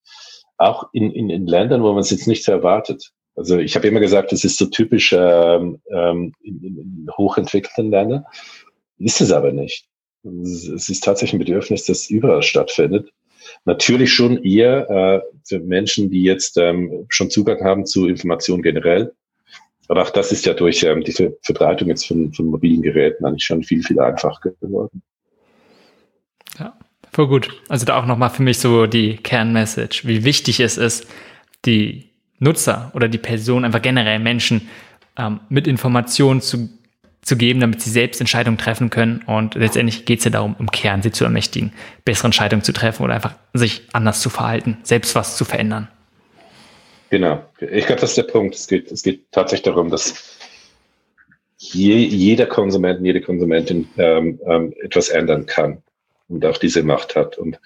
Auch 0.58 0.90
in, 0.94 1.12
in, 1.12 1.30
in 1.30 1.48
Ländern, 1.48 1.84
wo 1.84 1.92
man 1.92 2.00
es 2.00 2.12
jetzt 2.12 2.28
nicht 2.28 2.44
so 2.44 2.52
erwartet. 2.52 3.12
Also 3.36 3.58
ich 3.58 3.76
habe 3.76 3.88
immer 3.88 4.00
gesagt, 4.00 4.32
das 4.32 4.46
ist 4.46 4.58
so 4.58 4.68
typisch 4.68 5.14
ähm, 5.18 5.82
ähm, 5.92 6.34
in, 6.42 6.64
in 6.64 7.08
hochentwickelten 7.18 7.92
Ländern. 7.92 8.26
Ist 8.98 9.20
es 9.20 9.32
aber 9.32 9.52
nicht. 9.52 9.88
Es 10.24 10.90
ist 10.90 11.04
tatsächlich 11.04 11.34
ein 11.34 11.46
Bedürfnis, 11.46 11.86
das 11.86 12.10
überall 12.10 12.42
stattfindet. 12.42 13.12
Natürlich 13.66 14.14
schon 14.14 14.44
eher 14.44 14.90
äh, 14.90 15.22
für 15.44 15.60
Menschen, 15.60 16.10
die 16.10 16.24
jetzt 16.24 16.58
ähm, 16.58 17.06
schon 17.10 17.30
Zugang 17.30 17.64
haben 17.64 17.86
zu 17.86 18.08
Informationen 18.08 18.64
generell. 18.64 19.14
Aber 19.88 20.02
auch 20.02 20.10
das 20.10 20.32
ist 20.32 20.46
ja 20.46 20.54
durch 20.54 20.84
ähm, 20.84 21.04
die 21.04 21.14
Verbreitung 21.42 21.90
jetzt 21.90 22.08
von, 22.08 22.34
von 22.34 22.48
mobilen 22.48 22.82
Geräten 22.82 23.26
eigentlich 23.26 23.46
schon 23.46 23.64
viel, 23.64 23.84
viel 23.84 24.00
einfacher 24.00 24.52
geworden. 24.62 25.02
Ja, 26.58 26.78
voll 27.12 27.28
gut. 27.28 27.50
Also 27.70 27.86
da 27.86 28.00
auch 28.00 28.06
nochmal 28.06 28.30
für 28.30 28.44
mich 28.44 28.60
so 28.60 28.88
die 28.88 29.18
Kernmessage, 29.18 30.02
wie 30.06 30.24
wichtig 30.24 30.60
es 30.60 30.78
ist, 30.78 31.08
die 31.66 32.10
Nutzer 32.40 32.92
oder 32.94 33.08
die 33.08 33.18
Person, 33.18 33.66
einfach 33.66 33.82
generell 33.82 34.20
Menschen 34.20 34.70
ähm, 35.18 35.40
mit 35.50 35.68
Informationen 35.68 36.42
zu 36.42 36.70
zu 37.26 37.38
geben, 37.38 37.60
damit 37.60 37.82
sie 37.82 37.90
selbst 37.90 38.22
Entscheidungen 38.22 38.60
treffen 38.60 38.92
können. 38.92 39.24
Und 39.26 39.56
letztendlich 39.56 40.06
geht 40.06 40.20
es 40.20 40.26
ja 40.26 40.32
darum, 40.32 40.56
im 40.60 40.70
Kern 40.70 41.02
sie 41.02 41.12
zu 41.12 41.24
ermächtigen, 41.24 41.74
bessere 42.06 42.28
Entscheidungen 42.28 42.64
zu 42.64 42.72
treffen 42.72 43.04
oder 43.04 43.16
einfach 43.16 43.34
sich 43.52 43.82
anders 43.94 44.22
zu 44.22 44.30
verhalten, 44.30 44.78
selbst 44.84 45.16
was 45.16 45.36
zu 45.36 45.44
verändern. 45.44 45.88
Genau. 47.16 47.46
Ich 47.62 47.86
glaube, 47.86 48.02
das 48.02 48.10
ist 48.10 48.18
der 48.18 48.24
Punkt. 48.24 48.56
Es 48.56 48.68
geht, 48.68 48.92
es 48.92 49.02
geht 49.02 49.32
tatsächlich 49.32 49.64
darum, 49.64 49.90
dass 49.90 50.38
je, 51.56 51.96
jeder 51.96 52.46
Konsument, 52.46 53.06
jede 53.06 53.22
Konsumentin 53.22 53.88
ähm, 53.96 54.38
ähm, 54.46 54.74
etwas 54.82 55.08
ändern 55.08 55.46
kann 55.46 55.82
und 56.28 56.46
auch 56.46 56.58
diese 56.58 56.84
Macht 56.84 57.16
hat. 57.16 57.38
Und 57.38 57.58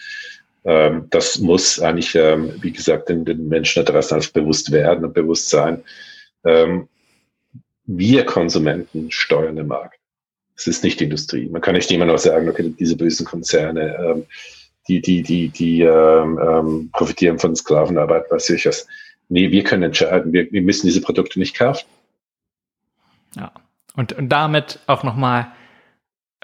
ähm, 0.66 1.08
das 1.10 1.40
muss 1.40 1.80
eigentlich, 1.80 2.14
ähm, 2.14 2.54
wie 2.62 2.72
gesagt, 2.72 3.10
den, 3.10 3.26
den 3.26 3.48
Menschen 3.48 3.84
da 3.84 3.92
draußen 3.92 4.18
als 4.18 4.28
bewusst 4.28 4.72
werden 4.72 5.04
und 5.04 5.16
bewusst 5.16 5.50
sein. 5.50 5.84
Ähm, 6.46 6.88
wir 7.86 8.28
Konsumenten 8.28 9.10
steuern 9.10 9.56
den 9.56 9.66
Markt. 9.66 10.00
Es 10.58 10.68
ist 10.68 10.84
nicht 10.84 11.00
die 11.00 11.06
Industrie. 11.06 11.50
Man 11.50 11.64
kann 11.64 11.74
nicht 11.74 11.90
immer 11.90 12.06
noch 12.06 12.20
sagen, 12.20 12.48
okay, 12.48 12.72
diese 12.80 12.96
bösen 12.96 13.26
Konzerne, 13.26 13.98
ähm, 13.98 14.26
die, 14.88 15.02
die, 15.02 15.24
die, 15.24 15.50
die 15.50 15.86
profitieren 16.94 17.40
von 17.40 17.56
Sklavenarbeit, 17.56 18.30
weiß 18.30 18.52
ich 18.52 18.68
was. 18.68 18.88
Nee, 19.30 19.52
wir 19.52 19.64
können 19.64 19.84
entscheiden. 19.84 20.34
Wir, 20.34 20.52
wir 20.52 20.62
müssen 20.62 20.88
diese 20.88 21.02
Produkte 21.02 21.40
nicht 21.40 21.56
kaufen. 21.56 21.86
Ja. 23.36 23.52
Und, 23.96 24.14
und 24.14 24.30
damit 24.30 24.80
auch 24.88 25.04
nochmal 25.04 25.52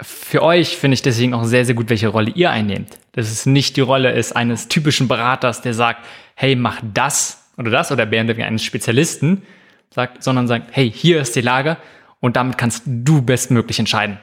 für 0.01 0.43
euch 0.43 0.75
finde 0.75 0.95
ich 0.95 1.01
deswegen 1.01 1.33
auch 1.33 1.45
sehr, 1.45 1.65
sehr 1.65 1.75
gut, 1.75 1.89
welche 1.89 2.09
Rolle 2.09 2.31
ihr 2.31 2.51
einnehmt. 2.51 2.99
Dass 3.13 3.31
es 3.31 3.45
nicht 3.45 3.77
die 3.77 3.81
Rolle 3.81 4.11
ist 4.11 4.35
eines 4.35 4.67
typischen 4.67 5.07
Beraters, 5.07 5.61
der 5.61 5.73
sagt, 5.73 6.05
hey, 6.35 6.55
mach 6.55 6.81
das 6.93 7.49
oder 7.57 7.71
das 7.71 7.91
oder 7.91 8.05
eines 8.05 8.63
Spezialisten, 8.63 9.43
sagt, 9.89 10.21
sondern 10.21 10.47
sagt, 10.47 10.69
hey, 10.71 10.91
hier 10.91 11.21
ist 11.21 11.35
die 11.35 11.41
Lage 11.41 11.77
und 12.19 12.35
damit 12.35 12.57
kannst 12.57 12.83
du 12.85 13.21
bestmöglich 13.21 13.79
entscheiden. 13.79 14.17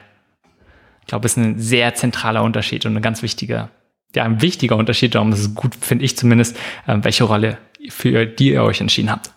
Ich 1.01 1.07
glaube, 1.07 1.25
es 1.25 1.33
ist 1.33 1.37
ein 1.37 1.59
sehr 1.59 1.95
zentraler 1.95 2.43
Unterschied 2.43 2.85
und 2.85 2.95
ein 2.95 3.01
ganz 3.01 3.23
wichtiger, 3.23 3.71
ja, 4.15 4.23
ein 4.23 4.41
wichtiger 4.41 4.77
Unterschied. 4.77 5.15
Darum 5.15 5.33
ist 5.33 5.39
es 5.39 5.55
gut, 5.55 5.75
finde 5.75 6.05
ich 6.05 6.15
zumindest, 6.15 6.55
äh, 6.85 6.97
welche 7.01 7.23
Rolle 7.23 7.57
für 7.89 8.25
die 8.25 8.51
ihr 8.51 8.63
euch 8.63 8.81
entschieden 8.81 9.11
habt. 9.11 9.31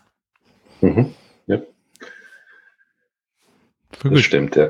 Mhm. 0.80 1.14
Ja. 1.46 1.58
Das 4.02 4.20
stimmt, 4.20 4.56
ja. 4.56 4.68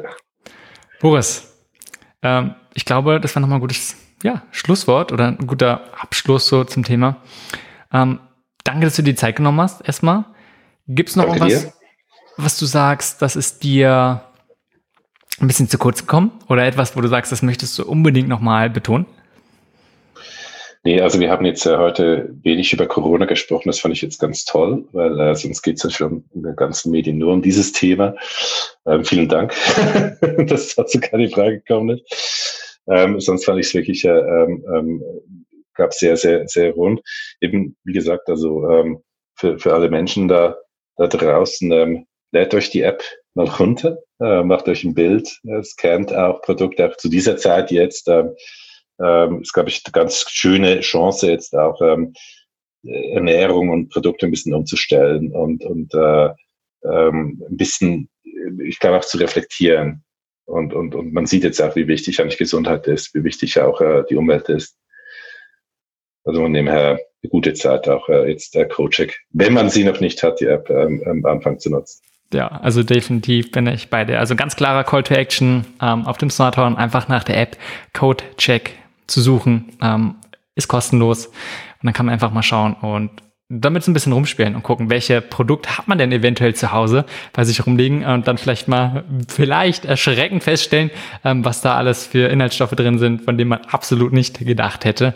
Boris, 1.00 1.52
ähm, 2.22 2.54
ich 2.74 2.84
glaube, 2.84 3.20
das 3.20 3.34
war 3.34 3.40
nochmal 3.40 3.58
ein 3.58 3.62
gutes 3.62 3.96
ja, 4.22 4.42
Schlusswort 4.50 5.12
oder 5.12 5.28
ein 5.28 5.46
guter 5.46 5.92
Abschluss 6.00 6.46
so 6.46 6.64
zum 6.64 6.84
Thema. 6.84 7.16
Ähm, 7.92 8.20
danke, 8.64 8.86
dass 8.86 8.96
du 8.96 9.02
die 9.02 9.14
Zeit 9.14 9.36
genommen 9.36 9.60
hast, 9.60 9.86
erstmal. 9.86 10.24
Gibt 10.88 11.10
es 11.10 11.16
noch 11.16 11.26
Danke 11.26 11.38
irgendwas, 11.40 11.64
dir. 11.64 11.72
was 12.36 12.58
du 12.58 12.66
sagst, 12.66 13.20
das 13.22 13.36
ist 13.36 13.62
dir 13.62 14.22
ein 15.40 15.46
bisschen 15.46 15.68
zu 15.68 15.78
kurz 15.78 16.00
gekommen? 16.00 16.32
Oder 16.48 16.66
etwas, 16.66 16.96
wo 16.96 17.00
du 17.00 17.08
sagst, 17.08 17.32
das 17.32 17.42
möchtest 17.42 17.78
du 17.78 17.84
unbedingt 17.84 18.28
nochmal 18.28 18.70
betonen? 18.70 19.06
Nee, 20.86 21.00
also 21.00 21.18
wir 21.18 21.32
haben 21.32 21.44
jetzt 21.44 21.66
äh, 21.66 21.78
heute 21.78 22.32
wenig 22.44 22.72
über 22.72 22.86
Corona 22.86 23.24
gesprochen. 23.24 23.68
Das 23.68 23.80
fand 23.80 23.92
ich 23.92 24.02
jetzt 24.02 24.20
ganz 24.20 24.44
toll, 24.44 24.84
weil 24.92 25.18
äh, 25.18 25.34
sonst 25.34 25.62
geht 25.62 25.78
es 25.78 25.82
ja 25.82 25.90
schon 25.90 26.22
in 26.32 26.44
den 26.44 26.54
ganzen 26.54 26.92
Medien 26.92 27.18
nur 27.18 27.32
um 27.32 27.42
dieses 27.42 27.72
Thema. 27.72 28.14
Ähm, 28.86 29.04
vielen 29.04 29.28
Dank, 29.28 29.52
dass 30.46 30.76
dazu 30.76 31.00
keine 31.00 31.28
Frage 31.28 31.58
gekommen 31.58 31.98
ist. 31.98 32.80
Ähm, 32.88 33.18
sonst 33.18 33.44
fand 33.46 33.58
ich 33.58 33.66
es 33.66 33.74
wirklich, 33.74 34.04
äh, 34.04 34.10
ähm, 34.10 34.64
ähm, 34.72 35.02
gab 35.74 35.92
sehr, 35.92 36.16
sehr, 36.16 36.46
sehr 36.46 36.72
rund. 36.74 37.00
Eben, 37.40 37.76
wie 37.82 37.92
gesagt, 37.92 38.28
also 38.28 38.70
ähm, 38.70 39.02
für, 39.34 39.58
für 39.58 39.74
alle 39.74 39.90
Menschen 39.90 40.28
da 40.28 40.56
da 40.98 41.08
draußen, 41.08 41.72
ähm, 41.72 42.06
lädt 42.30 42.54
euch 42.54 42.70
die 42.70 42.82
App 42.82 43.02
mal 43.34 43.48
runter, 43.48 43.98
äh, 44.20 44.44
macht 44.44 44.68
euch 44.68 44.84
ein 44.84 44.94
Bild, 44.94 45.36
äh, 45.48 45.64
scannt 45.64 46.14
auch 46.14 46.42
Produkte 46.42 46.88
auch 46.88 46.96
zu 46.96 47.08
dieser 47.08 47.36
Zeit 47.36 47.72
jetzt. 47.72 48.06
Ähm, 48.08 48.36
ähm, 49.02 49.42
ist, 49.42 49.52
glaube 49.52 49.68
ich, 49.68 49.82
eine 49.84 49.92
ganz 49.92 50.26
schöne 50.30 50.80
Chance 50.80 51.30
jetzt 51.30 51.54
auch 51.56 51.80
ähm, 51.80 52.14
Ernährung 52.84 53.70
und 53.70 53.90
Produkte 53.90 54.26
ein 54.26 54.30
bisschen 54.30 54.54
umzustellen 54.54 55.32
und, 55.32 55.64
und 55.64 55.92
äh, 55.94 56.28
ähm, 56.84 57.42
ein 57.48 57.56
bisschen, 57.56 58.08
ich 58.62 58.78
glaube 58.78 58.98
auch 58.98 59.04
zu 59.04 59.18
reflektieren. 59.18 60.04
Und, 60.44 60.72
und, 60.74 60.94
und 60.94 61.12
man 61.12 61.26
sieht 61.26 61.42
jetzt 61.42 61.60
auch, 61.60 61.74
wie 61.74 61.88
wichtig 61.88 62.20
eigentlich 62.20 62.38
Gesundheit 62.38 62.86
ist, 62.86 63.12
wie 63.14 63.24
wichtig 63.24 63.60
auch 63.60 63.80
äh, 63.80 64.04
die 64.08 64.16
Umwelt 64.16 64.48
ist. 64.48 64.78
Also 66.24 66.40
von 66.40 66.52
dem 66.52 66.68
her 66.68 67.00
eine 67.22 67.30
gute 67.30 67.54
Zeit 67.54 67.88
auch 67.88 68.08
äh, 68.08 68.30
jetzt 68.30 68.54
der 68.54 68.68
Cocheck, 68.68 69.18
wenn 69.30 69.52
man 69.52 69.70
sie 69.70 69.84
noch 69.84 70.00
nicht 70.00 70.22
hat, 70.22 70.40
die 70.40 70.46
App 70.46 70.70
ähm, 70.70 71.02
am 71.04 71.24
Anfang 71.24 71.58
zu 71.58 71.70
nutzen. 71.70 72.00
Ja, 72.32 72.48
also 72.48 72.82
definitiv 72.82 73.52
bin 73.52 73.66
ich 73.68 73.88
bei 73.88 74.04
dir. 74.04 74.18
Also 74.18 74.34
ganz 74.34 74.56
klarer 74.56 74.84
Call 74.84 75.04
to 75.04 75.14
Action 75.14 75.64
ähm, 75.80 76.06
auf 76.06 76.18
dem 76.18 76.30
Smartphone, 76.30 76.76
einfach 76.76 77.08
nach 77.08 77.24
der 77.24 77.40
App 77.40 77.56
Codecheck 77.92 78.72
zu 79.06 79.20
suchen, 79.20 79.72
ähm, 79.82 80.16
ist 80.54 80.68
kostenlos. 80.68 81.26
Und 81.26 81.34
dann 81.84 81.92
kann 81.92 82.06
man 82.06 82.12
einfach 82.12 82.32
mal 82.32 82.42
schauen 82.42 82.74
und 82.74 83.10
damit 83.48 83.84
so 83.84 83.90
ein 83.90 83.94
bisschen 83.94 84.12
rumspielen 84.12 84.56
und 84.56 84.64
gucken, 84.64 84.90
welche 84.90 85.20
Produkte 85.20 85.78
hat 85.78 85.86
man 85.86 85.98
denn 85.98 86.10
eventuell 86.10 86.54
zu 86.54 86.72
Hause 86.72 87.04
bei 87.32 87.44
sich 87.44 87.64
rumliegen 87.64 88.04
und 88.04 88.26
dann 88.26 88.38
vielleicht 88.38 88.66
mal 88.66 89.04
vielleicht 89.28 89.84
erschreckend 89.84 90.42
feststellen, 90.42 90.90
ähm, 91.24 91.44
was 91.44 91.60
da 91.60 91.76
alles 91.76 92.06
für 92.06 92.28
Inhaltsstoffe 92.28 92.72
drin 92.72 92.98
sind, 92.98 93.22
von 93.22 93.38
denen 93.38 93.50
man 93.50 93.60
absolut 93.70 94.12
nicht 94.12 94.40
gedacht 94.40 94.84
hätte. 94.84 95.14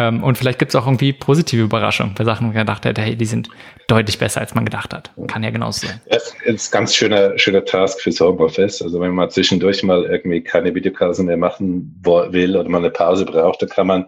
Ähm, 0.00 0.22
und 0.22 0.38
vielleicht 0.38 0.58
gibt 0.58 0.70
es 0.70 0.76
auch 0.76 0.86
irgendwie 0.86 1.12
positive 1.12 1.62
Überraschungen 1.62 2.14
bei 2.14 2.24
Sachen, 2.24 2.46
wo 2.46 2.52
man 2.52 2.66
gedacht 2.66 2.86
hätte, 2.86 3.02
hey, 3.02 3.16
die 3.16 3.26
sind 3.26 3.50
deutlich 3.86 4.18
besser, 4.18 4.40
als 4.40 4.54
man 4.54 4.64
gedacht 4.64 4.94
hat. 4.94 5.10
Kann 5.26 5.42
ja 5.42 5.50
genauso 5.50 5.86
sein. 5.86 6.00
Das 6.08 6.34
ist 6.44 6.72
ein 6.72 6.78
ganz 6.78 6.94
schöner, 6.94 7.38
schöner 7.38 7.64
Task 7.64 8.00
fürs 8.00 8.18
Homeoffice. 8.20 8.80
Also 8.80 9.00
wenn 9.00 9.12
man 9.12 9.28
zwischendurch 9.30 9.82
mal 9.82 10.04
irgendwie 10.04 10.42
keine 10.42 10.74
Videokalls 10.74 11.18
mehr 11.18 11.36
machen 11.36 12.00
will 12.02 12.56
oder 12.56 12.68
mal 12.68 12.78
eine 12.78 12.90
Pause 12.90 13.26
braucht, 13.26 13.60
dann 13.60 13.68
kann 13.68 13.86
man 13.88 14.06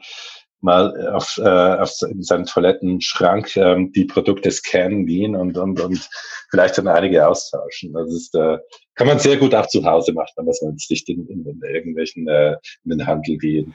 mal 0.62 1.08
auf, 1.08 1.38
äh, 1.38 1.42
auf 1.42 1.90
seinen 1.90 2.46
Toilettenschrank 2.46 3.56
ähm, 3.56 3.92
die 3.92 4.04
Produkte 4.04 4.50
scannen 4.50 5.06
gehen 5.06 5.36
und, 5.36 5.58
und, 5.58 5.80
und 5.80 6.08
vielleicht 6.50 6.78
dann 6.78 6.88
einige 6.88 7.26
austauschen. 7.26 7.92
Das 7.92 8.10
ist, 8.12 8.34
äh, 8.34 8.58
kann 8.94 9.08
man 9.08 9.18
sehr 9.18 9.36
gut 9.36 9.54
auch 9.54 9.66
zu 9.66 9.84
Hause 9.84 10.12
machen, 10.12 10.32
da 10.36 10.42
muss 10.42 10.62
man 10.62 10.74
nicht 10.74 11.08
in, 11.08 11.26
in, 11.26 11.44
in 11.44 11.60
irgendwelchen 11.62 12.28
äh, 12.28 12.56
in 12.84 12.90
den 12.90 13.06
Handel 13.06 13.36
gehen. 13.38 13.74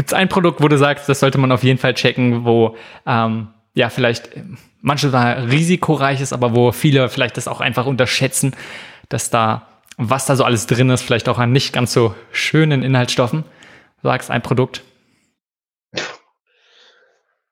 Gibt 0.00 0.12
es 0.12 0.14
ein 0.14 0.30
Produkt, 0.30 0.62
wo 0.62 0.68
du 0.68 0.78
sagst, 0.78 1.10
das 1.10 1.20
sollte 1.20 1.36
man 1.36 1.52
auf 1.52 1.62
jeden 1.62 1.78
Fall 1.78 1.92
checken, 1.92 2.46
wo 2.46 2.74
ähm, 3.06 3.48
ja 3.74 3.90
vielleicht 3.90 4.30
manchmal 4.80 5.44
risikoreich 5.50 6.22
ist, 6.22 6.32
aber 6.32 6.54
wo 6.54 6.72
viele 6.72 7.10
vielleicht 7.10 7.36
das 7.36 7.46
auch 7.46 7.60
einfach 7.60 7.84
unterschätzen, 7.84 8.56
dass 9.10 9.28
da, 9.28 9.66
was 9.98 10.24
da 10.24 10.36
so 10.36 10.44
alles 10.44 10.66
drin 10.66 10.88
ist, 10.88 11.02
vielleicht 11.02 11.28
auch 11.28 11.38
an 11.38 11.52
nicht 11.52 11.74
ganz 11.74 11.92
so 11.92 12.14
schönen 12.32 12.82
Inhaltsstoffen. 12.82 13.44
Du 14.00 14.08
sagst 14.08 14.30
ein 14.30 14.40
Produkt. 14.40 14.80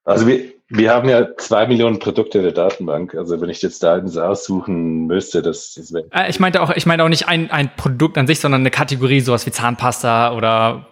Also 0.06 0.26
wir, 0.26 0.44
wir 0.70 0.94
haben 0.94 1.10
ja 1.10 1.36
zwei 1.36 1.66
Millionen 1.66 1.98
Produkte 1.98 2.38
in 2.38 2.44
der 2.44 2.54
Datenbank. 2.54 3.14
Also 3.14 3.42
wenn 3.42 3.50
ich 3.50 3.60
jetzt 3.60 3.82
da 3.82 3.96
eins 3.96 4.16
aussuchen 4.16 5.06
müsste, 5.06 5.42
das, 5.42 5.74
das 5.74 5.92
wäre. 5.92 6.06
Äh, 6.12 6.30
ich 6.30 6.40
meinte 6.40 6.62
auch, 6.62 6.70
ich 6.70 6.86
meinte 6.86 7.04
auch 7.04 7.10
nicht 7.10 7.28
ein, 7.28 7.50
ein 7.50 7.70
Produkt 7.76 8.16
an 8.16 8.26
sich, 8.26 8.40
sondern 8.40 8.62
eine 8.62 8.70
Kategorie, 8.70 9.20
sowas 9.20 9.44
wie 9.44 9.50
Zahnpasta 9.50 10.32
oder 10.32 10.86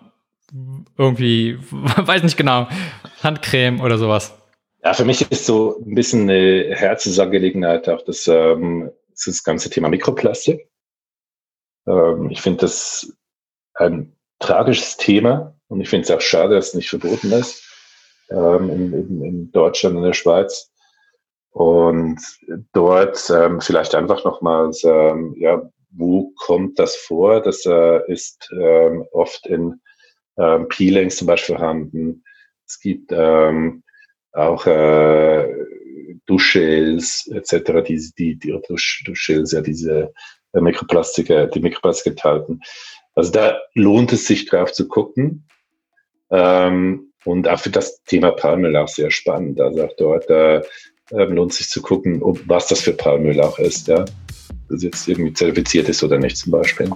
irgendwie, 0.96 1.58
weiß 1.70 2.22
nicht 2.22 2.36
genau, 2.36 2.68
Handcreme 3.22 3.80
oder 3.80 3.98
sowas? 3.98 4.34
Ja, 4.84 4.94
für 4.94 5.04
mich 5.04 5.30
ist 5.30 5.46
so 5.46 5.80
ein 5.80 5.94
bisschen 5.94 6.22
eine 6.22 6.74
Herzensangelegenheit 6.74 7.88
auch 7.88 8.02
das, 8.02 8.28
ähm, 8.28 8.90
das 9.24 9.42
ganze 9.42 9.70
Thema 9.70 9.88
Mikroplastik. 9.88 10.68
Ähm, 11.86 12.30
ich 12.30 12.40
finde 12.40 12.60
das 12.60 13.12
ein 13.74 14.16
tragisches 14.38 14.96
Thema 14.96 15.56
und 15.68 15.80
ich 15.80 15.88
finde 15.88 16.04
es 16.04 16.10
auch 16.10 16.20
schade, 16.20 16.54
dass 16.54 16.68
es 16.68 16.74
nicht 16.74 16.88
verboten 16.88 17.32
ist 17.32 17.66
ähm, 18.30 18.70
in, 18.70 19.22
in, 19.22 19.52
Deutschland 19.52 19.96
und 19.96 20.02
der 20.02 20.12
Schweiz. 20.12 20.70
Und 21.50 22.20
dort 22.72 23.30
ähm, 23.30 23.60
vielleicht 23.60 23.94
einfach 23.94 24.24
nochmals, 24.24 24.84
ähm, 24.84 25.34
ja, 25.38 25.62
wo 25.90 26.32
kommt 26.36 26.78
das 26.78 26.96
vor? 26.96 27.40
Das 27.40 27.64
äh, 27.64 28.12
ist 28.12 28.50
ähm, 28.52 29.06
oft 29.12 29.46
in 29.46 29.80
ähm, 30.38 30.68
Peelings 30.68 31.16
zum 31.16 31.26
Beispiel 31.26 31.56
vorhanden. 31.56 32.24
Es 32.66 32.80
gibt 32.80 33.10
ähm, 33.12 33.82
auch 34.32 34.66
äh, 34.66 35.46
Duschgels 36.26 37.30
etc., 37.32 37.84
die, 37.86 38.10
die, 38.18 38.38
die 38.38 38.60
Dusch, 38.68 39.04
Duschgels, 39.06 39.52
ja 39.52 39.60
diese 39.60 40.12
äh, 40.52 40.60
Mikroplastik, 40.60 41.32
die 41.54 41.60
Mikroplastik 41.60 42.12
enthalten. 42.12 42.60
Also 43.14 43.32
da 43.32 43.58
lohnt 43.74 44.12
es 44.12 44.26
sich 44.26 44.46
drauf 44.46 44.72
zu 44.72 44.88
gucken. 44.88 45.48
Ähm, 46.30 47.12
Und 47.24 47.48
auch 47.48 47.58
für 47.58 47.70
das 47.70 48.02
Thema 48.04 48.30
Palmöl 48.32 48.76
auch 48.76 48.88
sehr 48.88 49.10
spannend. 49.10 49.60
Also 49.60 49.84
auch 49.84 49.92
dort 49.96 50.30
äh, 50.30 50.62
ähm, 51.12 51.32
lohnt 51.34 51.52
sich 51.52 51.68
zu 51.68 51.82
gucken, 51.82 52.22
ob, 52.22 52.40
was 52.46 52.68
das 52.68 52.80
für 52.80 52.92
Palmöl 52.92 53.40
auch 53.40 53.58
ist, 53.58 53.88
ja. 53.88 54.04
Das 54.68 54.82
jetzt 54.82 55.08
irgendwie 55.08 55.32
zertifiziert 55.32 55.88
ist 55.88 56.02
oder 56.02 56.18
nicht 56.18 56.36
zum 56.36 56.52
Beispiel. 56.52 56.90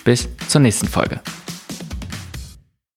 Bis 0.03 0.30
zur 0.47 0.61
nächsten 0.61 0.88
Folge. 0.88 1.22